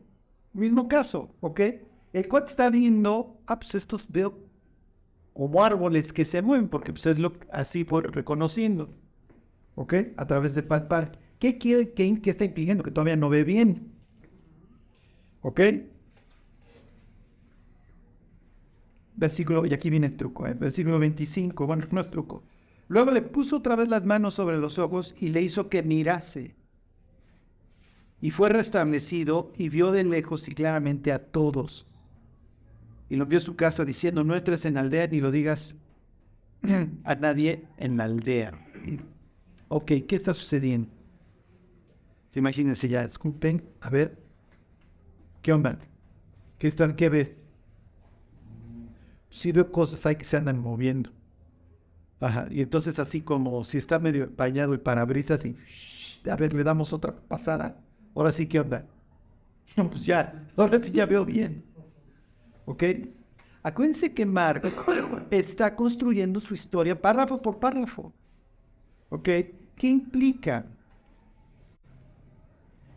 mismo 0.53 0.89
caso, 0.89 1.35
¿ok? 1.41 1.61
El 2.13 2.27
cuate 2.29 2.51
está 2.51 2.71
viendo, 2.71 3.39
ah, 3.47 3.59
pues 3.59 3.75
estos 3.75 4.05
veo 4.09 4.39
como 5.33 5.65
árboles 5.65 6.13
que 6.13 6.25
se 6.25 6.43
mueven, 6.43 6.69
porque 6.69 6.93
pues 6.93 7.07
es 7.07 7.19
lo 7.19 7.33
así 7.53 7.85
por 7.85 8.15
reconociendo, 8.15 8.93
¿ok? 9.77 9.95
A 10.17 10.27
través 10.27 10.55
de 10.55 10.63
palpar. 10.63 11.13
¿Qué 11.39 11.57
quiere 11.57 11.93
¿Qué, 11.93 12.21
está 12.25 12.45
impidiendo? 12.45 12.85
Que 12.85 12.91
todavía 12.91 13.17
no 13.17 13.29
ve 13.29 13.45
bien. 13.45 13.93
¿Ok? 15.43 15.61
Versículo, 19.17 19.65
y 19.65 19.73
aquí 19.73 19.89
viene 19.89 20.09
el 20.09 20.17
truco, 20.17 20.47
¿eh? 20.47 20.55
versículo 20.55 20.99
25, 20.99 21.67
bueno, 21.67 21.87
no 21.91 22.01
es 22.01 22.11
truco. 22.11 22.43
Luego 22.89 23.11
le 23.11 23.23
puso 23.23 23.59
otra 23.59 23.77
vez 23.77 23.89
las 23.89 24.05
manos 24.05 24.35
sobre 24.35 24.59
los 24.59 24.79
ojos 24.79 25.15
y 25.21 25.29
le 25.29 25.43
hizo 25.43 25.69
que 25.69 25.83
mirase. 25.83 26.57
Y 28.21 28.31
fue 28.31 28.49
restablecido 28.51 29.53
y 29.57 29.69
vio 29.69 29.93
de 29.93 30.05
lejos 30.05 30.49
y 30.49 30.55
claramente 30.55 31.13
a 31.13 31.21
todos. 31.21 31.87
Y 33.11 33.17
lo 33.17 33.27
vio 33.27 33.39
a 33.39 33.43
su 33.43 33.57
casa 33.57 33.85
diciendo, 33.85 34.25
no 34.25 34.37
entres 34.37 34.65
en 34.65 34.75
la 34.75 34.81
aldea 34.81 35.09
ni 35.09 35.21
lo 35.21 35.31
digas 35.31 35.75
a 37.05 37.15
nadie 37.17 37.67
en 37.77 37.97
la 37.97 38.05
aldea. 38.05 38.53
Ok, 39.69 39.93
¿qué 40.09 40.17
está 40.17 40.33
sucediendo? 40.33 40.89
Imagínense 42.35 42.89
ya, 42.89 43.03
escupen, 43.03 43.63
a 43.81 43.91
ver, 43.91 44.17
¿qué 45.43 45.53
onda? 45.53 45.79
¿Qué 46.59 46.69
están, 46.69 46.95
qué 46.95 47.09
ves? 47.09 47.33
Sí 49.31 49.53
veo 49.53 49.71
cosas 49.73 50.05
ahí 50.07 50.17
que 50.17 50.25
se 50.25 50.37
andan 50.37 50.59
moviendo. 50.61 51.11
Ajá, 52.21 52.47
y 52.51 52.61
entonces 52.61 52.99
así 52.99 53.23
como 53.23 53.65
si 53.65 53.79
está 53.79 53.99
medio 53.99 54.31
bañado 54.37 54.75
el 54.75 54.81
parabrisas 54.81 55.45
y, 55.45 55.57
a 56.31 56.37
ver, 56.37 56.53
le 56.53 56.63
damos 56.65 56.93
otra 56.93 57.17
pasada. 57.17 57.81
Ahora 58.15 58.31
sí, 58.33 58.47
¿qué 58.47 58.61
onda? 58.61 58.87
pues 59.75 60.05
ya, 60.05 60.47
ahora 60.57 60.83
sí 60.83 60.91
ya 60.93 61.07
veo 61.07 61.25
bien. 61.25 61.65
¿Ok? 62.71 62.85
Acuérdense 63.65 64.15
que 64.15 64.25
Mark 64.25 64.63
está 65.33 65.75
construyendo 65.75 66.39
su 66.39 66.55
historia 66.55 67.01
párrafo 67.01 67.43
por 67.43 67.59
párrafo. 67.59 68.13
¿Ok? 69.09 69.29
¿Qué 69.75 69.89
implica? 69.89 70.65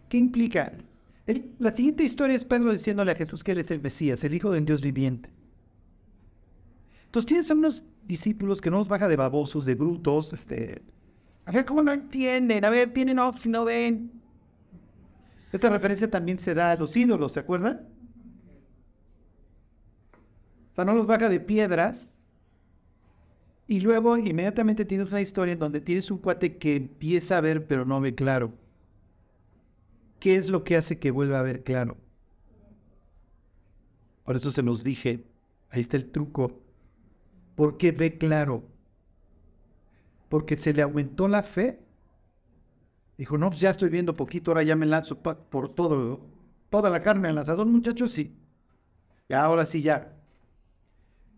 ¿Qué 0.10 0.18
implica? 0.18 0.74
la 1.58 1.74
siguiente 1.74 2.04
historia 2.04 2.36
es 2.36 2.46
Pedro 2.46 2.72
diciéndole 2.72 3.14
a 3.14 3.16
Jesús 3.16 3.44
que 3.44 3.54
él 3.54 3.60
es 3.60 3.72
el 3.72 3.82
Mesías, 3.82 4.24
el 4.24 4.36
Hijo 4.36 4.52
del 4.52 4.66
Dios 4.66 4.82
viviente. 4.82 5.30
Entonces 7.06 7.28
tienes 7.28 7.50
a 7.50 7.56
unos 7.56 7.84
discípulos 8.06 8.62
que 8.62 8.70
no 8.70 8.78
nos 8.78 8.90
baja 8.90 9.08
de 9.08 9.16
babosos, 9.16 9.66
de 9.66 9.74
brutos, 9.74 10.34
este, 10.34 10.84
a 11.46 11.52
ver 11.52 11.66
cómo 11.66 11.82
no 11.82 11.94
entienden, 11.94 12.64
a 12.64 12.70
ver, 12.70 12.90
vienen 12.90 13.18
off, 13.20 13.46
no 13.48 13.66
ven. 13.66 14.12
Esta 15.52 15.70
referencia 15.70 16.12
también 16.12 16.38
se 16.38 16.54
da 16.54 16.72
a 16.72 16.76
los 16.76 16.96
ídolos, 16.96 17.32
¿se 17.32 17.40
acuerdan? 17.40 17.93
O 20.74 20.76
sea, 20.76 20.86
no 20.86 20.96
los 20.96 21.06
baja 21.06 21.30
de 21.30 21.40
piedras. 21.40 22.08
Y 23.68 23.80
luego 23.80 24.18
inmediatamente 24.18 24.86
tienes 24.86 25.10
una 25.10 25.22
historia 25.22 25.54
en 25.54 25.60
donde 25.60 25.82
tienes 25.82 26.10
un 26.10 26.18
cuate 26.18 26.58
que 26.58 26.76
empieza 26.76 27.38
a 27.38 27.42
ver 27.42 27.68
pero 27.68 27.86
no 27.86 28.02
ve 28.02 28.16
claro. 28.16 28.52
¿Qué 30.20 30.36
es 30.36 30.50
lo 30.50 30.64
que 30.64 30.76
hace 30.76 31.00
que 31.00 31.12
vuelva 31.12 31.40
a 31.40 31.44
ver 31.44 31.64
claro? 31.64 31.98
Por 34.24 34.36
eso 34.36 34.52
se 34.52 34.64
los 34.64 34.84
dije, 34.84 35.24
ahí 35.70 35.82
está 35.82 35.98
el 35.98 36.10
truco. 36.10 36.60
¿Por 37.56 37.78
qué 37.78 37.92
ve 37.92 38.18
claro? 38.18 38.64
Porque 40.30 40.58
se 40.58 40.74
le 40.74 40.82
aumentó 40.82 41.28
la 41.28 41.44
fe. 41.44 41.80
Dijo, 43.18 43.38
no, 43.38 43.50
pues 43.50 43.62
ya 43.62 43.70
estoy 43.70 43.90
viendo 43.90 44.16
poquito, 44.16 44.52
ahora 44.52 44.64
ya 44.64 44.76
me 44.76 44.88
lanzo 44.88 45.22
por 45.22 45.76
todo, 45.76 46.22
toda 46.70 46.90
la 46.90 47.04
carne 47.04 47.28
al 47.28 47.36
lanzador, 47.36 47.68
muchachos, 47.68 48.12
sí. 48.12 48.36
Y 49.30 49.34
ahora 49.34 49.66
sí 49.66 49.82
ya. 49.84 50.13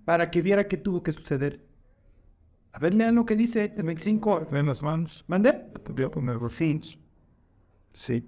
Para 0.06 0.30
que 0.32 0.42
viera 0.42 0.68
qué 0.68 0.78
tuvo 0.78 1.04
que 1.04 1.12
suceder. 1.12 1.66
A 2.72 2.80
ver, 2.80 2.94
lean 2.94 3.16
lo 3.16 3.26
que 3.26 3.36
dice 3.36 3.74
el 3.76 3.84
25. 3.84 4.48
En 4.52 4.66
las 4.68 4.84
manos. 4.84 5.24
¿Mande? 5.28 5.54
Poner 5.54 6.38
Sí. 7.94 8.26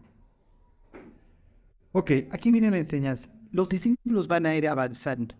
Ok, 1.91 2.11
aquí 2.31 2.51
viene 2.51 2.71
la 2.71 2.77
enseñanza. 2.77 3.29
Los 3.51 3.69
discípulos 3.69 4.27
van 4.27 4.45
a 4.45 4.55
ir 4.55 4.67
avanzando. 4.67 5.35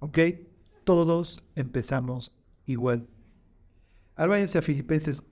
Ok, 0.00 0.18
todos 0.84 1.42
empezamos 1.54 2.32
igual. 2.66 3.06
Ahora 4.16 4.30
váyanse 4.30 4.58
a 4.58 4.62
Filipenses 4.62 5.22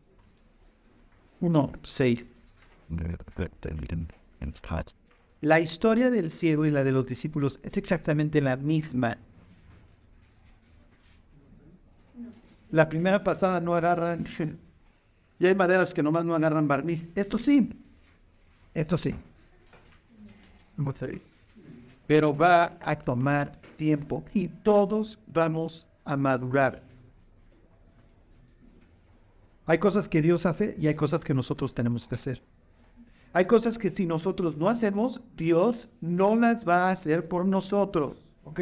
1, 1.41 1.73
6. 1.83 2.25
La 5.41 5.61
historia 5.61 6.11
del 6.11 6.31
ciego 6.31 6.65
y 6.65 6.71
la 6.71 6.83
de 6.83 6.93
los 6.93 7.07
discípulos 7.07 7.61
es 7.63 7.77
exactamente 7.77 8.41
la 8.41 8.57
misma. 8.57 9.19
La 12.71 12.89
primera 12.89 13.23
pasada 13.23 13.61
no 13.61 13.75
agarran. 13.75 14.27
Y 15.39 15.47
hay 15.47 15.55
maderas 15.55 15.93
que 15.93 16.03
nomás 16.03 16.25
no 16.25 16.35
agarran 16.35 16.67
barniz. 16.67 17.05
Esto 17.15 17.39
sí. 17.39 17.71
Esto 18.75 18.99
sí. 18.99 19.15
Pero 22.07 22.37
va 22.37 22.79
a 22.81 22.99
tomar 22.99 23.53
tiempo 23.77 24.25
y 24.33 24.49
todos 24.49 25.19
vamos 25.27 25.87
a 26.05 26.17
madurar. 26.17 26.83
Hay 29.67 29.79
cosas 29.79 30.09
que 30.09 30.23
Dios 30.23 30.47
hace 30.47 30.77
y 30.79 30.87
hay 30.87 30.95
cosas 30.95 31.21
que 31.21 31.35
nosotros 31.35 31.75
tenemos 31.75 32.07
que 32.07 32.15
hacer. 32.15 32.43
Hay 33.37 33.45
cosas 33.45 33.77
que 33.77 33.91
si 33.91 34.07
nosotros 34.07 34.57
no 34.57 34.67
hacemos, 34.67 35.21
Dios 35.37 35.91
no 36.01 36.37
las 36.37 36.67
va 36.67 36.89
a 36.89 36.93
hacer 36.93 37.29
por 37.29 37.45
nosotros. 37.45 38.25
¿Ok? 38.45 38.61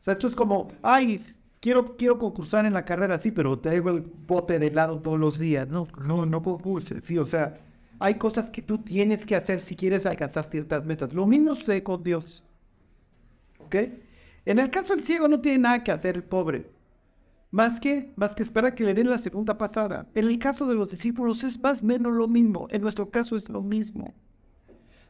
O 0.00 0.04
sea, 0.04 0.14
esto 0.14 0.26
es 0.26 0.34
como, 0.34 0.72
ay, 0.82 1.24
quiero, 1.60 1.96
quiero 1.96 2.18
concursar 2.18 2.66
en 2.66 2.72
la 2.72 2.84
carrera, 2.84 3.22
sí, 3.22 3.30
pero 3.30 3.60
traigo 3.60 3.90
el 3.90 4.00
bote 4.00 4.58
de 4.58 4.66
helado 4.66 4.98
todos 4.98 5.20
los 5.20 5.38
días. 5.38 5.68
No, 5.68 5.86
no, 6.04 6.26
no 6.26 6.42
concurse, 6.42 7.00
sí, 7.02 7.16
o 7.16 7.26
sea, 7.26 7.60
hay 8.00 8.16
cosas 8.16 8.50
que 8.50 8.60
tú 8.60 8.78
tienes 8.78 9.24
que 9.24 9.36
hacer 9.36 9.60
si 9.60 9.76
quieres 9.76 10.04
alcanzar 10.04 10.46
ciertas 10.46 10.84
metas. 10.84 11.12
Lo 11.12 11.24
mismo 11.24 11.54
sucede 11.54 11.84
con 11.84 12.02
Dios. 12.02 12.42
¿Ok? 13.60 13.76
En 14.46 14.58
el 14.58 14.72
caso 14.72 14.96
del 14.96 15.04
ciego 15.04 15.28
no 15.28 15.40
tiene 15.40 15.58
nada 15.58 15.84
que 15.84 15.92
hacer 15.92 16.16
el 16.16 16.24
pobre. 16.24 16.68
Más 17.50 17.80
que, 17.80 18.12
más 18.16 18.34
que 18.34 18.44
esperar 18.44 18.74
que 18.74 18.84
le 18.84 18.94
den 18.94 19.10
la 19.10 19.18
segunda 19.18 19.58
pasada. 19.58 20.06
En 20.14 20.28
el 20.28 20.38
caso 20.38 20.66
de 20.66 20.74
los 20.74 20.90
discípulos 20.90 21.42
es 21.42 21.60
más 21.60 21.82
o 21.82 21.86
menos 21.86 22.12
lo 22.12 22.28
mismo. 22.28 22.68
En 22.70 22.82
nuestro 22.82 23.10
caso 23.10 23.34
es 23.34 23.48
lo 23.48 23.62
mismo. 23.62 24.14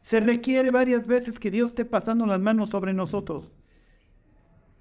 Se 0.00 0.20
requiere 0.20 0.70
varias 0.70 1.06
veces 1.06 1.38
que 1.38 1.50
Dios 1.50 1.70
esté 1.70 1.84
pasando 1.84 2.24
las 2.24 2.40
manos 2.40 2.70
sobre 2.70 2.94
nosotros. 2.94 3.50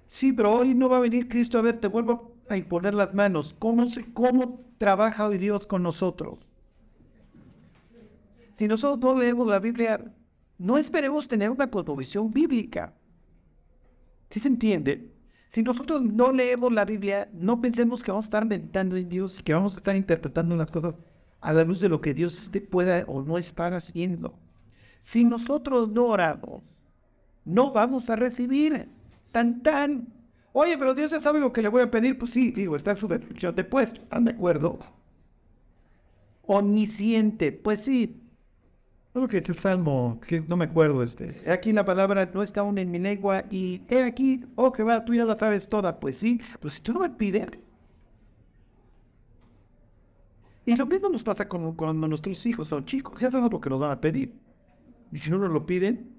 Sí, 0.07 0.31
pero 0.31 0.55
hoy 0.55 0.73
no 0.73 0.87
va 0.87 0.97
a 0.97 1.01
venir 1.01 1.27
Cristo 1.27 1.59
a 1.59 1.61
ver, 1.61 1.79
te 1.79 1.87
vuelvo 1.87 2.35
a 2.47 2.55
imponer 2.55 2.93
las 2.93 3.13
manos. 3.13 3.53
¿Cómo, 3.59 3.85
cómo 4.13 4.61
trabaja 4.77 5.27
hoy 5.27 5.37
Dios 5.37 5.67
con 5.67 5.83
nosotros? 5.83 6.39
Si 8.57 8.67
nosotros 8.67 8.99
no 9.15 9.19
leemos 9.19 9.47
la 9.47 9.59
Biblia, 9.59 10.13
no 10.57 10.77
esperemos 10.77 11.27
tener 11.27 11.49
una 11.49 11.69
cosmovisión 11.69 12.31
bíblica. 12.31 12.93
¿Sí 14.29 14.39
se 14.39 14.47
entiende? 14.47 15.11
Si 15.51 15.63
nosotros 15.63 16.03
no 16.03 16.31
leemos 16.31 16.71
la 16.71 16.85
Biblia, 16.85 17.27
no 17.33 17.59
pensemos 17.59 18.03
que 18.03 18.11
vamos 18.11 18.25
a 18.25 18.27
estar 18.27 18.43
inventando 18.43 18.95
en 18.97 19.09
Dios 19.09 19.39
y 19.39 19.43
que 19.43 19.53
vamos 19.53 19.75
a 19.75 19.79
estar 19.79 19.95
interpretando 19.95 20.55
las 20.55 20.69
cosas 20.69 20.95
a 21.41 21.53
la 21.53 21.63
luz 21.63 21.79
de 21.79 21.89
lo 21.89 22.01
que 22.01 22.13
Dios 22.13 22.51
pueda 22.69 23.03
o 23.07 23.23
no 23.23 23.37
estar 23.37 23.73
haciendo. 23.73 24.35
Si 25.03 25.23
nosotros 25.23 25.89
no 25.89 26.05
oramos, 26.05 26.61
no 27.45 27.71
vamos 27.71 28.09
a 28.09 28.15
recibir 28.15 28.89
tan 29.31 29.63
tan. 29.63 30.07
Oye, 30.53 30.77
pero 30.77 30.93
Dios 30.93 31.11
ya 31.11 31.21
sabe 31.21 31.39
lo 31.39 31.51
que 31.51 31.61
le 31.61 31.69
voy 31.69 31.81
a 31.81 31.89
pedir. 31.89 32.17
Pues 32.17 32.31
sí, 32.31 32.51
digo, 32.51 32.75
está 32.75 32.91
en 32.91 32.97
su 32.97 33.07
descripción 33.07 33.55
de 33.55 33.63
puesto. 33.63 34.01
¿Están 34.01 34.25
de 34.25 34.31
acuerdo? 34.31 34.79
Omnisciente. 36.43 37.51
Pues 37.51 37.85
sí, 37.85 38.18
Creo 39.11 39.27
que 39.27 39.37
este 39.37 39.55
salmo, 39.55 40.19
que 40.27 40.41
no 40.41 40.55
me 40.55 40.65
acuerdo, 40.65 41.01
este. 41.01 41.49
Aquí 41.49 41.73
la 41.73 41.83
palabra 41.83 42.29
no 42.31 42.43
está 42.43 42.61
aún 42.61 42.77
en 42.77 42.91
mi 42.91 42.99
lengua 42.99 43.43
y 43.49 43.81
he 43.89 44.03
aquí, 44.03 44.45
oh 44.55 44.71
va, 44.85 45.03
tú 45.03 45.15
ya 45.15 45.25
la 45.25 45.37
sabes 45.37 45.67
toda. 45.67 45.99
Pues 45.99 46.17
sí, 46.17 46.39
pero 46.59 46.69
si 46.69 46.81
tú 46.81 46.93
no 46.93 46.99
me 46.99 47.09
pides. 47.09 47.49
Y 50.65 50.75
lo 50.75 50.85
mismo 50.85 51.09
nos 51.09 51.23
pasa 51.23 51.47
con, 51.47 51.73
cuando 51.73 52.07
nuestros 52.07 52.45
hijos 52.45 52.67
son 52.67 52.85
chicos. 52.85 53.19
Ya 53.19 53.31
sabemos 53.31 53.51
lo 53.51 53.59
que 53.59 53.71
nos 53.71 53.79
van 53.79 53.91
a 53.91 53.99
pedir. 53.99 54.35
Y 55.11 55.17
si 55.17 55.31
no 55.31 55.39
nos 55.39 55.49
lo 55.49 55.65
piden, 55.65 56.11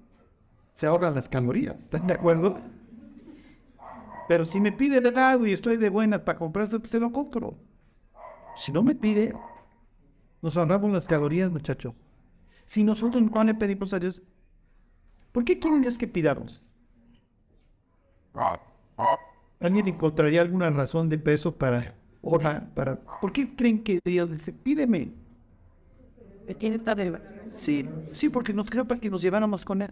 se 0.75 0.85
ahorran 0.85 1.15
las 1.15 1.29
calorías. 1.29 1.77
¿Están 1.79 2.07
de 2.07 2.13
acuerdo? 2.13 2.59
Pero 4.27 4.43
si 4.43 4.59
me 4.59 4.73
pide 4.73 4.99
de 4.99 5.11
lado 5.11 5.45
y 5.45 5.53
estoy 5.53 5.77
de 5.77 5.89
buenas 5.89 6.21
para 6.21 6.37
comprarse, 6.37 6.77
pues 6.79 6.91
se 6.91 6.99
lo 6.99 7.13
compro. 7.13 7.55
Si 8.57 8.73
no 8.73 8.83
me 8.83 8.95
pide, 8.95 9.33
nos 10.41 10.57
ahorramos 10.57 10.91
las 10.91 11.05
calorías, 11.05 11.49
muchacho. 11.49 11.95
Si 12.71 12.85
nosotros 12.85 13.21
no 13.21 13.43
le 13.43 13.53
pedimos 13.53 13.91
a 13.93 13.99
Dios, 13.99 14.21
¿por 15.33 15.43
qué 15.43 15.59
quieren 15.59 15.81
Dios 15.81 15.97
que 15.97 16.07
pidamos? 16.07 16.61
¿Alguien 19.59 19.89
encontraría 19.89 20.39
alguna 20.39 20.69
razón 20.69 21.09
de 21.09 21.17
peso 21.17 21.53
para 21.53 21.93
orar? 22.21 22.73
Para... 22.73 22.95
¿Por 23.19 23.33
qué 23.33 23.53
creen 23.57 23.83
que 23.83 23.99
Dios 24.05 24.31
dice, 24.31 24.53
pídeme? 24.53 25.11
¿Tiene 26.57 26.77
esta 26.77 26.95
Sí, 27.57 27.89
sí, 28.13 28.29
porque 28.29 28.53
nos 28.53 28.69
creo 28.69 28.85
para 28.85 29.01
que 29.01 29.09
nos 29.09 29.21
lleváramos 29.21 29.65
con 29.65 29.81
Él. 29.81 29.91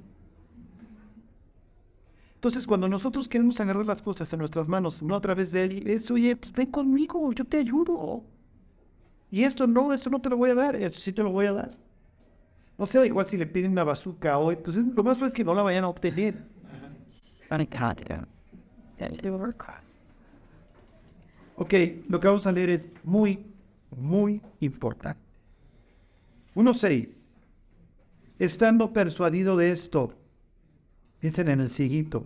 Entonces, 2.36 2.66
cuando 2.66 2.88
nosotros 2.88 3.28
queremos 3.28 3.60
agarrar 3.60 3.86
las 3.86 4.02
cosas 4.02 4.32
en 4.32 4.40
nuestras 4.40 4.70
manos, 4.70 5.04
no 5.04 5.18
a 5.18 5.20
través 5.20 5.52
de 5.52 5.66
Él, 5.66 5.86
es, 5.86 6.10
oye, 6.12 6.34
pues 6.38 6.54
ven 6.54 6.72
conmigo, 6.72 7.30
yo 7.34 7.44
te 7.44 7.58
ayudo. 7.58 8.24
Y 9.30 9.44
esto 9.44 9.68
no, 9.68 9.92
esto 9.92 10.10
no 10.10 10.22
te 10.22 10.30
lo 10.30 10.38
voy 10.38 10.52
a 10.52 10.56
dar, 10.56 10.78
esto 10.78 10.98
sí 10.98 11.12
te 11.12 11.24
lo 11.24 11.32
voy 11.32 11.48
a 11.48 11.52
dar. 11.52 11.89
No 12.80 12.86
sé, 12.86 13.06
igual 13.06 13.26
si 13.26 13.36
le 13.36 13.46
piden 13.46 13.74
una 13.74 13.84
bazooka 13.84 14.38
hoy, 14.38 14.56
pues 14.56 14.78
lo 14.78 15.04
más 15.04 15.22
es 15.22 15.34
que 15.34 15.44
no 15.44 15.54
la 15.54 15.64
vayan 15.64 15.84
a 15.84 15.90
obtener. 15.90 16.36
Ok, 21.58 21.74
lo 22.08 22.22
que 22.22 22.28
vamos 22.28 22.48
a 22.48 22.54
leer 22.54 22.70
es 22.70 22.86
muy, 23.04 23.46
muy 23.92 24.42
importante. 24.62 25.20
1.6. 26.56 27.10
Estando 28.40 28.94
persuadido 28.94 29.58
de 29.58 29.72
esto, 29.72 30.14
dicen 31.22 31.50
en 31.50 31.60
el 31.60 31.70
siguiente, 31.70 32.22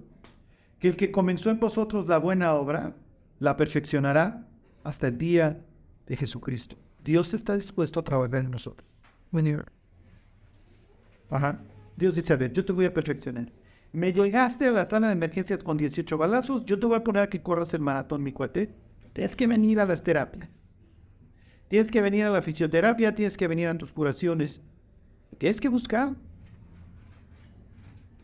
que 0.78 0.90
el 0.90 0.96
que 0.96 1.12
comenzó 1.12 1.50
en 1.50 1.60
vosotros 1.60 2.08
la 2.08 2.20
buena 2.20 2.54
obra, 2.54 2.96
la 3.40 3.58
perfeccionará 3.58 4.46
hasta 4.84 5.08
el 5.08 5.18
día 5.18 5.60
de 6.06 6.16
Jesucristo. 6.16 6.76
Dios 7.04 7.34
está 7.34 7.56
dispuesto 7.56 8.00
a 8.00 8.04
trabajar 8.04 8.42
en 8.42 8.52
nosotros. 8.52 8.88
Ajá. 11.34 11.60
Dios 11.98 12.14
dice, 12.14 12.32
a 12.34 12.36
ver, 12.36 12.54
yo 12.54 12.64
te 12.64 12.72
voy 12.72 12.86
a 12.86 12.94
perfeccionar. 12.94 13.52
Me 13.92 14.14
llegaste 14.14 14.68
a 14.68 14.72
la 14.72 14.88
sala 14.88 15.08
de 15.08 15.14
emergencias 15.14 15.64
con 15.64 15.78
18 15.78 16.16
balazos, 16.16 16.64
yo 16.66 16.80
te 16.80 16.86
voy 16.86 16.96
a 16.96 17.04
poner 17.04 17.24
a 17.24 17.30
que 17.30 17.42
corras 17.42 17.74
el 17.74 17.82
maratón, 17.82 18.22
mi 18.22 18.32
cuate. 18.32 18.76
Tienes 19.14 19.36
que 19.36 19.48
venir 19.48 19.80
a 19.80 19.86
las 19.86 20.04
terapias. 20.04 20.48
Tienes 21.70 21.90
que 21.90 22.02
venir 22.02 22.26
a 22.26 22.30
la 22.30 22.44
fisioterapia, 22.44 23.16
tienes 23.16 23.36
que 23.36 23.48
venir 23.48 23.68
a 23.68 23.76
tus 23.76 23.92
curaciones. 23.92 24.62
Tienes 25.40 25.60
que 25.60 25.70
buscar. 25.70 26.14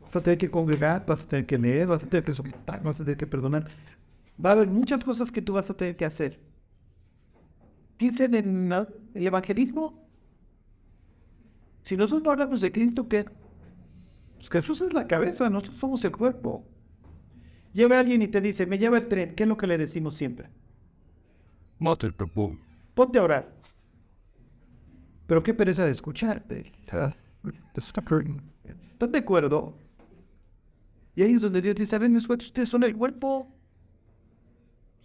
Vas 0.02 0.16
a 0.16 0.22
tener 0.22 0.38
que 0.38 0.52
congregar, 0.52 1.04
vas 1.06 1.24
a 1.24 1.28
tener 1.28 1.48
que 1.48 1.58
leer, 1.58 1.88
vas 1.88 2.04
a 2.04 2.08
tener 2.08 2.24
que 2.24 2.34
soportar, 2.36 2.84
vas 2.84 3.00
a 3.00 3.04
tener 3.04 3.18
que 3.18 3.26
perdonar. 3.26 3.68
Va 4.44 4.52
a 4.52 4.54
haber 4.54 4.68
muchas 4.68 5.04
cosas 5.04 5.32
que 5.32 5.42
tú 5.42 5.54
vas 5.54 5.68
a 5.68 5.74
tener 5.74 5.96
que 5.96 6.06
hacer. 6.06 6.40
Piensen 7.98 8.36
en 8.36 8.72
el 8.72 9.28
evangelismo. 9.28 10.09
Si 11.84 11.98
nosotros 11.98 12.24
no 12.24 12.32
hablamos 12.32 12.62
de 12.62 12.72
Cristo, 12.72 13.08
¿qué? 13.08 13.26
Pues 14.38 14.50
Jesús 14.50 14.82
es 14.82 14.94
la 14.94 15.08
cabeza, 15.08 15.50
nosotros 15.50 15.78
somos 15.78 16.04
el 16.06 16.12
cuerpo. 16.12 16.66
Lleva 17.74 17.98
a 17.98 18.00
alguien 18.00 18.22
y 18.22 18.28
te 18.28 18.42
dice, 18.42 18.66
me 18.66 18.78
lleva 18.78 18.98
el 18.98 19.08
tren, 19.08 19.36
¿qué 19.36 19.44
es 19.44 19.50
lo 19.50 19.58
que 19.58 19.68
le 19.68 19.78
decimos 19.78 20.16
siempre? 20.16 20.50
Ponte 22.94 23.20
a 23.20 23.24
orar. 23.24 23.54
Pero 25.28 25.44
qué 25.44 25.54
pereza 25.54 25.86
de 25.86 25.92
escucharte. 25.92 26.72
¿Estás 28.94 29.12
de 29.12 29.20
acuerdo? 29.20 29.78
Y 31.16 31.22
ahí 31.22 31.34
es 31.34 31.42
donde 31.42 31.62
Dios 31.62 31.76
dice, 31.76 31.96
a 31.96 32.00
ver, 32.00 32.12
ustedes 32.12 32.70
son 32.70 32.84
el 32.84 32.96
cuerpo. 32.96 33.48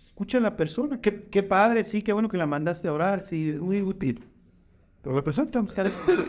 Escucha 0.06 0.38
a 0.38 0.40
la 0.40 0.56
persona. 0.56 1.00
Qué, 1.00 1.24
qué 1.24 1.42
padre, 1.42 1.84
sí, 1.84 2.02
qué 2.02 2.12
bueno 2.12 2.28
que 2.28 2.36
la 2.36 2.46
mandaste 2.46 2.88
a 2.88 2.92
orar, 2.92 3.20
sí, 3.26 3.56
muy 3.60 3.82
útil. 3.82 4.24
Pero 5.04 5.14
la 5.14 5.22
persona 5.22 5.50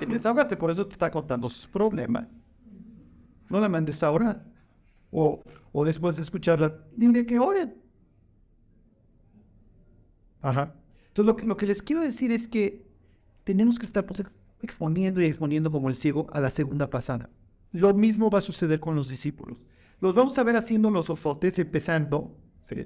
desahogate, 0.07 0.57
por 0.57 0.69
eso 0.69 0.85
te 0.85 0.91
está 0.93 1.09
contando 1.09 1.49
sus 1.49 1.65
problemas. 1.67 2.27
No 3.49 3.59
la 3.59 3.69
mandes 3.69 4.03
a 4.03 4.11
orar. 4.11 4.45
O, 5.11 5.41
o 5.71 5.85
después 5.85 6.17
de 6.17 6.21
escucharla, 6.21 6.77
dile 6.95 7.25
que 7.25 7.39
oren. 7.39 7.73
Ajá. 10.41 10.75
Entonces 11.07 11.25
lo 11.25 11.35
que, 11.35 11.45
lo 11.45 11.57
que 11.57 11.65
les 11.65 11.81
quiero 11.81 12.01
decir 12.01 12.31
es 12.31 12.47
que 12.47 12.85
tenemos 13.45 13.79
que 13.79 13.85
estar 13.85 14.05
pues, 14.05 14.21
exponiendo 14.61 15.21
y 15.21 15.25
exponiendo 15.25 15.71
como 15.71 15.89
el 15.89 15.95
ciego 15.95 16.27
a 16.33 16.39
la 16.41 16.49
segunda 16.49 16.89
pasada. 16.89 17.29
Lo 17.71 17.93
mismo 17.93 18.29
va 18.29 18.39
a 18.39 18.41
suceder 18.41 18.79
con 18.79 18.95
los 18.95 19.09
discípulos. 19.09 19.57
Los 20.01 20.13
vamos 20.13 20.37
a 20.37 20.43
ver 20.43 20.57
haciendo 20.57 20.91
los 20.91 21.09
ofotes 21.09 21.57
empezando. 21.57 22.35
¿sí? 22.67 22.85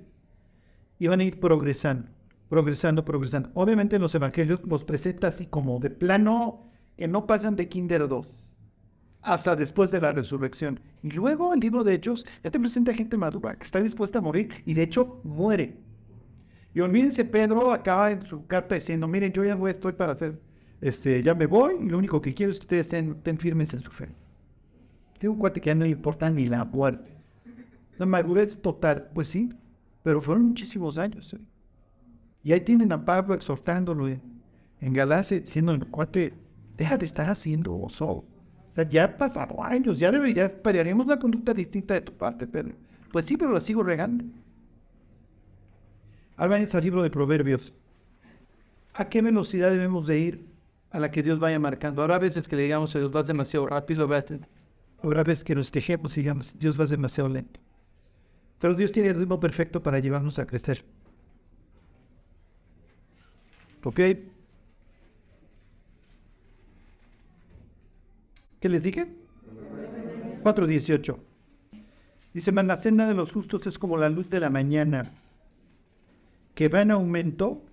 y 1.00 1.08
van 1.08 1.22
a 1.22 1.24
ir 1.24 1.40
progresando, 1.40 2.12
progresando, 2.50 3.06
progresando. 3.06 3.50
Obviamente 3.54 3.96
en 3.96 4.02
los 4.02 4.16
evangelios 4.16 4.60
los 4.66 4.84
presenta 4.84 5.28
así 5.28 5.46
como 5.46 5.80
de 5.80 5.92
plano 5.92 6.70
que 6.98 7.08
no 7.08 7.26
pasan 7.26 7.56
de 7.56 7.70
Kinder 7.70 8.08
2 8.08 8.28
hasta 9.22 9.56
después 9.56 9.92
de 9.92 10.02
la 10.02 10.12
resurrección. 10.12 10.80
Y 11.04 11.12
luego 11.12 11.54
el 11.54 11.60
libro 11.60 11.84
de 11.84 11.94
Hechos 11.94 12.26
ya 12.44 12.52
te 12.52 12.60
presenta 12.60 12.94
gente 12.94 13.18
madura 13.18 13.56
que 13.56 13.64
está 13.64 13.82
dispuesta 13.82 14.20
a 14.20 14.22
morir 14.22 14.50
y 14.66 14.74
de 14.74 14.84
hecho 14.84 15.22
muere. 15.24 15.78
Y 16.74 16.82
olvídense, 16.82 17.26
Pedro 17.26 17.72
acaba 17.72 18.12
en 18.12 18.26
su 18.26 18.46
carta 18.46 18.76
diciendo, 18.76 19.08
miren, 19.08 19.34
yo 19.34 19.44
ya 19.44 19.56
voy, 19.56 19.72
estoy 19.72 19.94
para 19.94 20.14
hacer, 20.14 20.40
este, 20.82 21.24
ya 21.24 21.34
me 21.34 21.48
voy 21.48 21.76
y 21.82 21.90
lo 21.90 21.98
único 21.98 22.22
que 22.22 22.34
quiero 22.34 22.52
es 22.52 22.60
que 22.60 22.64
ustedes 22.64 22.94
estén, 22.94 23.38
firmes 23.38 23.74
en 23.74 23.82
su 23.82 23.92
fe. 23.92 24.10
Tengo 25.18 25.34
un 25.34 25.40
cuate 25.40 25.60
que 25.60 25.68
ya 25.68 25.76
no 25.76 25.84
le 25.84 25.92
importa 25.92 26.30
ni 26.30 26.48
la 26.48 26.64
muerte. 26.64 27.10
La 27.98 28.06
madurez 28.06 28.62
total, 28.62 29.10
pues 29.14 29.28
sí, 29.28 29.50
pero 30.04 30.22
fueron 30.22 30.46
muchísimos 30.46 30.98
años. 30.98 31.34
¿eh? 31.34 31.40
Y 32.44 32.54
ahí 32.54 32.62
tienen 32.62 32.92
a 32.92 33.04
Pablo 33.04 33.34
exhortándolo 33.34 34.08
en, 34.08 34.94
Galacia, 34.94 35.40
diciendo, 35.40 35.78
cuate, 35.92 36.34
deja 36.78 36.98
de 36.98 37.06
estar 37.06 37.30
haciendo 37.30 37.76
oso. 37.76 38.08
O 38.08 38.26
sea, 38.76 38.88
ya 38.88 39.06
han 39.06 39.18
pasado 39.18 39.62
años, 39.64 40.00
ya, 40.00 40.12
debería, 40.12 40.46
esperaríamos 40.46 41.06
una 41.06 41.20
conducta 41.20 41.54
distinta 41.54 41.96
de 41.96 42.02
tu 42.02 42.14
parte, 42.14 42.48
Pedro. 42.48 42.76
Pues 43.12 43.26
sí, 43.26 43.36
pero 43.36 43.52
la 43.52 43.60
sigo 43.60 43.84
regando. 43.84 44.24
Ahora 46.38 46.58
en 46.58 46.70
el 46.72 46.84
libro 46.84 47.04
de 47.04 47.10
Proverbios. 47.10 47.74
¿A 48.94 49.10
qué 49.10 49.22
velocidad 49.22 49.72
debemos 49.72 50.08
de 50.08 50.20
ir 50.20 50.46
a 50.92 51.00
la 51.00 51.12
que 51.12 51.22
Dios 51.22 51.40
vaya 51.40 51.60
marcando? 51.60 52.02
Ahora 52.02 52.16
a 52.16 52.20
veces 52.20 52.48
que 52.48 52.56
le 52.56 52.64
digamos 52.64 52.96
a 52.96 53.00
Dios 53.00 53.12
vas 53.12 53.28
demasiado 53.28 53.68
rápido, 53.68 54.10
ahora 55.02 55.22
a 55.22 55.24
veces 55.24 55.44
que 55.44 55.56
nos 55.56 55.72
quejemos 55.72 56.18
y 56.18 56.22
digamos 56.22 56.58
Dios 56.58 56.80
va 56.80 56.86
demasiado 56.86 57.30
lento. 57.30 57.60
Pero 58.60 58.74
Dios 58.74 58.92
tiene 58.92 59.10
el 59.10 59.16
ritmo 59.16 59.40
perfecto 59.40 59.82
para 59.82 60.00
llevarnos 60.00 60.40
a 60.40 60.46
crecer. 60.46 60.84
¿Ok? 63.84 64.00
¿Qué 68.60 68.70
les 68.70 68.84
dije? 68.84 69.08
4.18. 70.44 71.18
Dice, 72.34 72.52
la 72.52 72.78
cena 72.78 73.08
de 73.08 73.14
los 73.14 73.32
justos 73.32 73.66
es 73.68 73.80
como 73.80 73.98
la 73.98 74.10
luz 74.10 74.30
de 74.30 74.40
la 74.40 74.50
mañana, 74.50 75.12
que 76.56 76.68
va 76.68 76.82
en 76.82 76.92
aumento 76.92 77.64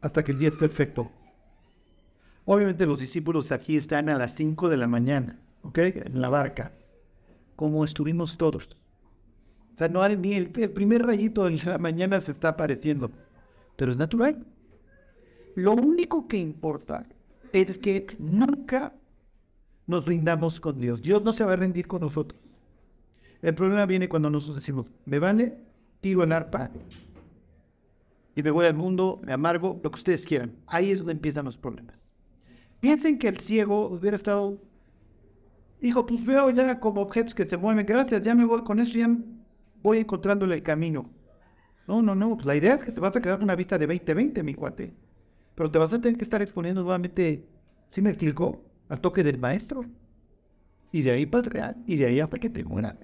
hasta 0.00 0.22
que 0.22 0.32
el 0.32 0.38
día 0.38 0.48
es 0.48 0.56
perfecto. 0.56 1.10
Obviamente 2.44 2.86
los 2.86 3.00
discípulos 3.00 3.52
aquí 3.52 3.76
están 3.76 4.08
a 4.08 4.18
las 4.18 4.34
5 4.34 4.68
de 4.68 4.76
la 4.76 4.88
mañana, 4.88 5.38
¿ok? 5.62 5.78
En 5.78 6.20
la 6.20 6.28
barca, 6.28 6.72
como 7.56 7.84
estuvimos 7.84 8.36
todos. 8.36 8.68
O 9.74 9.78
sea, 9.78 9.88
no 9.88 10.02
hay 10.02 10.16
ni 10.16 10.34
el, 10.34 10.50
primer 10.50 11.06
rayito 11.06 11.44
de 11.44 11.56
la 11.64 11.78
mañana 11.78 12.20
se 12.20 12.32
está 12.32 12.48
apareciendo. 12.50 13.10
Pero 13.76 13.92
es 13.92 13.98
natural. 13.98 14.44
Lo 15.54 15.72
único 15.72 16.28
que 16.28 16.38
importa 16.38 17.06
es 17.52 17.78
que 17.78 18.06
nunca 18.18 18.94
nos 19.86 20.06
rindamos 20.06 20.60
con 20.60 20.80
Dios. 20.80 21.02
Dios 21.02 21.22
no 21.22 21.32
se 21.32 21.44
va 21.44 21.52
a 21.52 21.56
rendir 21.56 21.86
con 21.86 22.00
nosotros. 22.00 22.40
El 23.42 23.54
problema 23.54 23.84
viene 23.86 24.08
cuando 24.08 24.30
nosotros 24.30 24.56
decimos, 24.56 24.86
me 25.04 25.18
vale, 25.18 25.58
tiro 26.00 26.22
el 26.22 26.32
arpa 26.32 26.70
y 28.34 28.42
me 28.42 28.50
voy 28.50 28.66
al 28.66 28.74
mundo, 28.74 29.20
me 29.24 29.32
amargo, 29.32 29.78
lo 29.82 29.90
que 29.90 29.96
ustedes 29.96 30.24
quieran. 30.24 30.52
Ahí 30.66 30.90
es 30.90 30.98
donde 30.98 31.12
empiezan 31.12 31.44
los 31.44 31.56
problemas. 31.56 31.96
Piensen 32.80 33.18
que 33.18 33.28
el 33.28 33.38
ciego 33.38 33.88
hubiera 33.88 34.16
estado, 34.16 34.58
dijo, 35.80 36.06
pues 36.06 36.24
veo 36.24 36.50
ya 36.50 36.80
como 36.80 37.02
objetos 37.02 37.34
que 37.34 37.46
se 37.46 37.56
mueven, 37.56 37.84
gracias, 37.84 38.22
ya 38.22 38.34
me 38.34 38.44
voy 38.44 38.62
con 38.62 38.80
eso, 38.80 38.98
ya 38.98 39.10
voy 39.82 39.98
encontrándole 39.98 40.54
el 40.54 40.62
camino. 40.62 41.10
No, 41.86 42.02
no, 42.02 42.14
no. 42.14 42.34
Pues 42.34 42.46
la 42.46 42.56
idea 42.56 42.74
es 42.74 42.84
que 42.84 42.92
te 42.92 43.00
vas 43.00 43.14
a 43.14 43.20
quedar 43.20 43.42
una 43.42 43.54
vista 43.56 43.78
de 43.78 43.88
20-20, 43.88 44.42
mi 44.42 44.54
cuate. 44.54 44.92
Pero 45.54 45.70
te 45.70 45.78
vas 45.78 45.92
a 45.92 46.00
tener 46.00 46.16
que 46.16 46.24
estar 46.24 46.40
exponiendo 46.42 46.82
nuevamente, 46.82 47.44
si 47.88 48.00
me 48.02 48.10
explico, 48.10 48.62
al 48.88 49.00
toque 49.00 49.22
del 49.22 49.38
maestro. 49.38 49.84
Y 50.92 51.02
de 51.02 51.10
ahí 51.10 51.26
para 51.26 51.48
real. 51.48 51.76
Y 51.86 51.96
de 51.96 52.06
ahí 52.06 52.20
hasta 52.20 52.38
que 52.38 52.50
te 52.50 52.64
mueras, 52.64 52.96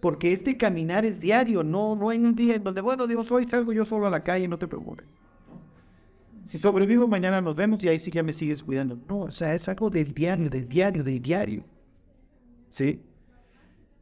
Porque 0.00 0.32
este 0.32 0.56
caminar 0.56 1.04
es 1.04 1.20
diario, 1.20 1.62
no, 1.62 1.94
no 1.96 2.10
hay 2.10 2.18
un 2.18 2.34
día 2.34 2.54
en 2.54 2.64
donde, 2.64 2.80
bueno, 2.80 3.06
Dios, 3.06 3.30
hoy 3.30 3.46
salgo 3.46 3.72
yo 3.72 3.84
solo 3.84 4.06
a 4.06 4.10
la 4.10 4.22
calle, 4.22 4.48
no 4.48 4.58
te 4.58 4.66
preocupes. 4.66 5.06
Si 6.48 6.58
sobrevivo 6.58 7.06
mañana 7.06 7.40
nos 7.40 7.54
vemos 7.54 7.82
y 7.84 7.88
ahí 7.88 7.98
sí 8.00 8.10
ya 8.10 8.24
me 8.24 8.32
sigues 8.32 8.62
cuidando. 8.62 8.98
No, 9.08 9.20
o 9.20 9.30
sea, 9.30 9.54
es 9.54 9.68
algo 9.68 9.88
del 9.88 10.12
diario, 10.12 10.50
del 10.50 10.68
diario, 10.68 11.04
del 11.04 11.22
diario. 11.22 11.64
¿Sí? 12.68 13.02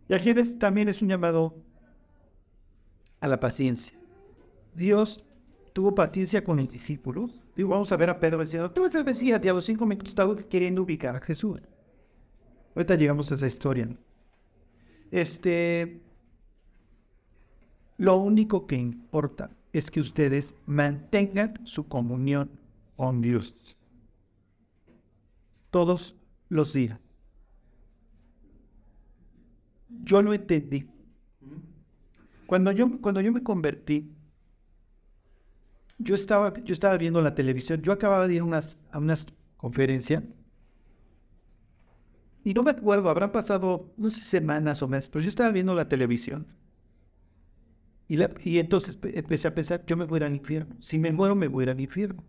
Y 0.08 0.14
aquí 0.14 0.32
también 0.58 0.88
es 0.88 1.02
un 1.02 1.08
llamado 1.08 1.54
a 3.20 3.28
la 3.28 3.40
paciencia. 3.40 3.98
Dios 4.74 5.24
tuvo 5.72 5.94
paciencia 5.94 6.42
con 6.42 6.58
los 6.58 6.70
discípulos. 6.70 7.40
Digo, 7.56 7.70
vamos 7.70 7.90
a 7.92 7.96
ver 7.96 8.10
a 8.10 8.20
Pedro 8.20 8.40
diciendo, 8.40 8.70
tú 8.70 8.84
eres 8.84 8.94
el 8.94 9.04
Mesías, 9.04 9.40
y 9.42 9.48
los 9.48 9.64
cinco 9.64 9.86
minutos 9.86 10.10
estaba 10.10 10.36
queriendo 10.36 10.82
ubicar 10.82 11.16
a 11.16 11.20
Jesús. 11.20 11.60
Ahorita 12.74 12.94
llegamos 12.94 13.30
a 13.32 13.34
esa 13.34 13.46
historia. 13.46 13.88
Este, 15.10 16.00
lo 17.96 18.16
único 18.18 18.66
que 18.66 18.76
importa 18.76 19.50
es 19.72 19.90
que 19.90 20.00
ustedes 20.00 20.54
mantengan 20.66 21.58
su 21.64 21.88
comunión 21.88 22.50
con 22.96 23.20
Dios. 23.20 23.54
Todos 25.70 26.14
los 26.48 26.72
días. 26.72 26.98
Yo 30.04 30.22
lo 30.22 30.32
entendí. 30.32 30.88
Cuando 32.48 32.72
yo, 32.72 33.00
cuando 33.00 33.20
yo 33.20 33.30
me 33.32 33.44
convertí, 33.44 34.12
yo 35.98 36.14
estaba, 36.14 36.54
yo 36.64 36.72
estaba 36.72 36.96
viendo 36.96 37.20
la 37.22 37.34
televisión, 37.34 37.82
yo 37.82 37.92
acababa 37.92 38.26
de 38.28 38.34
ir 38.34 38.40
a 38.40 38.44
unas, 38.44 38.78
a 38.90 38.98
unas 38.98 39.26
conferencias 39.56 40.22
y 42.44 42.54
no 42.54 42.62
me 42.62 42.70
acuerdo, 42.72 43.10
habrán 43.10 43.30
pasado 43.32 43.92
unas 43.96 44.14
semanas 44.14 44.82
o 44.82 44.88
meses, 44.88 45.08
pero 45.10 45.22
yo 45.22 45.28
estaba 45.28 45.50
viendo 45.50 45.74
la 45.74 45.88
televisión. 45.88 46.46
Y, 48.08 48.16
la- 48.16 48.30
y 48.42 48.58
entonces 48.58 48.96
pe- 48.96 49.16
empecé 49.18 49.46
a 49.48 49.54
pensar, 49.54 49.84
yo 49.86 49.96
me 49.96 50.04
voy 50.04 50.16
a 50.16 50.18
ir 50.18 50.24
al 50.24 50.34
infierno. 50.34 50.76
Si 50.80 50.98
me 50.98 51.12
muero, 51.12 51.34
me 51.36 51.46
voy 51.48 51.62
a 51.62 51.64
ir 51.66 51.70
al 51.70 51.80
infierno. 51.80 52.24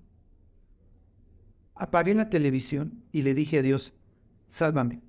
Apagué 1.76 2.13
la 2.13 2.30
televisión 2.30 3.03
y 3.11 3.24
le 3.24 3.34
dije 3.34 3.57
a 3.59 3.61
Dios, 3.63 3.93
sálvame. 4.47 5.01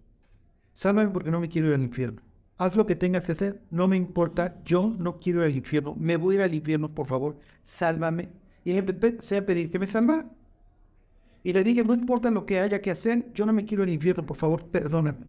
Sálvame 0.74 1.10
porque 1.10 1.30
no 1.32 1.40
me 1.40 1.48
quiero 1.50 1.68
ir 1.68 1.74
al 1.74 1.82
infierno. 1.82 2.22
Haz 2.60 2.76
lo 2.76 2.84
que 2.84 2.94
tengas 2.94 3.24
que 3.24 3.32
hacer, 3.32 3.62
no 3.70 3.88
me 3.88 3.96
importa, 3.96 4.60
yo 4.66 4.94
no 4.98 5.18
quiero 5.18 5.40
ir 5.40 5.46
al 5.46 5.56
infierno. 5.56 5.94
Me 5.98 6.18
voy 6.18 6.34
a 6.34 6.38
ir 6.40 6.42
al 6.42 6.52
infierno, 6.52 6.94
por 6.94 7.06
favor, 7.06 7.38
sálvame. 7.64 8.28
Y 8.66 8.72
empecé 8.72 9.38
a 9.38 9.46
pedir 9.46 9.70
que 9.70 9.78
me 9.78 9.86
salvara. 9.86 10.28
Y 11.42 11.54
le 11.54 11.64
dije, 11.64 11.82
no 11.82 11.94
importa 11.94 12.30
lo 12.30 12.44
que 12.44 12.60
haya 12.60 12.82
que 12.82 12.90
hacer, 12.90 13.32
yo 13.32 13.46
no 13.46 13.54
me 13.54 13.64
quiero 13.64 13.84
ir 13.84 13.88
al 13.88 13.94
infierno, 13.94 14.26
por 14.26 14.36
favor, 14.36 14.66
perdóname. 14.66 15.24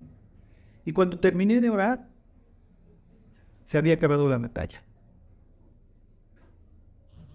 Y 0.84 0.92
cuando 0.92 1.20
terminé 1.20 1.62
de 1.62 1.70
orar, 1.70 2.06
se 3.66 3.78
había 3.78 3.94
acabado 3.94 4.28
la 4.28 4.38
batalla. 4.38 4.84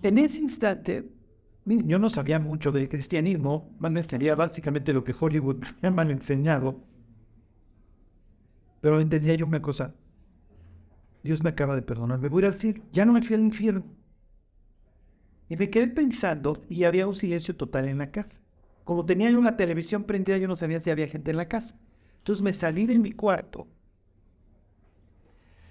En 0.03 0.19
ese 0.19 0.43
instante, 0.43 1.09
yo 1.65 1.99
no 1.99 2.11
sabía 2.11 2.39
mucho 2.39 2.71
del 2.71 2.91
cristianismo, 2.91 3.75
me 3.79 3.89
enseñaba 3.99 4.45
básicamente 4.45 4.93
lo 4.93 5.03
que 5.05 5.15
Hollywood 5.19 5.65
me 5.81 5.89
han 5.89 6.11
enseñado. 6.11 6.83
Pero 8.81 9.01
entendía 9.01 9.35
yo 9.35 9.47
una 9.47 9.63
cosa. 9.63 9.95
Dios 11.23 11.43
me 11.43 11.51
acaba 11.51 11.75
de 11.75 11.83
perdonar, 11.83 12.21
me 12.21 12.29
voy 12.29 12.45
a 12.45 12.51
decir, 12.51 12.83
ya 12.93 13.05
no 13.05 13.13
me 13.13 13.23
fui 13.23 13.35
al 13.35 13.43
infierno. 13.43 13.85
Y 15.49 15.57
me 15.57 15.71
quedé 15.71 15.89
pensando 15.89 16.63
y 16.69 16.85
había 16.85 17.07
un 17.07 17.15
silencio 17.15 17.57
total 17.57 17.89
en 17.89 17.99
la 17.99 18.11
casa. 18.11 18.41
Como 18.85 19.05
tenía 19.05 19.31
yo 19.31 19.41
la 19.41 19.57
televisión 19.57 20.05
prendida, 20.05 20.39
yo 20.39 20.49
no 20.49 20.57
sabía 20.57 20.81
si 20.81 20.91
había 20.91 21.09
gente 21.09 21.33
en 21.33 21.37
la 21.37 21.49
casa. 21.49 21.77
Entonces 22.19 22.43
me 22.43 22.53
salí 22.53 22.87
de 22.87 22.99
mi 22.99 23.13
cuarto. 23.13 23.67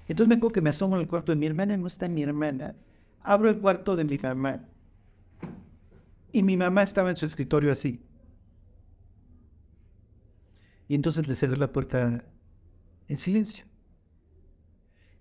Entonces 0.07 0.27
me 0.27 0.35
acuerdo 0.35 0.53
que 0.53 0.61
me 0.61 0.69
asomo 0.69 0.97
el 0.97 1.07
cuarto 1.07 1.31
de 1.31 1.37
mi 1.37 1.45
hermana, 1.45 1.77
no 1.77 1.87
está 1.87 2.07
mi 2.07 2.23
hermana. 2.23 2.75
Abro 3.21 3.49
el 3.49 3.59
cuarto 3.59 3.95
de 3.95 4.03
mi 4.03 4.17
mamá. 4.17 4.65
Y 6.31 6.43
mi 6.43 6.57
mamá 6.57 6.83
estaba 6.83 7.09
en 7.09 7.15
su 7.15 7.25
escritorio 7.25 7.71
así. 7.71 8.01
Y 10.87 10.95
entonces 10.95 11.27
le 11.27 11.35
cerré 11.35 11.57
la 11.57 11.71
puerta 11.71 12.23
en 13.07 13.17
silencio. 13.17 13.65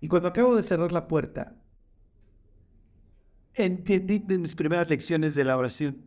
Y 0.01 0.07
cuando 0.07 0.27
acabo 0.27 0.55
de 0.55 0.63
cerrar 0.63 0.91
la 0.91 1.07
puerta, 1.07 1.55
entendí 3.53 4.19
de 4.19 4.37
mis 4.37 4.55
primeras 4.55 4.89
lecciones 4.89 5.35
de 5.35 5.43
la 5.45 5.57
oración. 5.57 5.97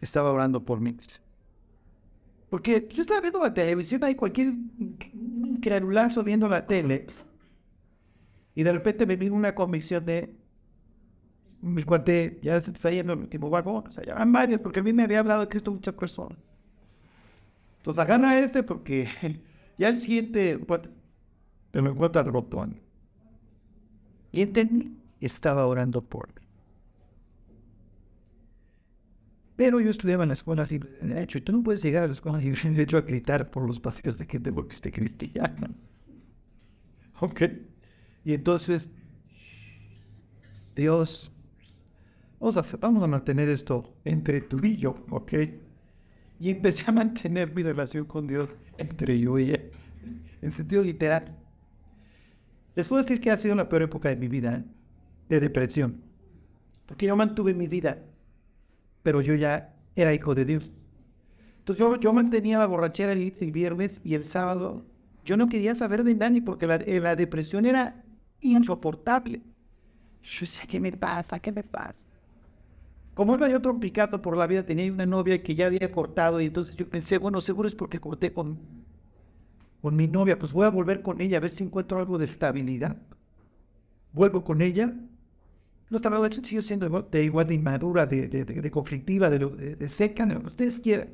Estaba 0.00 0.30
orando 0.30 0.64
por 0.64 0.80
mí. 0.80 0.96
Porque 2.50 2.88
yo 2.92 3.02
estaba 3.02 3.20
viendo 3.20 3.40
la 3.40 3.54
televisión, 3.54 4.04
hay 4.04 4.14
cualquier 4.14 4.54
incredulazo 5.14 6.22
viendo 6.22 6.48
la 6.48 6.66
tele. 6.66 7.06
Y 8.54 8.62
de 8.62 8.72
repente 8.72 9.06
me 9.06 9.16
vino 9.16 9.34
una 9.34 9.54
convicción 9.54 10.04
de, 10.04 10.34
mi 11.62 11.82
cuate 11.82 12.40
ya 12.42 12.60
se 12.60 12.72
está 12.72 12.90
yendo 12.90 13.12
el 13.12 13.20
último 13.20 13.50
vagón, 13.50 13.86
o 13.86 13.92
sea, 13.92 14.04
ya 14.04 14.14
van 14.14 14.32
varios, 14.32 14.60
porque 14.60 14.80
a 14.80 14.82
mí 14.82 14.92
me 14.92 15.04
había 15.04 15.20
hablado 15.20 15.42
de 15.42 15.48
Cristo 15.48 15.70
muchas 15.70 15.94
personas. 15.94 16.38
Entonces 17.78 18.02
agarra 18.02 18.38
este 18.38 18.62
porque 18.62 19.08
ya 19.80 19.88
el 19.88 19.96
siguiente 19.96 20.60
te 21.70 21.80
lo 21.80 21.90
encuentra 21.90 22.22
rotón. 22.22 22.78
Y 24.30 24.42
entendí, 24.42 24.94
estaba 25.20 25.66
orando 25.66 26.02
por 26.02 26.28
mí. 26.28 26.46
Pero 29.56 29.80
yo 29.80 29.88
estudiaba 29.88 30.24
en 30.24 30.28
la 30.28 30.34
escuela 30.34 30.66
libre 30.68 30.90
de 31.00 31.08
derecho 31.08 31.38
y 31.38 31.40
tú 31.40 31.52
no 31.52 31.62
puedes 31.62 31.82
llegar 31.82 32.02
a 32.02 32.06
la 32.08 32.12
escuela 32.12 32.36
libre 32.36 32.60
de 32.62 32.70
derecho 32.72 32.98
a 32.98 33.00
gritar 33.00 33.50
por 33.50 33.66
los 33.66 33.80
pasillos 33.80 34.18
de 34.18 34.26
gente 34.26 34.52
porque 34.52 34.74
esté 34.74 34.92
cristiano. 34.92 35.68
Ok. 37.22 37.42
Y 38.24 38.32
entonces, 38.32 38.88
Dios, 40.74 41.30
vamos 42.38 42.56
a, 42.56 42.64
vamos 42.78 43.02
a 43.02 43.06
mantener 43.06 43.50
esto 43.50 43.94
entre 44.04 44.40
tú 44.40 44.58
y 44.62 44.78
yo, 44.78 45.04
¿ok? 45.10 45.32
Y 46.40 46.50
empecé 46.50 46.84
a 46.86 46.92
mantener 46.92 47.54
mi 47.54 47.62
relación 47.62 48.06
con 48.06 48.26
Dios 48.26 48.48
entre 48.78 49.20
yo 49.20 49.38
y 49.38 49.50
Él, 49.50 49.70
en 50.40 50.50
sentido 50.50 50.82
literal. 50.82 51.36
Les 52.74 52.88
puedo 52.88 53.02
decir 53.02 53.20
que 53.20 53.30
ha 53.30 53.36
sido 53.36 53.54
la 53.54 53.68
peor 53.68 53.82
época 53.82 54.08
de 54.08 54.16
mi 54.16 54.26
vida, 54.26 54.54
¿eh? 54.56 54.64
de 55.28 55.38
depresión, 55.38 56.00
porque 56.86 57.06
yo 57.06 57.14
mantuve 57.14 57.52
mi 57.52 57.68
vida, 57.68 57.98
pero 59.02 59.20
yo 59.20 59.34
ya 59.34 59.74
era 59.94 60.14
hijo 60.14 60.34
de 60.34 60.46
Dios. 60.46 60.70
Entonces 61.58 61.78
yo, 61.78 62.00
yo 62.00 62.12
mantenía 62.12 62.58
la 62.58 62.66
borrachera 62.66 63.12
el, 63.12 63.52
viernes 63.52 64.00
y 64.02 64.14
el 64.14 64.24
sábado. 64.24 64.86
Yo 65.24 65.36
no 65.36 65.48
quería 65.48 65.74
saber 65.74 66.04
de 66.04 66.14
nadie 66.14 66.40
porque 66.40 66.66
la, 66.66 66.76
eh, 66.76 67.00
la 67.00 67.16
depresión 67.16 67.66
era 67.66 68.02
insoportable. 68.40 69.42
Yo 70.22 70.40
decía, 70.40 70.64
¿qué 70.66 70.80
me 70.80 70.92
pasa? 70.92 71.38
¿Qué 71.38 71.52
me 71.52 71.62
pasa? 71.62 72.06
Como 73.20 73.34
iba 73.34 73.50
yo 73.50 73.60
trompicado 73.60 74.22
por 74.22 74.34
la 74.34 74.46
vida, 74.46 74.64
tenía 74.64 74.90
una 74.90 75.04
novia 75.04 75.42
que 75.42 75.54
ya 75.54 75.66
había 75.66 75.92
cortado 75.92 76.40
y 76.40 76.46
entonces 76.46 76.74
yo 76.74 76.88
pensé, 76.88 77.18
bueno, 77.18 77.42
seguro 77.42 77.68
es 77.68 77.74
porque 77.74 78.00
corté 78.00 78.32
con, 78.32 78.58
con 79.82 79.94
mi 79.94 80.08
novia, 80.08 80.38
pues 80.38 80.52
voy 80.54 80.64
a 80.66 80.70
volver 80.70 81.02
con 81.02 81.20
ella 81.20 81.36
a 81.38 81.40
ver 81.40 81.50
si 81.50 81.64
encuentro 81.64 81.98
algo 81.98 82.16
de 82.16 82.24
estabilidad. 82.26 82.96
Vuelvo 84.12 84.42
con 84.44 84.62
ella. 84.62 84.92
De 85.90 86.26
hecho, 86.26 86.42
sigo 86.44 86.62
siendo 86.62 86.86
igual 86.86 87.06
de, 87.10 87.24
igual 87.24 87.46
de 87.48 87.54
inmadura, 87.54 88.06
de, 88.06 88.28
de, 88.28 88.44
de- 88.46 88.62
de 88.62 88.70
conflictiva, 88.70 89.28
de- 89.28 89.76
de 89.76 89.88
seca, 89.88 90.24
de 90.24 90.34
lo 90.34 90.40
que 90.40 90.46
ustedes 90.46 90.80
quieran. 90.80 91.08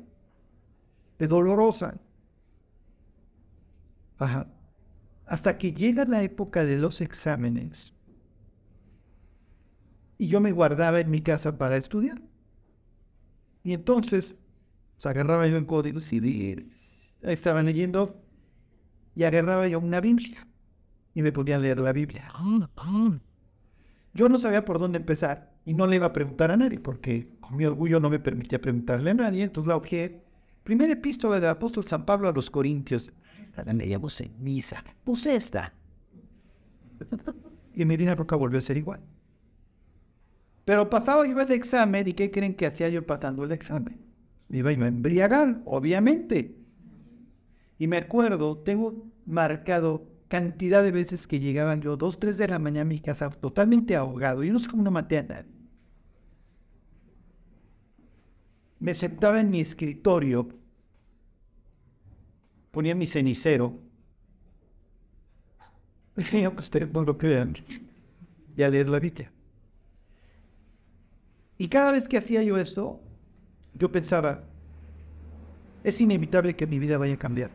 De 1.19 1.27
dolorosa. 1.27 1.99
Ajá. 4.19 4.47
Hasta 5.25 5.57
que 5.57 5.73
llega 5.73 6.05
la 6.05 6.23
época 6.23 6.65
de 6.65 6.77
los 6.79 7.01
exámenes. 7.01 7.93
Y 10.17 10.27
yo 10.27 10.41
me 10.41 10.51
guardaba 10.51 10.99
en 10.99 11.11
mi 11.11 11.21
casa 11.21 11.57
para 11.57 11.77
estudiar. 11.77 12.21
Y 13.63 13.73
entonces, 13.73 14.35
pues, 14.95 15.05
agarraba 15.05 15.47
yo 15.47 15.57
el 15.57 15.65
código 15.65 15.99
civil, 15.99 16.73
estaba 17.21 17.61
leyendo, 17.61 18.21
y 19.15 19.23
agarraba 19.23 19.67
yo 19.67 19.79
una 19.79 19.99
Biblia. 19.99 20.47
Y 21.13 21.21
me 21.21 21.31
ponía 21.31 21.55
a 21.55 21.59
leer 21.59 21.79
la 21.79 21.91
Biblia. 21.91 22.27
Yo 24.13 24.29
no 24.29 24.39
sabía 24.39 24.63
por 24.63 24.79
dónde 24.79 24.99
empezar 24.99 25.51
y 25.65 25.73
no 25.73 25.85
le 25.87 25.97
iba 25.97 26.05
a 26.05 26.13
preguntar 26.13 26.51
a 26.51 26.57
nadie 26.57 26.79
porque 26.79 27.27
con 27.39 27.57
mi 27.57 27.65
orgullo 27.65 27.99
no 27.99 28.09
me 28.09 28.19
permitía 28.19 28.61
preguntarle 28.61 29.11
a 29.11 29.15
nadie. 29.15 29.43
Entonces 29.43 29.67
la 29.67 29.75
hojeé. 29.75 30.23
Primera 30.63 30.93
epístola 30.93 31.39
del 31.39 31.49
apóstol 31.49 31.85
San 31.85 32.05
Pablo 32.05 32.27
a 32.29 32.31
los 32.31 32.49
Corintios. 32.49 33.11
La 33.55 33.73
leíamos 33.73 34.21
en 34.21 34.31
misa. 34.43 34.83
Puse 35.03 35.35
esta. 35.35 35.73
Y 37.73 37.85
mi 37.85 37.95
Roca 37.95 38.35
volvió 38.35 38.57
a 38.57 38.61
ser 38.61 38.75
igual. 38.77 39.01
Pero 40.67 40.89
pasaba 40.89 41.25
yo 41.25 41.39
el 41.39 41.51
examen 41.53 42.09
y 42.09 42.11
¿qué 42.11 42.29
creen 42.29 42.53
que 42.53 42.65
hacía 42.65 42.89
yo 42.89 43.05
pasando 43.05 43.45
el 43.45 43.53
examen? 43.53 44.01
Me 44.49 44.57
iba 44.57 44.69
a 44.69 44.73
embriagar, 44.73 45.61
obviamente. 45.63 46.57
Y 47.79 47.87
me 47.87 47.95
acuerdo, 47.95 48.57
tengo 48.57 49.07
marcado 49.25 50.09
cantidad 50.27 50.83
de 50.83 50.91
veces 50.91 51.25
que 51.25 51.39
llegaban 51.39 51.79
yo 51.79 51.95
dos, 51.95 52.19
tres 52.19 52.37
de 52.37 52.49
la 52.49 52.59
mañana 52.59 52.81
a 52.81 52.83
mi 52.83 52.99
casa 52.99 53.29
totalmente 53.29 53.95
ahogado. 53.95 54.43
Yo 54.43 54.51
no 54.51 54.59
sé 54.59 54.67
cómo 54.67 54.83
no 54.83 54.91
maté 54.91 55.19
a 55.19 55.23
nadie. 55.23 55.51
Me 58.81 58.93
sentaba 58.93 59.39
en 59.39 59.49
mi 59.49 59.61
escritorio, 59.61 60.49
ponía 62.71 62.93
mi 62.93 63.07
cenicero. 63.07 63.79
Y 66.33 66.45
ustedes 66.45 66.91
no 66.91 67.03
lo 67.03 67.17
crean. 67.17 67.55
Ya 68.57 68.69
leer 68.69 68.89
la 68.89 68.99
Biblia. 68.99 69.31
Y 71.57 71.69
cada 71.69 71.91
vez 71.91 72.07
que 72.07 72.17
hacía 72.17 72.43
yo 72.43 72.57
esto, 72.57 72.99
yo 73.73 73.91
pensaba, 73.91 74.43
es 75.83 75.99
inevitable 76.01 76.55
que 76.55 76.67
mi 76.67 76.79
vida 76.79 76.97
vaya 76.97 77.15
a 77.15 77.17
cambiar. 77.17 77.49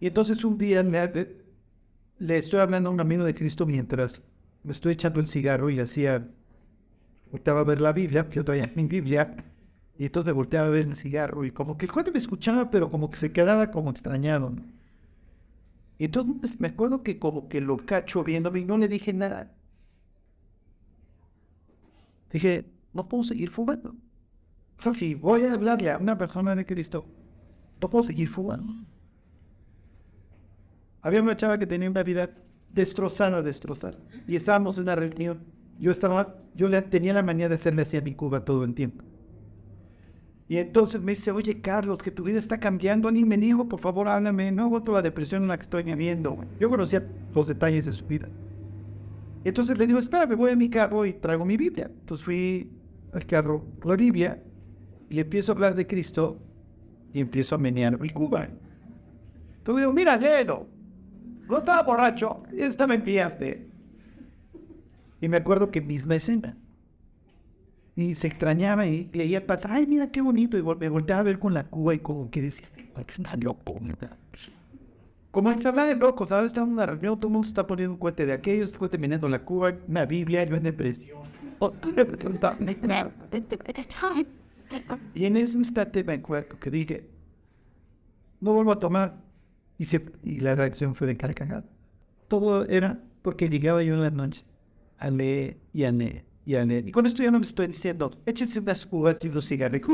Y 0.00 0.06
entonces 0.06 0.44
un 0.44 0.56
día 0.56 0.82
le, 0.82 1.36
le 2.18 2.36
estoy 2.38 2.60
hablando 2.60 2.88
a 2.88 2.92
un 2.92 3.00
amigo 3.00 3.24
de 3.24 3.34
Cristo 3.34 3.66
mientras 3.66 4.22
me 4.62 4.72
estoy 4.72 4.94
echando 4.94 5.20
el 5.20 5.26
cigarro 5.26 5.70
y 5.70 5.80
hacía, 5.80 6.26
volteaba 7.30 7.60
a 7.60 7.64
ver 7.64 7.80
la 7.80 7.92
Biblia, 7.92 8.28
que 8.28 8.36
yo 8.36 8.44
traía 8.44 8.72
mi 8.74 8.84
Biblia, 8.84 9.36
y 9.98 10.06
entonces 10.06 10.32
volteaba 10.32 10.68
a 10.68 10.70
ver 10.70 10.86
el 10.86 10.96
cigarro 10.96 11.44
y 11.44 11.50
como 11.50 11.76
que 11.76 11.86
el 11.86 11.92
cuate 11.92 12.10
me 12.10 12.18
escuchaba, 12.18 12.70
pero 12.70 12.90
como 12.90 13.10
que 13.10 13.16
se 13.16 13.32
quedaba 13.32 13.70
como 13.70 13.90
extrañado. 13.90 14.54
Y 15.98 16.06
entonces 16.06 16.58
me 16.58 16.68
acuerdo 16.68 17.02
que 17.02 17.18
como 17.18 17.48
que 17.48 17.60
lo 17.60 17.84
cacho 17.84 18.24
viéndome 18.24 18.60
y 18.60 18.64
no 18.64 18.78
le 18.78 18.88
dije 18.88 19.12
nada. 19.12 19.52
Dije, 22.32 22.66
no 22.92 23.08
puedo 23.08 23.24
seguir 23.24 23.50
fumando. 23.50 23.94
Si 24.94 25.14
voy 25.14 25.44
a 25.44 25.52
hablarle 25.52 25.90
a 25.90 25.98
una 25.98 26.16
persona 26.16 26.54
de 26.56 26.64
Cristo, 26.64 27.04
no 27.80 27.90
puedo 27.90 28.04
seguir 28.04 28.28
fumando. 28.28 28.72
Había 31.02 31.22
una 31.22 31.36
chava 31.36 31.58
que 31.58 31.66
tenía 31.66 31.90
una 31.90 32.02
vida 32.02 32.30
destrozada, 32.72 33.42
destrozada. 33.42 33.98
Y 34.26 34.36
estábamos 34.36 34.76
en 34.76 34.84
una 34.84 34.96
reunión. 34.96 35.40
Yo 35.78 35.90
estaba, 35.90 36.36
yo 36.54 36.70
tenía 36.84 37.14
la 37.14 37.22
manía 37.22 37.48
de 37.48 37.54
hacerle 37.54 37.82
así 37.82 37.96
a 37.96 38.02
mi 38.02 38.14
Cuba 38.14 38.44
todo 38.44 38.64
el 38.64 38.74
tiempo. 38.74 39.04
Y 40.48 40.56
entonces 40.56 41.00
me 41.00 41.12
dice, 41.12 41.30
oye 41.30 41.60
Carlos, 41.60 41.98
que 41.98 42.10
tu 42.10 42.24
vida 42.24 42.38
está 42.38 42.58
cambiando. 42.58 43.10
Ni 43.10 43.24
me 43.24 43.38
dijo, 43.38 43.68
por 43.68 43.80
favor, 43.80 44.08
háblame. 44.08 44.50
No 44.50 44.64
aguanto 44.64 44.92
la 44.92 45.02
depresión 45.02 45.42
en 45.42 45.48
la 45.48 45.56
que 45.56 45.62
estoy 45.62 45.84
viviendo. 45.84 46.38
Yo 46.58 46.68
conocía 46.68 47.06
los 47.34 47.48
detalles 47.48 47.84
de 47.84 47.92
su 47.92 48.04
vida. 48.06 48.28
Entonces 49.44 49.78
le 49.78 49.86
digo, 49.86 49.98
espera, 49.98 50.26
me 50.26 50.34
voy 50.34 50.50
a 50.50 50.56
mi 50.56 50.68
carro 50.68 51.06
y 51.06 51.14
traigo 51.14 51.44
mi 51.44 51.56
Biblia. 51.56 51.90
Entonces 52.00 52.24
fui 52.24 52.70
al 53.12 53.26
carro, 53.26 53.64
Biblia, 53.96 54.42
y 55.08 55.18
empiezo 55.18 55.52
a 55.52 55.54
hablar 55.54 55.74
de 55.74 55.86
Cristo 55.86 56.38
y 57.12 57.20
empiezo 57.20 57.54
a 57.54 57.58
menear 57.58 57.98
mi 57.98 58.10
Cuba. 58.10 58.48
Entonces 59.58 59.82
digo, 59.82 59.92
mira, 59.92 60.16
léelo. 60.16 60.66
No 61.48 61.58
estaba 61.58 61.82
borracho, 61.82 62.44
esta 62.56 62.86
me 62.86 62.94
enviaste. 62.96 63.68
Y 65.20 65.28
me 65.28 65.38
acuerdo 65.38 65.70
que 65.70 65.80
misma 65.80 66.14
escena. 66.14 66.56
Y 67.96 68.14
se 68.14 68.28
extrañaba 68.28 68.86
y, 68.86 69.10
y 69.12 69.20
ella 69.20 69.46
pasa, 69.46 69.68
ay, 69.72 69.86
mira 69.86 70.10
qué 70.10 70.20
bonito. 70.20 70.56
Y 70.56 70.62
me 70.62 70.88
volteaba 70.88 71.20
a 71.20 71.24
ver 71.24 71.38
con 71.38 71.52
la 71.52 71.64
cuba 71.64 71.94
y 71.94 71.98
como 71.98 72.30
que 72.30 72.42
decía, 72.42 72.68
es 73.06 73.18
una 73.18 73.34
loco. 73.36 73.80
Como 75.30 75.50
estaba 75.50 75.84
de 75.86 75.94
loco, 75.94 76.26
¿sabes? 76.26 76.46
Estaba 76.46 76.66
en 76.66 76.72
una 76.72 76.86
reunión, 76.86 77.18
todo 77.18 77.28
el 77.28 77.32
mundo 77.32 77.46
está 77.46 77.66
poniendo 77.66 77.94
un 77.94 77.98
cuente 77.98 78.26
de 78.26 78.32
aquello, 78.32 78.64
este 78.64 78.78
cuente 78.78 78.98
mirando 78.98 79.28
la 79.28 79.44
cuba, 79.44 79.72
una 79.86 80.04
Biblia, 80.04 80.44
yo 80.44 80.56
en 80.56 80.64
depresión. 80.64 81.20
Y 85.14 85.26
en 85.26 85.36
ese 85.36 85.58
instante 85.58 86.02
me 86.02 86.14
acuerdo 86.14 86.58
que 86.58 86.70
dije, 86.70 87.08
no 88.40 88.54
vuelvo 88.54 88.72
a 88.72 88.80
tomar. 88.80 89.16
Y, 89.78 89.84
se, 89.86 90.04
y 90.24 90.40
la 90.40 90.54
reacción 90.54 90.94
fue 90.94 91.06
de 91.06 91.16
carcajada. 91.16 91.64
Todo 92.28 92.66
era 92.66 92.98
porque 93.22 93.48
llegaba 93.48 93.82
yo 93.82 93.94
en 93.94 94.00
la 94.02 94.10
noche 94.10 94.44
a 94.98 95.10
leer 95.10 95.58
y 95.72 95.84
a 95.84 95.92
leer 95.92 96.24
y 96.44 96.54
a 96.54 96.64
leer. 96.64 96.88
Y 96.88 96.92
con 96.92 97.06
esto 97.06 97.22
yo 97.22 97.30
no 97.30 97.38
me 97.38 97.46
estoy 97.46 97.68
diciendo, 97.68 98.10
échese 98.26 98.58
unas 98.58 98.84
cubas 98.84 99.16
y 99.22 99.28
unos 99.28 99.46
cigarrillos. 99.46 99.88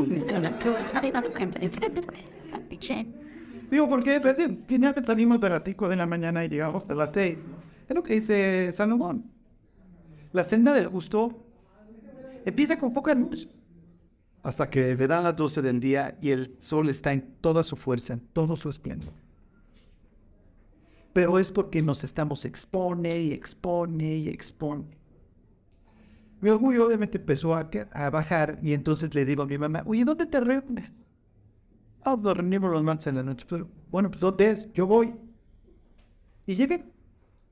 Digo, 3.69 3.89
porque 3.89 4.19
recién 4.19 4.63
finalmente 4.65 5.05
salimos 5.05 5.41
de 5.41 5.49
las 5.49 5.61
5 5.63 5.89
de 5.89 5.95
la 5.95 6.05
mañana 6.05 6.43
y 6.45 6.49
llegamos 6.49 6.89
a 6.89 6.95
las 6.95 7.11
6. 7.13 7.37
Es 7.89 7.95
lo 7.95 8.03
que 8.03 8.13
dice 8.13 8.71
Salomón. 8.71 9.25
La 10.31 10.43
senda 10.45 10.73
del 10.73 10.89
gusto 10.89 11.45
empieza 12.45 12.77
con 12.77 12.93
poca 12.93 13.13
luz. 13.13 13.49
Hasta 14.43 14.69
que 14.69 14.95
le 14.95 15.07
dan 15.07 15.23
las 15.23 15.35
12 15.35 15.61
del 15.61 15.79
día 15.79 16.17
y 16.21 16.29
el 16.29 16.55
sol 16.59 16.89
está 16.89 17.11
en 17.11 17.35
toda 17.41 17.63
su 17.63 17.75
fuerza, 17.75 18.13
en 18.13 18.21
todo 18.31 18.55
su 18.55 18.69
esplendor. 18.69 19.13
Pero 21.11 21.39
es 21.39 21.51
porque 21.51 21.81
nos 21.81 22.03
estamos 22.03 22.45
expone 22.45 23.19
y 23.19 23.33
expone 23.33 24.17
y 24.17 24.29
expone. 24.29 24.85
Mi 26.39 26.49
orgullo 26.51 26.85
obviamente 26.85 27.17
empezó 27.17 27.55
a, 27.55 27.69
a 27.91 28.09
bajar 28.09 28.59
y 28.61 28.73
entonces 28.73 29.13
le 29.15 29.25
digo 29.25 29.41
a 29.41 29.47
mi 29.47 29.57
mamá, 29.57 29.83
oye, 29.85 30.05
¿dónde 30.05 30.27
te 30.27 30.39
reúnes? 30.39 30.91
Nos 32.15 32.37
reunimos 32.37 32.71
los 32.71 32.83
martes 32.83 33.07
en 33.07 33.15
la 33.15 33.23
noche. 33.23 33.45
Pero, 33.49 33.67
bueno, 33.91 34.09
pues 34.09 34.21
¿dónde 34.21 34.51
es? 34.51 34.71
Yo 34.73 34.87
voy. 34.87 35.13
Y 36.45 36.55
llegué. 36.55 36.85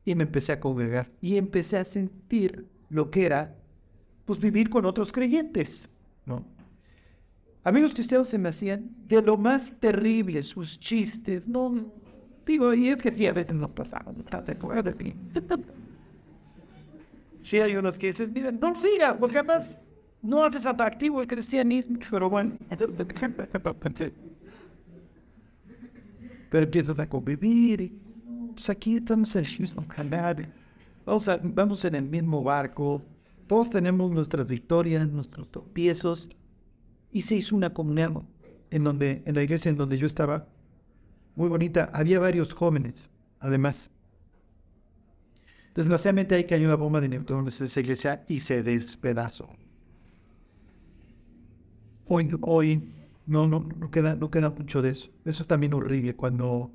Y 0.05 0.15
me 0.15 0.23
empecé 0.23 0.53
a 0.53 0.59
congregar. 0.59 1.11
Y 1.19 1.35
empecé 1.37 1.77
a 1.77 1.85
sentir 1.85 2.67
lo 2.89 3.11
que 3.11 3.25
era, 3.25 3.55
pues, 4.25 4.39
vivir 4.39 4.69
con 4.69 4.85
otros 4.85 5.11
creyentes. 5.11 5.89
¿no? 6.25 6.45
A 7.63 7.71
mí 7.71 7.81
los 7.81 7.93
cristianos 7.93 8.27
se 8.27 8.37
me 8.37 8.49
hacían 8.49 8.91
de 9.07 9.21
lo 9.21 9.37
más 9.37 9.71
terrible, 9.79 10.41
sus 10.43 10.79
chistes. 10.79 11.47
No, 11.47 11.91
digo, 12.45 12.73
y 12.73 12.89
es 12.89 13.01
que 13.01 13.11
sí, 13.11 13.25
a 13.25 13.33
veces 13.33 13.55
nos 13.55 13.71
pasamos. 13.71 14.15
¿Estás 14.17 14.45
de 14.45 14.53
acuerdo? 14.53 14.93
Sí, 17.43 17.59
hay 17.59 17.75
unos 17.75 17.95
que 17.99 18.07
dicen, 18.07 18.33
miren, 18.33 18.59
no 18.59 18.73
sigas, 18.73 19.17
porque 19.19 19.37
además 19.37 19.69
no 20.23 20.43
haces 20.43 20.65
atractivo 20.65 21.21
el 21.21 21.27
cristianismo, 21.27 21.99
pero 22.09 22.27
bueno. 22.27 22.53
Pero 26.49 26.63
empiezas 26.63 26.99
a 26.99 27.07
convivir 27.09 27.81
y 27.81 27.99
pues 28.53 28.69
aquí 28.69 28.95
estamos 28.95 29.35
en 29.35 29.45
el 29.45 29.59
mismo 29.59 29.87
canal. 29.87 30.47
Vamos, 31.05 31.27
a, 31.27 31.39
vamos 31.43 31.83
en 31.85 31.95
el 31.95 32.03
mismo 32.03 32.41
barco. 32.43 33.01
Todos 33.47 33.69
tenemos 33.69 34.11
nuestras 34.11 34.47
victorias, 34.47 35.07
nuestros 35.09 35.51
tropiezos. 35.51 36.29
Y 37.11 37.21
se 37.21 37.35
hizo 37.35 37.55
una 37.55 37.73
comunión 37.73 38.25
en, 38.71 38.83
donde, 38.83 39.21
en 39.25 39.35
la 39.35 39.43
iglesia 39.43 39.69
en 39.69 39.77
donde 39.77 39.97
yo 39.97 40.05
estaba. 40.05 40.47
Muy 41.35 41.49
bonita. 41.49 41.89
Había 41.93 42.19
varios 42.19 42.53
jóvenes, 42.53 43.09
además. 43.39 43.89
Desgraciadamente 45.75 46.35
hay 46.35 46.45
que 46.45 46.55
hay 46.55 46.65
una 46.65 46.75
bomba 46.75 47.01
de 47.01 47.09
neutrones 47.09 47.59
en 47.59 47.67
esa 47.67 47.79
iglesia 47.81 48.23
y 48.29 48.39
se 48.39 48.63
despedazó. 48.63 49.49
Hoy, 52.07 52.29
hoy 52.41 52.94
no, 53.27 53.47
no, 53.47 53.67
no, 53.79 53.91
queda, 53.91 54.15
no 54.15 54.29
queda 54.29 54.49
mucho 54.51 54.81
de 54.81 54.89
eso. 54.89 55.09
Eso 55.25 55.43
es 55.43 55.47
también 55.47 55.73
horrible 55.73 56.15
cuando, 56.15 56.71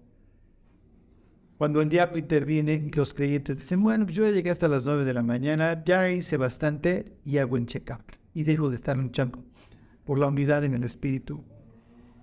cuando 1.59 1.81
el 1.81 1.89
diablo 1.89 2.19
interviene 2.19 2.75
y 2.75 2.91
que 2.91 2.99
los 2.99 3.15
creyentes 3.15 3.59
dicen, 3.59 3.83
bueno, 3.83 4.07
yo 4.07 4.25
ya 4.25 4.33
llegué 4.33 4.51
hasta 4.51 4.69
las 4.69 4.87
9 4.87 5.05
de 5.05 5.15
la 5.15 5.23
mañana, 5.23 5.83
ya 5.85 6.11
hice 6.11 6.37
bastante 6.37 7.17
y 7.25 7.39
hago 7.39 7.57
un 7.57 7.67
check-up. 7.67 8.03
Y 8.35 8.45
dejo 8.45 8.71
de 8.71 8.77
estar 8.77 8.97
luchando 8.97 9.45
por 10.05 10.19
la 10.19 10.27
unidad 10.27 10.65
en 10.65 10.75
el 10.75 10.85
espíritu 10.85 11.45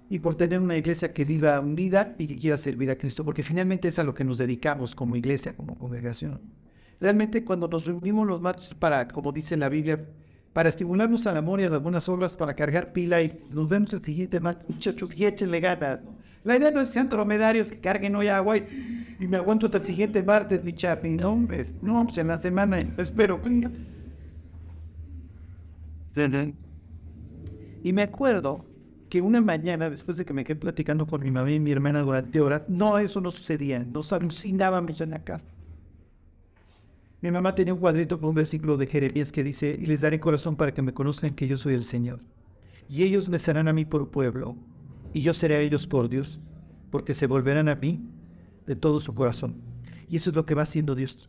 y 0.10 0.20
por 0.20 0.36
tener 0.36 0.60
una 0.60 0.78
iglesia 0.78 1.14
que 1.14 1.26
viva 1.26 1.60
unida 1.60 2.16
y 2.18 2.28
que 2.28 2.38
quiera 2.38 2.58
servir 2.58 2.90
a 2.92 2.98
Cristo, 2.98 3.26
porque 3.26 3.44
finalmente 3.44 3.90
es 3.90 4.00
a 4.00 4.04
lo 4.04 4.14
que 4.14 4.24
nos 4.24 4.38
dedicamos 4.38 4.96
como 4.96 5.16
iglesia, 5.16 5.56
como 5.56 5.78
congregación. 5.78 6.42
Realmente 7.00 7.44
cuando 7.44 7.68
nos 7.68 7.86
reunimos 7.86 8.26
los 8.26 8.42
martes 8.42 8.74
para, 8.74 9.08
como 9.08 9.32
dice 9.32 9.58
la 9.58 9.70
Biblia, 9.70 10.10
para 10.58 10.70
estimularnos 10.70 11.28
al 11.28 11.38
amor 11.38 11.62
y 11.62 11.66
a 11.66 11.70
las 11.70 11.84
buenas 11.84 12.10
obras, 12.10 12.36
para 12.36 12.56
cargar 12.56 12.92
pila 12.92 13.22
y 13.22 13.44
nos 13.52 13.70
vemos 13.70 13.94
el 13.94 14.04
siguiente 14.04 14.40
martes, 14.40 14.68
muchachos, 14.68 15.12
y 15.16 15.24
échenle 15.24 15.60
ganas. 15.60 16.00
La 16.44 16.58
idea 16.58 16.72
no 16.72 16.82
es 16.82 16.88
sean 16.88 17.10
dromedarios 17.10 17.68
que 17.68 17.80
carguen 17.80 18.16
hoy 18.16 18.28
agua 18.28 18.58
y, 18.58 19.18
y, 19.20 19.28
me 19.28 19.38
aguanto 19.38 19.68
hasta 19.68 19.78
el 19.78 19.86
siguiente 19.86 20.24
martes, 20.24 20.64
mi 20.64 20.74
chapi. 20.74 21.10
No, 21.10 21.46
pues, 21.46 21.72
no, 21.84 22.04
pues 22.06 22.18
en 22.18 22.30
la 22.30 22.42
semana 22.42 22.80
espero. 22.98 23.40
Y 27.84 27.94
me 27.94 28.02
acuerdo 28.02 28.66
que 29.12 29.22
una 29.22 29.42
mañana, 29.42 29.92
después 29.92 30.18
de 30.18 30.26
que 30.26 30.34
me 30.34 30.44
quedé 30.44 30.56
platicando 30.56 31.06
con 31.06 31.22
mi 31.22 31.30
mamá 31.30 31.52
y 31.52 31.60
mi 31.60 31.72
hermana 31.72 32.02
durante 32.02 32.42
horas, 32.42 32.64
no, 32.68 32.98
eso 32.98 33.22
no 33.22 33.30
sucedía, 33.30 33.78
nos 33.78 34.12
alucinábamos 34.12 35.02
en 35.02 35.12
la 35.12 35.24
casa. 35.24 35.57
Mi 37.20 37.32
mamá 37.32 37.56
tenía 37.56 37.74
un 37.74 37.80
cuadrito 37.80 38.20
con 38.20 38.30
un 38.30 38.36
versículo 38.36 38.78
de 38.78 38.86
Jeremías 38.86 39.32
que 39.32 39.44
dice, 39.44 39.76
y 39.80 39.88
les 39.88 40.02
daré 40.02 40.20
corazón 40.20 40.56
para 40.56 40.74
que 40.74 40.84
me 40.84 40.94
conozcan 40.94 41.34
que 41.34 41.48
yo 41.48 41.58
soy 41.58 41.74
el 41.74 41.84
Señor. 41.84 42.20
Y 42.88 43.02
ellos 43.02 43.28
me 43.28 43.40
serán 43.40 43.68
a 43.68 43.74
mí 43.74 43.86
por 43.86 44.12
pueblo, 44.12 44.56
y 45.14 45.22
yo 45.22 45.34
seré 45.34 45.56
a 45.56 45.62
ellos 45.62 45.88
por 45.88 46.10
Dios, 46.10 46.40
porque 46.92 47.16
se 47.16 47.26
volverán 47.26 47.70
a 47.70 47.76
mí 47.76 48.02
de 48.68 48.76
todo 48.76 49.00
su 49.00 49.16
corazón. 49.16 49.56
Y 50.08 50.18
eso 50.18 50.30
es 50.30 50.36
lo 50.36 50.46
que 50.46 50.54
va 50.54 50.62
haciendo 50.62 50.94
Dios. 50.94 51.28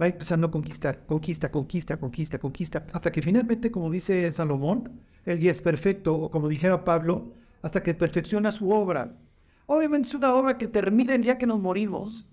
Va 0.00 0.06
empezando 0.06 0.48
a 0.48 0.50
conquistar, 0.50 1.06
conquista, 1.06 1.50
conquista, 1.50 1.98
conquista, 1.98 2.38
conquista, 2.38 2.86
hasta 2.92 3.10
que 3.10 3.22
finalmente, 3.22 3.70
como 3.70 3.90
dice 3.90 4.30
Salomón, 4.32 5.00
él 5.24 5.40
ya 5.40 5.50
es 5.50 5.62
perfecto, 5.62 6.14
o 6.14 6.30
como 6.30 6.46
dijera 6.46 6.84
Pablo, 6.84 7.32
hasta 7.62 7.82
que 7.82 7.94
perfecciona 7.94 8.52
su 8.52 8.70
obra. 8.70 9.16
Obviamente 9.64 10.08
es 10.08 10.14
una 10.14 10.34
obra 10.34 10.58
que 10.58 10.68
termina 10.68 11.14
el 11.14 11.22
día 11.22 11.38
que 11.38 11.46
nos 11.46 11.58
morimos. 11.58 12.26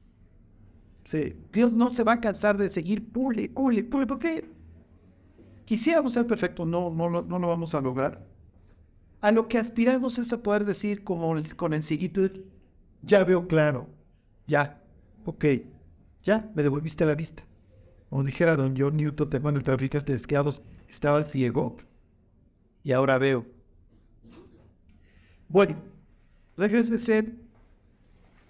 Sí. 1.09 1.35
Dios 1.53 1.71
no 1.71 1.91
se 1.91 2.03
va 2.03 2.13
a 2.13 2.21
cansar 2.21 2.57
de 2.57 2.69
seguir 2.69 3.11
pule, 3.11 3.49
pule, 3.49 3.83
pule, 3.83 4.05
porque 4.05 4.49
quisiéramos 5.63 6.13
ser 6.13 6.27
perfectos, 6.27 6.67
no, 6.67 6.89
no, 6.89 7.21
no, 7.21 7.39
lo 7.39 7.47
vamos 7.47 7.73
a 7.75 7.81
lograr. 7.81 8.25
A 9.21 9.31
lo 9.31 9.47
que 9.47 9.57
aspiramos 9.57 10.19
es 10.19 10.31
a 10.33 10.43
poder 10.43 10.65
decir 10.65 11.03
como 11.03 11.33
con 11.55 11.73
el 11.73 11.83
siguiente, 11.83 12.43
ya 13.01 13.23
veo 13.23 13.47
claro, 13.47 13.87
ya, 14.47 14.81
ok, 15.25 15.45
ya 16.23 16.51
me 16.53 16.61
devolviste 16.61 17.05
la 17.05 17.15
vista. 17.15 17.43
Como 18.09 18.23
dijera 18.23 18.57
don 18.57 18.75
John 18.77 18.97
Newton, 18.97 19.29
te 19.29 19.37
el 19.37 19.63
de 20.05 20.13
esquiados, 20.13 20.61
estaba 20.89 21.23
ciego 21.23 21.77
y 22.83 22.91
ahora 22.91 23.17
veo. 23.17 23.45
Bueno, 25.47 25.77
ser 26.99 27.33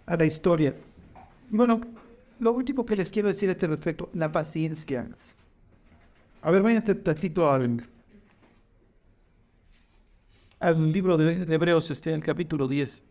a 0.08 0.16
la 0.16 0.26
historia. 0.26 0.76
Bueno, 1.50 1.82
lo 2.40 2.52
último 2.54 2.86
que 2.86 2.96
les 2.96 3.12
quiero 3.12 3.28
decir 3.28 3.50
a 3.50 3.54
este 3.54 3.68
respecto, 3.68 4.10
la 4.14 4.32
paciencia. 4.32 5.10
A 6.42 6.52
ver, 6.52 6.62
vayan 6.62 6.84
tantito 6.84 7.50
al, 7.50 7.84
al 10.60 10.92
libro 10.92 11.18
de, 11.18 11.54
Hebreos, 11.54 11.90
este, 11.92 12.14
el 12.14 12.24
capítulo 12.24 12.68
10. 12.68 13.04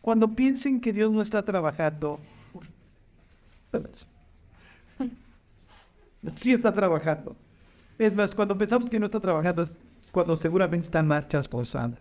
Cuando 0.00 0.34
piensen 0.34 0.80
que 0.80 0.92
Dios 0.92 1.10
no 1.10 1.22
está 1.22 1.42
trabajando, 1.42 2.20
sí 6.36 6.52
está 6.52 6.72
trabajando. 6.72 7.36
Es 7.98 8.14
más, 8.14 8.34
cuando 8.34 8.56
pensamos 8.56 8.88
que 8.88 9.00
no 9.00 9.06
está 9.06 9.20
trabajando, 9.20 9.62
es 9.62 9.72
cuando 10.12 10.36
seguramente 10.36 10.86
están 10.86 11.06
marchas 11.06 11.48
posadas. 11.48 11.98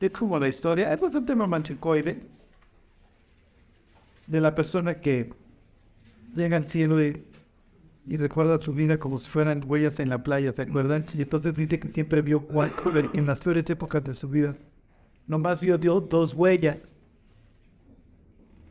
Es 0.00 0.10
como 0.10 0.38
la 0.38 0.48
historia, 0.48 0.92
es 0.92 1.00
bastante 1.00 1.34
romanticoide 1.34 2.26
de 4.32 4.40
la 4.40 4.54
persona 4.54 4.94
que 4.94 5.30
llega 6.34 6.56
al 6.56 6.68
cielo 6.68 7.00
y, 7.02 7.22
recuerda 8.16 8.60
su 8.60 8.72
vida 8.72 8.98
como 8.98 9.18
si 9.18 9.28
fueran 9.28 9.62
huellas 9.64 10.00
en 10.00 10.08
la 10.08 10.22
playa, 10.22 10.52
¿se 10.52 10.62
acuerdan? 10.62 11.04
Y 11.14 11.22
entonces 11.22 11.54
dice 11.54 11.78
que 11.78 11.88
siempre 11.88 12.22
vio 12.22 12.40
cuatro 12.40 12.92
en 13.12 13.26
las 13.26 13.40
peores 13.40 13.68
épocas 13.68 14.02
de 14.02 14.14
su 14.14 14.28
vida. 14.30 14.56
Nomás 15.26 15.60
vio 15.60 15.76
Dios 15.76 16.08
dos 16.08 16.32
huellas. 16.34 16.78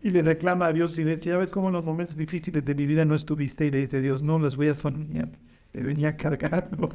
Y 0.03 0.09
le 0.09 0.23
reclama 0.23 0.65
a 0.65 0.73
Dios 0.73 0.97
y 0.97 1.03
le 1.03 1.15
dice, 1.15 1.29
ya 1.29 1.37
ves 1.37 1.49
cómo 1.49 1.67
en 1.67 1.73
los 1.73 1.85
momentos 1.85 2.17
difíciles 2.17 2.65
de 2.65 2.73
mi 2.73 2.87
vida 2.87 3.05
no 3.05 3.13
estuviste. 3.13 3.67
Y 3.67 3.71
le 3.71 3.77
dice 3.81 4.01
Dios, 4.01 4.23
no, 4.23 4.39
las 4.39 4.57
huellas 4.57 4.77
son 4.77 5.07
mías. 5.07 5.29
Le 5.73 5.83
venía 5.83 6.17
cargando. 6.17 6.89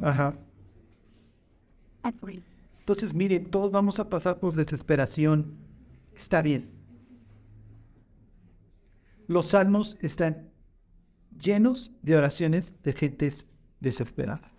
Ajá. 0.00 0.34
Entonces, 2.80 3.12
miren, 3.12 3.50
todos 3.50 3.70
vamos 3.70 4.00
a 4.00 4.08
pasar 4.08 4.40
por 4.40 4.54
desesperación. 4.54 5.52
Está 6.16 6.40
bien. 6.40 6.77
Los 9.28 9.48
salmos 9.48 9.98
están 10.00 10.48
llenos 11.38 11.92
de 12.02 12.16
oraciones 12.16 12.74
de 12.82 12.94
gentes 12.94 13.46
desesperadas. 13.78 14.50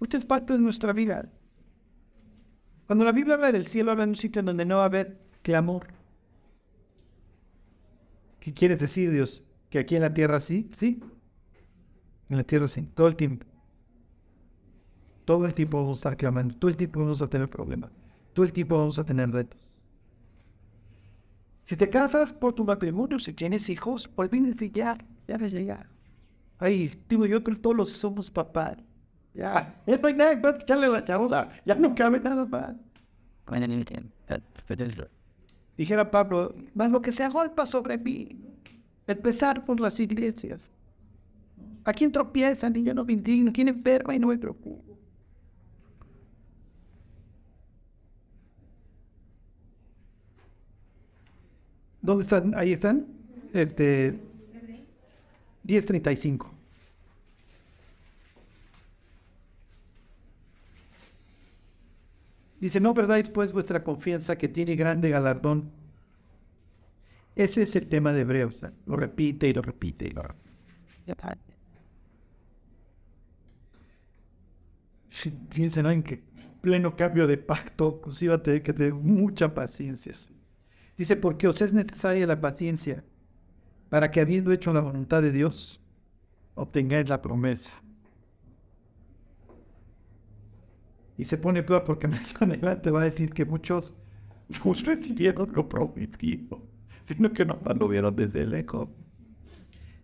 Usted 0.00 0.18
es 0.18 0.24
parte 0.26 0.52
de 0.52 0.58
nuestra 0.58 0.92
vida. 0.92 1.30
Cuando 2.86 3.04
la 3.04 3.12
Biblia 3.12 3.34
habla 3.34 3.52
del 3.52 3.66
cielo, 3.66 3.92
habla 3.92 4.04
de 4.04 4.10
un 4.10 4.16
sitio 4.16 4.42
donde 4.42 4.64
no 4.64 4.76
va 4.76 4.82
a 4.82 4.86
haber 4.86 5.18
clamor. 5.42 5.86
¿Qué 8.40 8.52
quieres 8.52 8.80
decir, 8.80 9.10
Dios? 9.10 9.44
¿Que 9.70 9.78
aquí 9.78 9.94
en 9.94 10.02
la 10.02 10.12
tierra 10.12 10.40
sí? 10.40 10.70
Sí. 10.76 11.00
En 12.28 12.36
la 12.36 12.44
tierra 12.44 12.68
sí, 12.68 12.82
todo 12.94 13.06
el 13.06 13.16
tiempo. 13.16 13.46
Todo 15.24 15.46
el 15.46 15.54
tiempo 15.54 15.78
vamos 15.78 15.98
a 15.98 16.00
estar 16.00 16.16
clamando, 16.16 16.54
todo 16.56 16.68
el 16.68 16.76
tiempo 16.76 17.00
vamos 17.00 17.22
a 17.22 17.28
tener 17.28 17.48
problemas, 17.48 17.90
todo 18.34 18.44
el 18.44 18.52
tiempo 18.52 18.76
vamos 18.76 18.98
a 18.98 19.04
tener 19.04 19.30
retos. 19.30 19.63
Si 21.66 21.76
te 21.76 21.88
casas 21.88 22.32
por 22.32 22.52
tu 22.52 22.64
matrimonio, 22.64 23.18
si 23.18 23.32
tienes 23.32 23.68
hijos, 23.70 24.10
olvídate 24.16 24.70
ya, 24.70 24.98
ya 25.26 25.38
vas 25.38 25.52
a 25.52 25.56
llegar. 25.56 25.86
Ay, 26.58 27.00
digo 27.08 27.26
yo 27.26 27.42
creo 27.42 27.56
que 27.56 27.62
todos 27.62 27.90
somos 27.90 28.30
papás. 28.30 28.76
Ya, 29.34 29.74
hay 29.86 30.14
nada 30.14 30.36
más 30.36 30.54
que 30.54 30.62
echarle 30.62 30.88
la 30.88 31.04
charola. 31.04 31.50
Ya 31.64 31.74
no 31.74 31.94
cabe 31.94 32.20
nada 32.20 32.44
más. 32.44 32.74
Dijera 35.76 36.10
Pablo, 36.10 36.54
más 36.74 36.90
lo 36.90 37.02
que 37.02 37.10
se 37.10 37.24
agolpa 37.24 37.66
sobre 37.66 37.98
mí, 37.98 38.38
empezar 39.06 39.64
por 39.64 39.80
las 39.80 39.98
iglesias. 39.98 40.70
¿A 41.84 41.92
quién 41.92 42.12
tropieza 42.12 42.70
ni 42.70 42.84
yo 42.84 42.94
no 42.94 43.04
me 43.04 43.12
indigno? 43.12 43.52
¿Quién 43.52 43.68
enferma 43.68 44.14
y 44.14 44.18
no 44.18 44.28
me 44.28 44.38
preocupo? 44.38 44.93
¿Dónde 52.04 52.24
están? 52.24 52.54
Ahí 52.54 52.74
están. 52.74 53.06
Este, 53.54 54.20
1035. 55.62 56.52
Dice, 62.60 62.78
no 62.78 62.92
perdáis 62.92 63.28
pues 63.28 63.52
vuestra 63.52 63.82
confianza 63.82 64.36
que 64.36 64.48
tiene 64.48 64.76
grande 64.76 65.08
galardón. 65.08 65.70
Ese 67.34 67.62
es 67.62 67.74
el 67.74 67.88
tema 67.88 68.12
de 68.12 68.20
Hebreos. 68.20 68.54
Lo 68.84 68.96
repite 68.96 69.48
y 69.48 69.54
lo 69.54 69.62
repite 69.62 70.06
y 70.06 70.10
lo 70.10 70.22
repite. 70.22 70.44
Piensen 75.48 75.86
en 75.86 76.02
que 76.02 76.22
pleno 76.60 76.96
cambio 76.96 77.26
de 77.26 77.38
pacto, 77.38 77.98
pues 78.02 78.22
iba 78.22 78.34
a 78.34 78.42
tener 78.42 78.62
que 78.62 78.74
tener 78.74 78.92
mucha 78.92 79.54
paciencia. 79.54 80.12
Dice, 80.96 81.16
porque 81.16 81.48
os 81.48 81.60
es 81.60 81.72
necesaria 81.72 82.26
la 82.26 82.40
paciencia 82.40 83.04
para 83.88 84.10
que 84.10 84.20
habiendo 84.20 84.52
hecho 84.52 84.72
la 84.72 84.80
voluntad 84.80 85.22
de 85.22 85.32
Dios, 85.32 85.80
obtengáis 86.54 87.08
la 87.08 87.22
promesa. 87.22 87.72
Y 91.16 91.24
se 91.24 91.38
pone 91.38 91.62
peor 91.62 91.84
porque 91.84 92.08
más 92.08 92.34
adelante 92.40 92.90
va 92.90 93.02
a 93.02 93.04
decir 93.04 93.32
que 93.32 93.44
muchos 93.44 93.92
no 94.64 94.72
recibieron 94.72 95.52
lo 95.52 95.68
prometido, 95.68 96.62
sino 97.06 97.32
que 97.32 97.44
no 97.44 97.58
lo 97.78 97.88
vieron 97.88 98.14
desde 98.16 98.46
lejos. 98.46 98.88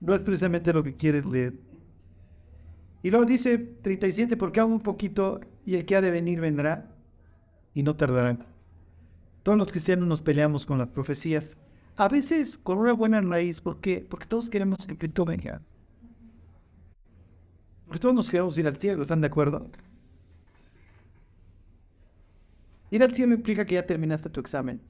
No 0.00 0.14
es 0.14 0.22
precisamente 0.22 0.72
lo 0.72 0.82
que 0.82 0.96
quieres 0.96 1.26
leer. 1.26 1.54
Y 3.02 3.10
luego 3.10 3.24
dice 3.24 3.58
37, 3.58 4.36
porque 4.36 4.60
aún 4.60 4.72
un 4.72 4.80
poquito 4.80 5.40
y 5.64 5.74
el 5.74 5.84
que 5.84 5.96
ha 5.96 6.00
de 6.00 6.10
venir 6.10 6.40
vendrá 6.40 6.94
y 7.74 7.82
no 7.82 7.96
tardará. 7.96 8.49
Todos 9.42 9.56
los 9.56 9.70
cristianos 9.70 10.08
nos 10.08 10.22
peleamos 10.22 10.66
con 10.66 10.78
las 10.78 10.88
profecías, 10.88 11.56
a 11.96 12.08
veces 12.08 12.58
con 12.58 12.78
una 12.78 12.92
buena 12.92 13.20
raíz, 13.20 13.60
porque, 13.60 14.06
porque 14.08 14.26
todos 14.26 14.50
queremos 14.50 14.86
que 14.86 14.96
Cristo 14.96 15.24
venga. 15.24 15.62
Porque 17.86 18.00
todos 18.00 18.14
nos 18.14 18.30
queremos 18.30 18.56
ir 18.58 18.66
al 18.66 18.76
cielo, 18.76 19.02
¿están 19.02 19.20
de 19.20 19.26
acuerdo? 19.26 19.70
Ir 22.90 23.02
al 23.02 23.14
cielo 23.14 23.34
implica 23.34 23.64
que 23.64 23.74
ya 23.76 23.86
terminaste 23.86 24.28
tu 24.28 24.40
examen. 24.40 24.80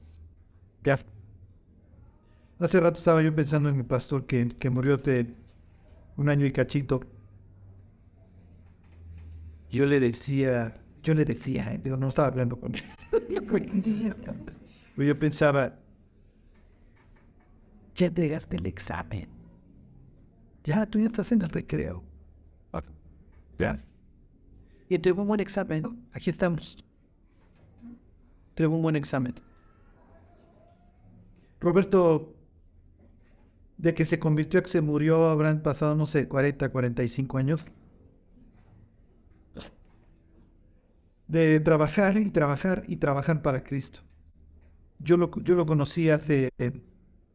Ya. 0.83 0.99
Hace 2.59 2.79
rato 2.79 2.97
estaba 2.97 3.21
yo 3.21 3.33
pensando 3.33 3.69
en 3.69 3.77
mi 3.77 3.83
pastor 3.83 4.25
que, 4.25 4.49
que 4.49 4.69
murió 4.69 4.95
hace 4.95 5.33
un 6.17 6.29
año 6.29 6.45
y 6.45 6.51
cachito. 6.51 7.01
Yo 9.71 9.85
le 9.85 9.99
decía, 9.99 10.80
yo 11.03 11.13
le 11.13 11.25
decía, 11.25 11.73
eh, 11.73 11.81
no 11.83 12.09
estaba 12.09 12.27
hablando 12.27 12.59
con 12.59 12.75
él. 12.75 12.83
yo 14.97 15.19
pensaba, 15.19 15.75
ya 17.95 18.13
llegaste 18.13 18.57
el 18.57 18.65
examen. 18.65 19.29
Ya, 20.63 20.85
tú 20.85 20.99
ya 20.99 21.07
estás 21.07 21.31
en 21.31 21.41
el 21.41 21.49
recreo. 21.49 22.03
Ya. 23.57 23.79
Y 24.89 24.97
tuve 24.97 25.21
un 25.21 25.27
buen 25.27 25.39
examen. 25.39 25.83
Aquí 26.13 26.29
estamos 26.31 26.83
tuvo 28.55 28.75
un 28.75 28.81
buen 28.81 28.95
examen. 28.95 29.35
Roberto, 31.59 32.35
de 33.77 33.93
que 33.93 34.05
se 34.05 34.19
convirtió 34.19 34.59
a 34.59 34.63
que 34.63 34.69
se 34.69 34.81
murió, 34.81 35.29
habrán 35.29 35.61
pasado, 35.61 35.95
no 35.95 36.05
sé, 36.05 36.27
40, 36.27 36.69
45 36.69 37.37
años. 37.37 37.65
De 41.31 41.61
trabajar 41.61 42.17
y 42.17 42.29
trabajar 42.29 42.83
y 42.89 42.97
trabajar 42.97 43.41
para 43.41 43.63
Cristo. 43.63 44.01
Yo 44.99 45.15
lo, 45.15 45.31
yo 45.43 45.55
lo 45.55 45.65
conocí 45.65 46.09
hace 46.09 46.51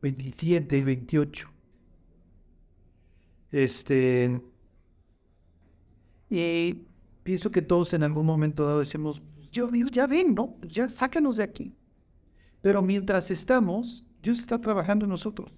27 0.03 0.77
y 0.77 0.83
28. 0.83 1.49
Este. 3.53 4.39
Y 6.29 6.75
pienso 7.23 7.51
que 7.51 7.63
todos 7.63 7.95
en 7.95 8.03
algún 8.03 8.27
momento 8.27 8.67
dado 8.67 8.81
decimos, 8.81 9.23
yo 9.51 9.69
digo, 9.69 9.89
ya 9.89 10.07
ven, 10.07 10.35
¿no? 10.35 10.59
Ya 10.61 10.91
sácanos 10.91 11.39
de 11.39 11.45
aquí. 11.45 11.75
Pero 12.61 12.83
mientras 12.83 13.31
estamos, 13.31 14.05
Dios 14.23 14.41
está 14.41 14.61
trabajando 14.61 15.07
en 15.07 15.11
nosotros, 15.11 15.51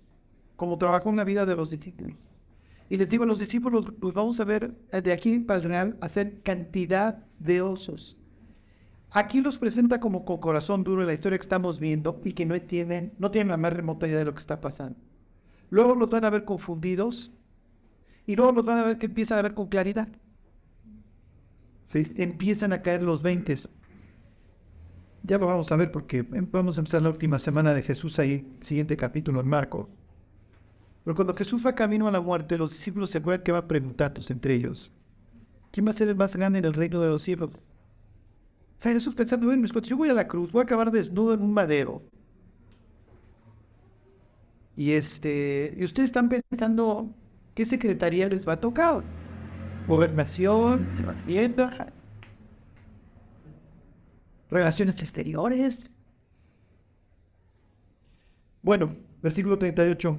como 0.55 0.79
trabajó 0.79 1.11
en 1.11 1.17
la 1.17 1.25
vida 1.25 1.45
de 1.45 1.57
los 1.57 1.71
discípulos. 1.71 2.17
Y 2.89 2.99
les 2.99 3.09
digo 3.09 3.25
a 3.25 3.27
los 3.27 3.41
discípulos, 3.41 3.87
los 4.01 4.15
vamos 4.15 4.39
a 4.39 4.45
ver 4.45 4.77
de 4.93 5.13
aquí 5.13 5.41
para 5.41 5.97
hacer 6.01 6.41
cantidad 6.43 7.27
de 7.41 7.63
osos. 7.63 8.17
Aquí 9.11 9.41
los 9.41 9.57
presenta 9.57 10.01
como 10.01 10.25
con 10.25 10.39
corazón 10.39 10.85
duro 10.85 11.01
en 11.01 11.07
la 11.07 11.15
historia 11.15 11.39
que 11.39 11.43
estamos 11.43 11.81
viendo 11.81 12.21
y 12.25 12.33
que 12.33 12.45
no 12.45 12.61
tienen, 12.61 13.15
no 13.19 13.31
tienen 13.31 13.49
la 13.49 13.57
más 13.57 13.73
remota 13.73 14.07
idea 14.07 14.19
de 14.19 14.27
lo 14.27 14.35
que 14.35 14.41
está 14.41 14.61
pasando. 14.61 14.99
Luego 15.71 15.95
los 15.95 16.11
van 16.11 16.25
a 16.25 16.31
ver 16.31 16.45
confundidos 16.45 17.33
y 18.27 18.37
luego 18.37 18.53
los 18.53 18.65
van 18.65 18.79
a 18.79 18.85
ver 18.85 18.99
que 18.99 19.07
empiezan 19.07 19.39
a 19.39 19.43
ver 19.43 19.55
con 19.55 19.69
claridad. 19.69 20.09
¿Sí? 21.89 22.13
Empiezan 22.17 22.75
a 22.75 22.83
caer 22.83 23.03
los 23.03 23.23
veintes. 23.23 23.69
Ya 25.23 25.39
lo 25.39 25.47
vamos 25.47 25.73
a 25.73 25.77
ver 25.77 25.91
porque 25.91 26.23
vamos 26.23 26.77
a 26.77 26.83
empezar 26.83 27.03
la 27.03 27.09
última 27.09 27.39
semana 27.39 27.73
de 27.73 27.83
Jesús 27.83 28.19
ahí, 28.19 28.47
siguiente 28.61 28.97
capítulo 28.97 29.41
en 29.41 29.49
Marco. 29.49 29.89
Pero 31.05 31.15
cuando 31.15 31.35
Jesús 31.35 31.63
fue 31.63 31.75
camino 31.75 32.07
a 32.07 32.13
la 32.13 32.21
muerte, 32.21 32.59
los 32.59 32.71
discípulos 32.71 33.09
se 33.09 33.19
acuerdan 33.19 33.43
que 33.43 33.53
va 33.53 33.67
preguntando 33.67 34.21
entre 34.29 34.55
ellos, 34.55 34.93
¿quién 35.71 35.87
va 35.87 35.91
a 35.91 35.95
ser 35.95 36.09
el 36.09 36.17
más 36.17 36.37
grande 36.37 36.59
en 36.59 36.67
el 36.67 36.75
reino 36.75 37.01
de 37.01 37.09
los 37.09 37.23
cielos? 37.23 37.51
O 38.79 38.83
sea, 38.83 38.93
Jesús 38.93 39.15
pensando, 39.15 39.47
bueno, 39.47 39.67
yo 39.67 39.97
voy 39.97 40.09
a 40.09 40.15
la 40.15 40.29
cruz, 40.29 40.53
voy 40.53 40.61
a 40.61 40.65
acabar 40.65 40.91
desnudo 40.93 41.35
en 41.35 41.43
un 41.43 41.53
madero. 41.53 42.03
Y 44.77 44.93
este, 44.93 45.75
y 45.77 45.83
ustedes 45.83 46.11
están 46.11 46.29
pensando, 46.29 47.13
¿qué 47.55 47.65
secretaría 47.67 48.29
les 48.29 48.47
va 48.47 48.53
a 48.53 48.61
tocar? 48.61 49.03
Gobernación, 49.89 50.87
hacienda, 51.09 51.93
relaciones 54.49 55.01
exteriores. 55.03 55.91
Bueno, 58.63 58.95
versículo 59.21 59.59
38. 59.59 60.19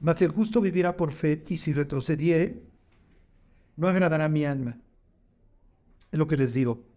Mas 0.00 0.20
el 0.20 0.32
justo 0.32 0.60
vivirá 0.60 0.96
por 0.98 1.12
fe, 1.12 1.42
y 1.48 1.56
si 1.56 1.72
retrocediere, 1.72 2.62
no 3.76 3.88
agradará 3.88 4.28
mi 4.28 4.44
alma. 4.44 4.76
Es 6.12 6.18
lo 6.18 6.26
que 6.26 6.36
les 6.36 6.52
digo. 6.52 6.93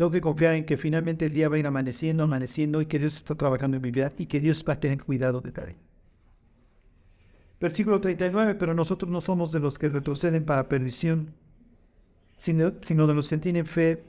Tengo 0.00 0.10
que 0.10 0.22
confiar 0.22 0.54
en 0.54 0.64
que 0.64 0.78
finalmente 0.78 1.26
el 1.26 1.34
día 1.34 1.50
va 1.50 1.56
a 1.56 1.58
ir 1.58 1.66
amaneciendo, 1.66 2.22
amaneciendo, 2.22 2.80
y 2.80 2.86
que 2.86 2.98
Dios 2.98 3.16
está 3.16 3.34
trabajando 3.34 3.76
en 3.76 3.82
mi 3.82 3.90
vida, 3.90 4.10
y 4.16 4.24
que 4.24 4.40
Dios 4.40 4.64
va 4.66 4.72
a 4.72 4.80
tener 4.80 5.04
cuidado 5.04 5.42
de 5.42 5.50
mí. 5.50 5.74
Versículo 7.60 8.00
39, 8.00 8.54
pero 8.54 8.72
nosotros 8.72 9.10
no 9.10 9.20
somos 9.20 9.52
de 9.52 9.60
los 9.60 9.78
que 9.78 9.90
retroceden 9.90 10.46
para 10.46 10.66
perdición, 10.70 11.34
sino, 12.38 12.72
sino 12.80 13.06
de 13.06 13.12
los 13.12 13.28
que 13.28 13.36
tienen 13.36 13.66
fe 13.66 14.02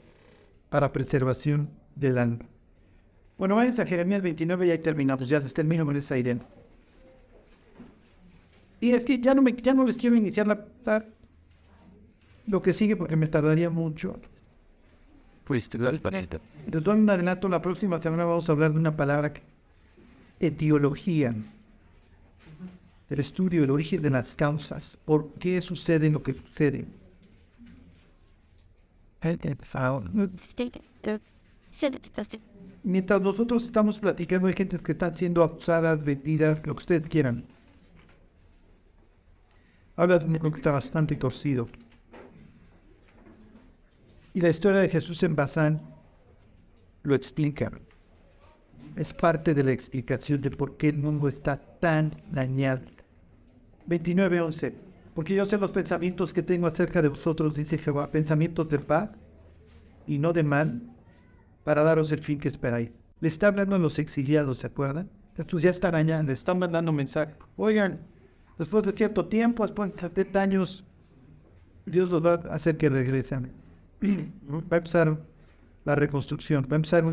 para 0.70 0.90
preservación 0.94 1.68
del 1.94 2.16
alma. 2.16 2.46
Bueno, 3.36 3.56
vayan 3.56 3.78
a 3.78 3.84
Jeremías 3.84 4.22
29 4.22 4.68
y 4.68 4.70
ahí 4.70 4.78
terminamos, 4.78 5.28
ya 5.28 5.42
se 5.42 5.52
termina 5.52 5.84
con 5.84 5.94
esa 5.94 6.16
idea. 6.16 6.38
Y 8.80 8.92
es 8.92 9.04
que 9.04 9.20
ya 9.20 9.34
no, 9.34 9.42
me, 9.42 9.52
ya 9.52 9.74
no 9.74 9.84
les 9.84 9.98
quiero 9.98 10.16
iniciar 10.16 10.46
la, 10.46 11.04
lo 12.46 12.62
que 12.62 12.72
sigue 12.72 12.96
porque 12.96 13.14
me 13.14 13.26
tardaría 13.26 13.68
mucho. 13.68 14.18
Pues 15.44 15.68
te 15.68 15.76
el 15.78 16.00
planeta. 16.00 16.38
De 16.66 16.80
todo 16.80 16.94
en 16.94 17.08
adelanto, 17.10 17.48
la 17.48 17.60
próxima 17.60 18.00
semana 18.00 18.24
vamos 18.24 18.48
a 18.48 18.52
hablar 18.52 18.72
de 18.72 18.78
una 18.78 18.96
palabra 18.96 19.32
que 19.32 19.42
etiología. 20.40 21.34
El 23.10 23.20
estudio, 23.20 23.64
el 23.64 23.70
origen 23.70 24.02
de 24.02 24.10
las 24.10 24.34
causas. 24.36 24.98
¿Por 25.04 25.30
qué 25.34 25.60
sucede 25.60 26.10
lo 26.10 26.22
que 26.22 26.34
sucede? 26.34 26.86
Mientras 32.82 33.20
nosotros 33.20 33.64
estamos 33.64 33.98
platicando, 34.00 34.48
hay 34.48 34.54
gente 34.54 34.78
que 34.78 34.92
están 34.92 35.16
siendo 35.16 35.42
abusadas, 35.42 36.04
vendidas, 36.04 36.58
lo 36.66 36.74
que 36.74 36.80
ustedes 36.80 37.08
quieran. 37.08 37.44
Habla 39.94 40.18
de 40.18 40.26
un 40.26 40.50
que 40.50 40.56
está 40.56 40.72
bastante 40.72 41.14
torcido. 41.16 41.68
Y 44.34 44.40
la 44.40 44.48
historia 44.48 44.80
de 44.80 44.88
Jesús 44.88 45.22
en 45.22 45.36
Bazán 45.36 45.82
lo 47.02 47.14
explica. 47.14 47.70
Es 48.96 49.12
parte 49.12 49.54
de 49.54 49.64
la 49.64 49.72
explicación 49.72 50.40
de 50.40 50.50
por 50.50 50.76
qué 50.76 50.88
el 50.88 50.98
mundo 50.98 51.28
está 51.28 51.56
tan 51.56 52.12
dañado. 52.30 52.82
29.11 53.88 54.92
porque 55.14 55.34
yo 55.34 55.44
sé 55.44 55.58
los 55.58 55.70
pensamientos 55.70 56.32
que 56.32 56.42
tengo 56.42 56.66
acerca 56.66 57.02
de 57.02 57.08
vosotros, 57.08 57.54
dice 57.54 57.76
Jehová, 57.76 58.10
pensamientos 58.10 58.68
de 58.68 58.78
paz 58.78 59.10
y 60.06 60.18
no 60.18 60.32
de 60.32 60.42
mal, 60.42 60.80
para 61.64 61.82
daros 61.82 62.10
el 62.12 62.20
fin 62.20 62.38
que 62.38 62.48
esperáis. 62.48 62.90
Le 63.20 63.28
está 63.28 63.48
hablando 63.48 63.76
a 63.76 63.78
los 63.78 63.98
exiliados, 63.98 64.58
¿se 64.58 64.66
acuerdan? 64.66 65.10
Estos 65.36 65.62
ya 65.62 65.70
están 65.70 65.94
allá, 65.94 66.22
le 66.22 66.32
están 66.32 66.58
mandando 66.58 66.92
mensaje. 66.92 67.34
Oigan, 67.56 68.00
después 68.58 68.84
de 68.84 68.92
cierto 68.92 69.26
tiempo, 69.26 69.64
después 69.64 69.92
de 69.92 70.00
70 70.00 70.40
años, 70.40 70.84
Dios 71.84 72.10
los 72.10 72.24
va 72.24 72.34
a 72.34 72.54
hacer 72.54 72.76
que 72.78 72.88
regresen. 72.88 73.52
Va 74.50 74.76
a 74.76 74.76
empezar 74.76 75.18
la 75.84 75.94
reconstrucción, 75.94 76.66
va 76.70 76.74
a 76.74 76.76
empezar, 76.76 77.04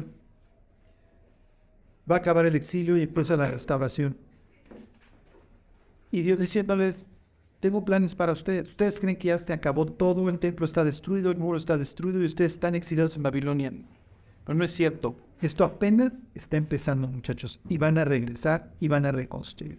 va 2.10 2.16
a 2.16 2.18
acabar 2.18 2.46
el 2.46 2.56
exilio 2.56 2.98
y 2.98 3.04
empieza 3.04 3.38
la 3.38 3.50
restauración. 3.50 4.18
Y 6.12 6.22
Dios 6.22 6.40
diciéndoles, 6.40 7.06
tengo 7.60 7.84
planes 7.84 8.16
para 8.16 8.32
ustedes. 8.32 8.70
Ustedes 8.70 9.00
creen 9.00 9.18
que 9.18 9.28
ya 9.28 9.38
se 9.38 9.54
acabó 9.54 9.86
todo, 9.86 10.30
el 10.30 10.40
templo 10.40 10.66
está 10.66 10.84
destruido, 10.84 11.32
el 11.32 11.38
muro 11.38 11.58
está 11.58 11.78
destruido 11.78 12.22
y 12.22 12.26
ustedes 12.26 12.54
están 12.54 12.76
exiliados 12.76 13.18
en 13.18 13.24
Babilonia. 13.24 13.74
Pero 14.46 14.58
no 14.58 14.64
es 14.64 14.72
cierto. 14.72 15.16
Esto 15.42 15.64
apenas 15.64 16.12
está 16.34 16.58
empezando, 16.58 17.08
muchachos. 17.08 17.60
Y 17.70 17.78
van 17.78 17.98
a 17.98 18.06
regresar 18.06 18.72
y 18.80 18.88
van 18.88 19.06
a 19.06 19.12
reconstruir. 19.12 19.78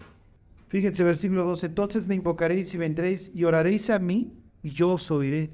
Fíjense, 0.68 1.02
versículo 1.02 1.44
12. 1.44 1.66
Entonces 1.66 2.06
me 2.06 2.14
invocaréis 2.14 2.72
y 2.74 2.78
vendréis 2.78 3.32
y 3.34 3.44
oraréis 3.44 3.90
a 3.90 3.98
mí 3.98 4.32
y 4.62 4.70
yo 4.70 4.90
os 4.90 5.10
oiré. 5.10 5.50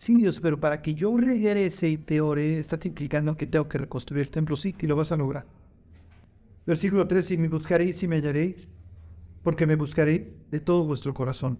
Sí, 0.00 0.14
Dios, 0.14 0.40
pero 0.40 0.58
para 0.58 0.80
que 0.80 0.94
yo 0.94 1.14
regrese 1.14 1.90
y 1.90 1.98
te 1.98 2.22
ore, 2.22 2.58
estás 2.58 2.86
implicando 2.86 3.36
que 3.36 3.46
tengo 3.46 3.68
que 3.68 3.76
reconstruir 3.76 4.22
el 4.22 4.30
templo. 4.30 4.56
Sí, 4.56 4.74
y 4.80 4.86
lo 4.86 4.96
vas 4.96 5.12
a 5.12 5.16
lograr. 5.18 5.44
Versículo 6.66 7.06
13. 7.06 7.34
Y 7.34 7.36
me 7.36 7.48
buscaréis 7.48 8.02
y 8.02 8.08
me 8.08 8.16
hallaréis, 8.16 8.66
porque 9.42 9.66
me 9.66 9.76
buscaré 9.76 10.32
de 10.50 10.58
todo 10.58 10.86
vuestro 10.86 11.12
corazón. 11.12 11.58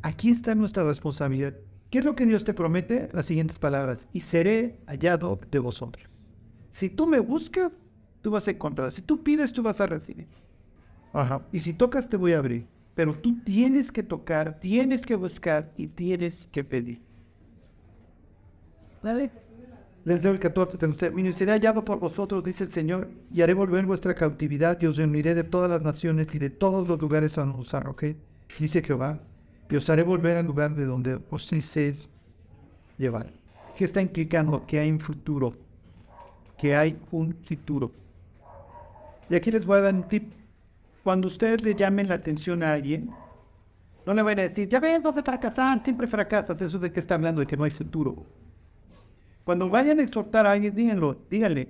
Aquí 0.00 0.30
está 0.30 0.54
nuestra 0.54 0.82
responsabilidad. 0.82 1.54
¿Qué 1.90 1.98
es 1.98 2.06
lo 2.06 2.14
que 2.14 2.24
Dios 2.24 2.42
te 2.42 2.54
promete? 2.54 3.10
Las 3.12 3.26
siguientes 3.26 3.58
palabras. 3.58 4.08
Y 4.14 4.20
seré 4.20 4.78
hallado 4.86 5.38
de 5.50 5.58
vosotros. 5.58 6.08
Si 6.70 6.88
tú 6.88 7.06
me 7.06 7.20
buscas, 7.20 7.70
tú 8.22 8.30
vas 8.30 8.48
a 8.48 8.52
encontrar. 8.52 8.90
Si 8.92 9.02
tú 9.02 9.22
pides, 9.22 9.52
tú 9.52 9.62
vas 9.62 9.78
a 9.78 9.86
recibir. 9.86 10.26
Ajá. 11.12 11.42
Y 11.52 11.60
si 11.60 11.74
tocas, 11.74 12.08
te 12.08 12.16
voy 12.16 12.32
a 12.32 12.38
abrir. 12.38 12.66
Pero 12.94 13.12
tú 13.12 13.42
tienes 13.44 13.92
que 13.92 14.02
tocar, 14.02 14.58
tienes 14.58 15.04
que 15.04 15.16
buscar 15.16 15.70
y 15.76 15.88
tienes 15.88 16.46
que 16.46 16.64
pedir. 16.64 17.11
¿Vale? 19.02 19.30
Les 20.04 20.20
doy 20.20 20.32
el 20.32 20.40
14. 20.40 21.10
Mi 21.10 21.32
seré 21.32 21.52
hallado 21.52 21.84
por 21.84 21.98
vosotros, 21.98 22.42
dice 22.42 22.64
el 22.64 22.72
Señor, 22.72 23.08
y 23.32 23.42
haré 23.42 23.54
volver 23.54 23.86
vuestra 23.86 24.14
cautividad 24.14 24.80
y 24.80 24.86
os 24.86 24.96
reuniré 24.96 25.34
de 25.34 25.44
todas 25.44 25.70
las 25.70 25.82
naciones 25.82 26.34
y 26.34 26.38
de 26.38 26.50
todos 26.50 26.88
los 26.88 27.00
lugares 27.00 27.38
a 27.38 27.44
usar, 27.44 27.88
¿ok? 27.88 28.04
Dice 28.58 28.82
Jehová 28.82 29.20
y 29.72 29.76
os 29.76 29.88
haré 29.88 30.02
volver 30.02 30.36
al 30.36 30.44
lugar 30.44 30.74
de 30.74 30.84
donde 30.84 31.18
os 31.30 31.48
deseéis 31.48 32.10
llevar. 32.98 33.32
¿Qué 33.74 33.86
está 33.86 34.02
implicando? 34.02 34.66
Que 34.66 34.78
hay 34.78 34.90
un 34.90 35.00
futuro. 35.00 35.54
Que 36.58 36.76
hay 36.76 36.98
un 37.10 37.34
futuro. 37.42 37.90
Y 39.30 39.34
aquí 39.34 39.50
les 39.50 39.64
voy 39.64 39.78
a 39.78 39.80
dar 39.80 39.94
un 39.94 40.02
tip. 40.02 40.30
Cuando 41.02 41.26
ustedes 41.26 41.62
le 41.62 41.74
llamen 41.74 42.06
la 42.06 42.16
atención 42.16 42.62
a 42.62 42.74
alguien, 42.74 43.10
no 44.04 44.12
le 44.12 44.22
van 44.22 44.38
a 44.40 44.42
decir, 44.42 44.68
ya 44.68 44.78
ves, 44.78 45.02
vas 45.02 45.16
a 45.16 45.22
fracasar, 45.22 45.82
siempre 45.82 46.06
fracasas. 46.06 46.60
Eso 46.60 46.78
de 46.78 46.92
que 46.92 47.00
está 47.00 47.14
hablando 47.14 47.40
de 47.40 47.46
que 47.46 47.56
no 47.56 47.64
hay 47.64 47.70
futuro. 47.70 48.26
Cuando 49.44 49.68
vayan 49.68 49.98
a 49.98 50.02
exhortar 50.02 50.46
a 50.46 50.52
alguien, 50.52 50.74
díganlo, 50.74 51.16
díganle, 51.28 51.68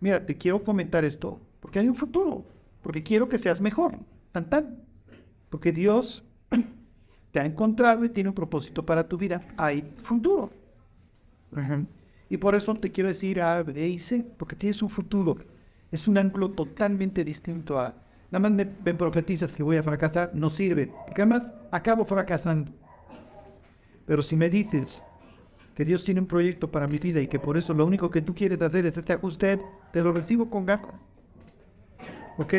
mira, 0.00 0.24
te 0.24 0.36
quiero 0.36 0.62
comentar 0.64 1.04
esto, 1.04 1.38
porque 1.60 1.78
hay 1.78 1.88
un 1.88 1.94
futuro, 1.94 2.44
porque 2.82 3.02
quiero 3.02 3.28
que 3.28 3.38
seas 3.38 3.60
mejor. 3.60 3.98
Tan, 4.32 4.48
tan. 4.48 4.78
Porque 5.50 5.72
Dios 5.72 6.24
te 7.32 7.40
ha 7.40 7.44
encontrado 7.44 8.04
y 8.04 8.08
tiene 8.08 8.30
un 8.30 8.34
propósito 8.34 8.84
para 8.86 9.06
tu 9.08 9.18
vida, 9.18 9.42
hay 9.56 9.82
futuro. 10.02 10.50
Y 12.28 12.36
por 12.36 12.54
eso 12.54 12.72
te 12.74 12.92
quiero 12.92 13.08
decir 13.08 13.42
A, 13.42 13.64
y 13.76 13.98
C, 13.98 14.24
porque 14.38 14.56
tienes 14.56 14.82
un 14.82 14.88
futuro. 14.88 15.36
Es 15.90 16.06
un 16.06 16.16
ángulo 16.16 16.52
totalmente 16.52 17.24
distinto 17.24 17.78
a, 17.78 17.94
nada 18.30 18.48
más 18.48 18.52
me, 18.52 18.94
profetizas 18.94 19.52
que 19.52 19.64
voy 19.64 19.76
a 19.76 19.82
fracasar, 19.82 20.30
no 20.32 20.48
sirve, 20.48 20.92
porque 21.06 21.22
además 21.22 21.52
acabo 21.72 22.04
fracasando. 22.04 22.72
Pero 24.06 24.22
si 24.22 24.36
me 24.36 24.48
dices 24.48 25.02
que 25.74 25.84
Dios 25.84 26.04
tiene 26.04 26.20
un 26.20 26.26
proyecto 26.26 26.70
para 26.70 26.86
mi 26.86 26.98
vida 26.98 27.20
y 27.20 27.28
que 27.28 27.38
por 27.38 27.56
eso 27.56 27.74
lo 27.74 27.86
único 27.86 28.10
que 28.10 28.22
tú 28.22 28.34
quieres 28.34 28.60
hacer 28.60 28.86
es 28.86 28.96
este 28.96 29.12
ajuste, 29.12 29.58
te 29.92 30.02
lo 30.02 30.12
recibo 30.12 30.50
con 30.50 30.66
ganas. 30.66 30.94
¿Ok? 32.38 32.54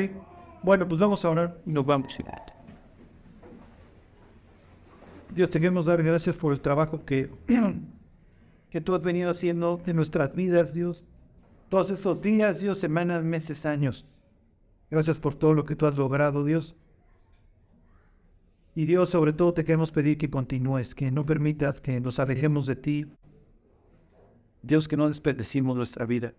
Bueno, 0.63 0.87
pues 0.87 0.99
vamos 0.99 1.23
a 1.25 1.29
orar 1.29 1.57
y 1.65 1.71
nos 1.71 1.85
vamos. 1.85 2.15
Dios, 5.33 5.49
te 5.49 5.59
queremos 5.59 5.85
dar 5.85 6.03
gracias 6.03 6.35
por 6.35 6.53
el 6.53 6.61
trabajo 6.61 7.05
que, 7.05 7.29
que 8.69 8.81
tú 8.81 8.93
has 8.93 9.01
venido 9.01 9.31
haciendo 9.31 9.81
en 9.85 9.95
nuestras 9.95 10.35
vidas, 10.35 10.73
Dios. 10.73 11.03
Todos 11.69 11.89
estos 11.89 12.21
días, 12.21 12.59
Dios, 12.59 12.79
semanas, 12.79 13.23
meses, 13.23 13.65
años. 13.65 14.05
Gracias 14.89 15.19
por 15.19 15.35
todo 15.35 15.53
lo 15.53 15.63
que 15.63 15.75
tú 15.75 15.85
has 15.85 15.97
logrado, 15.97 16.43
Dios. 16.43 16.75
Y 18.75 18.85
Dios, 18.85 19.09
sobre 19.09 19.33
todo 19.33 19.53
te 19.53 19.65
queremos 19.65 19.91
pedir 19.91 20.17
que 20.17 20.29
continúes, 20.29 20.95
que 20.95 21.11
no 21.11 21.25
permitas 21.25 21.81
que 21.81 21.99
nos 21.99 22.19
alejemos 22.19 22.65
de 22.65 22.75
ti. 22.75 23.05
Dios, 24.61 24.87
que 24.87 24.97
no 24.97 25.07
desperdecimos 25.07 25.75
nuestra 25.75 26.05
vida. 26.05 26.33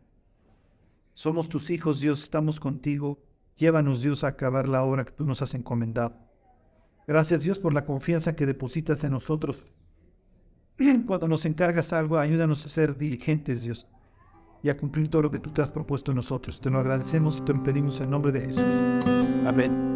Somos 1.15 1.49
tus 1.49 1.71
hijos, 1.71 2.01
Dios, 2.01 2.23
estamos 2.23 2.59
contigo. 2.59 3.19
Llévanos, 3.57 4.01
Dios, 4.01 4.25
a 4.25 4.29
acabar 4.29 4.69
la 4.69 4.83
obra 4.83 5.05
que 5.05 5.13
tú 5.13 5.25
nos 5.25 5.43
has 5.43 5.55
encomendado. 5.55 6.17
Gracias 7.07 7.43
Dios 7.43 7.59
por 7.59 7.75
la 7.75 7.85
confianza 7.85 8.35
que 8.35 8.47
depositas 8.47 9.03
en 9.05 9.13
nosotros. 9.13 9.65
Cuando 11.07 11.29
nos 11.29 11.45
encargas 11.45 11.93
algo, 11.93 12.19
ayúdanos 12.19 12.65
a 12.65 12.69
ser 12.69 12.97
diligentes, 12.97 13.63
Dios, 13.63 13.87
y 14.63 14.71
a 14.71 14.77
cumplir 14.77 15.09
todo 15.09 15.23
lo 15.23 15.31
que 15.31 15.39
tú 15.39 15.51
te 15.51 15.61
has 15.61 15.71
propuesto 15.71 16.13
en 16.13 16.17
nosotros. 16.17 16.61
Te 16.61 16.71
lo 16.71 16.79
agradecemos 16.79 17.39
y 17.39 17.43
te 17.43 17.53
lo 17.53 17.63
pedimos 17.63 18.01
en 18.01 18.11
nombre 18.11 18.33
de 18.33 18.41
Jesús. 18.41 18.65
Amén. 19.45 19.93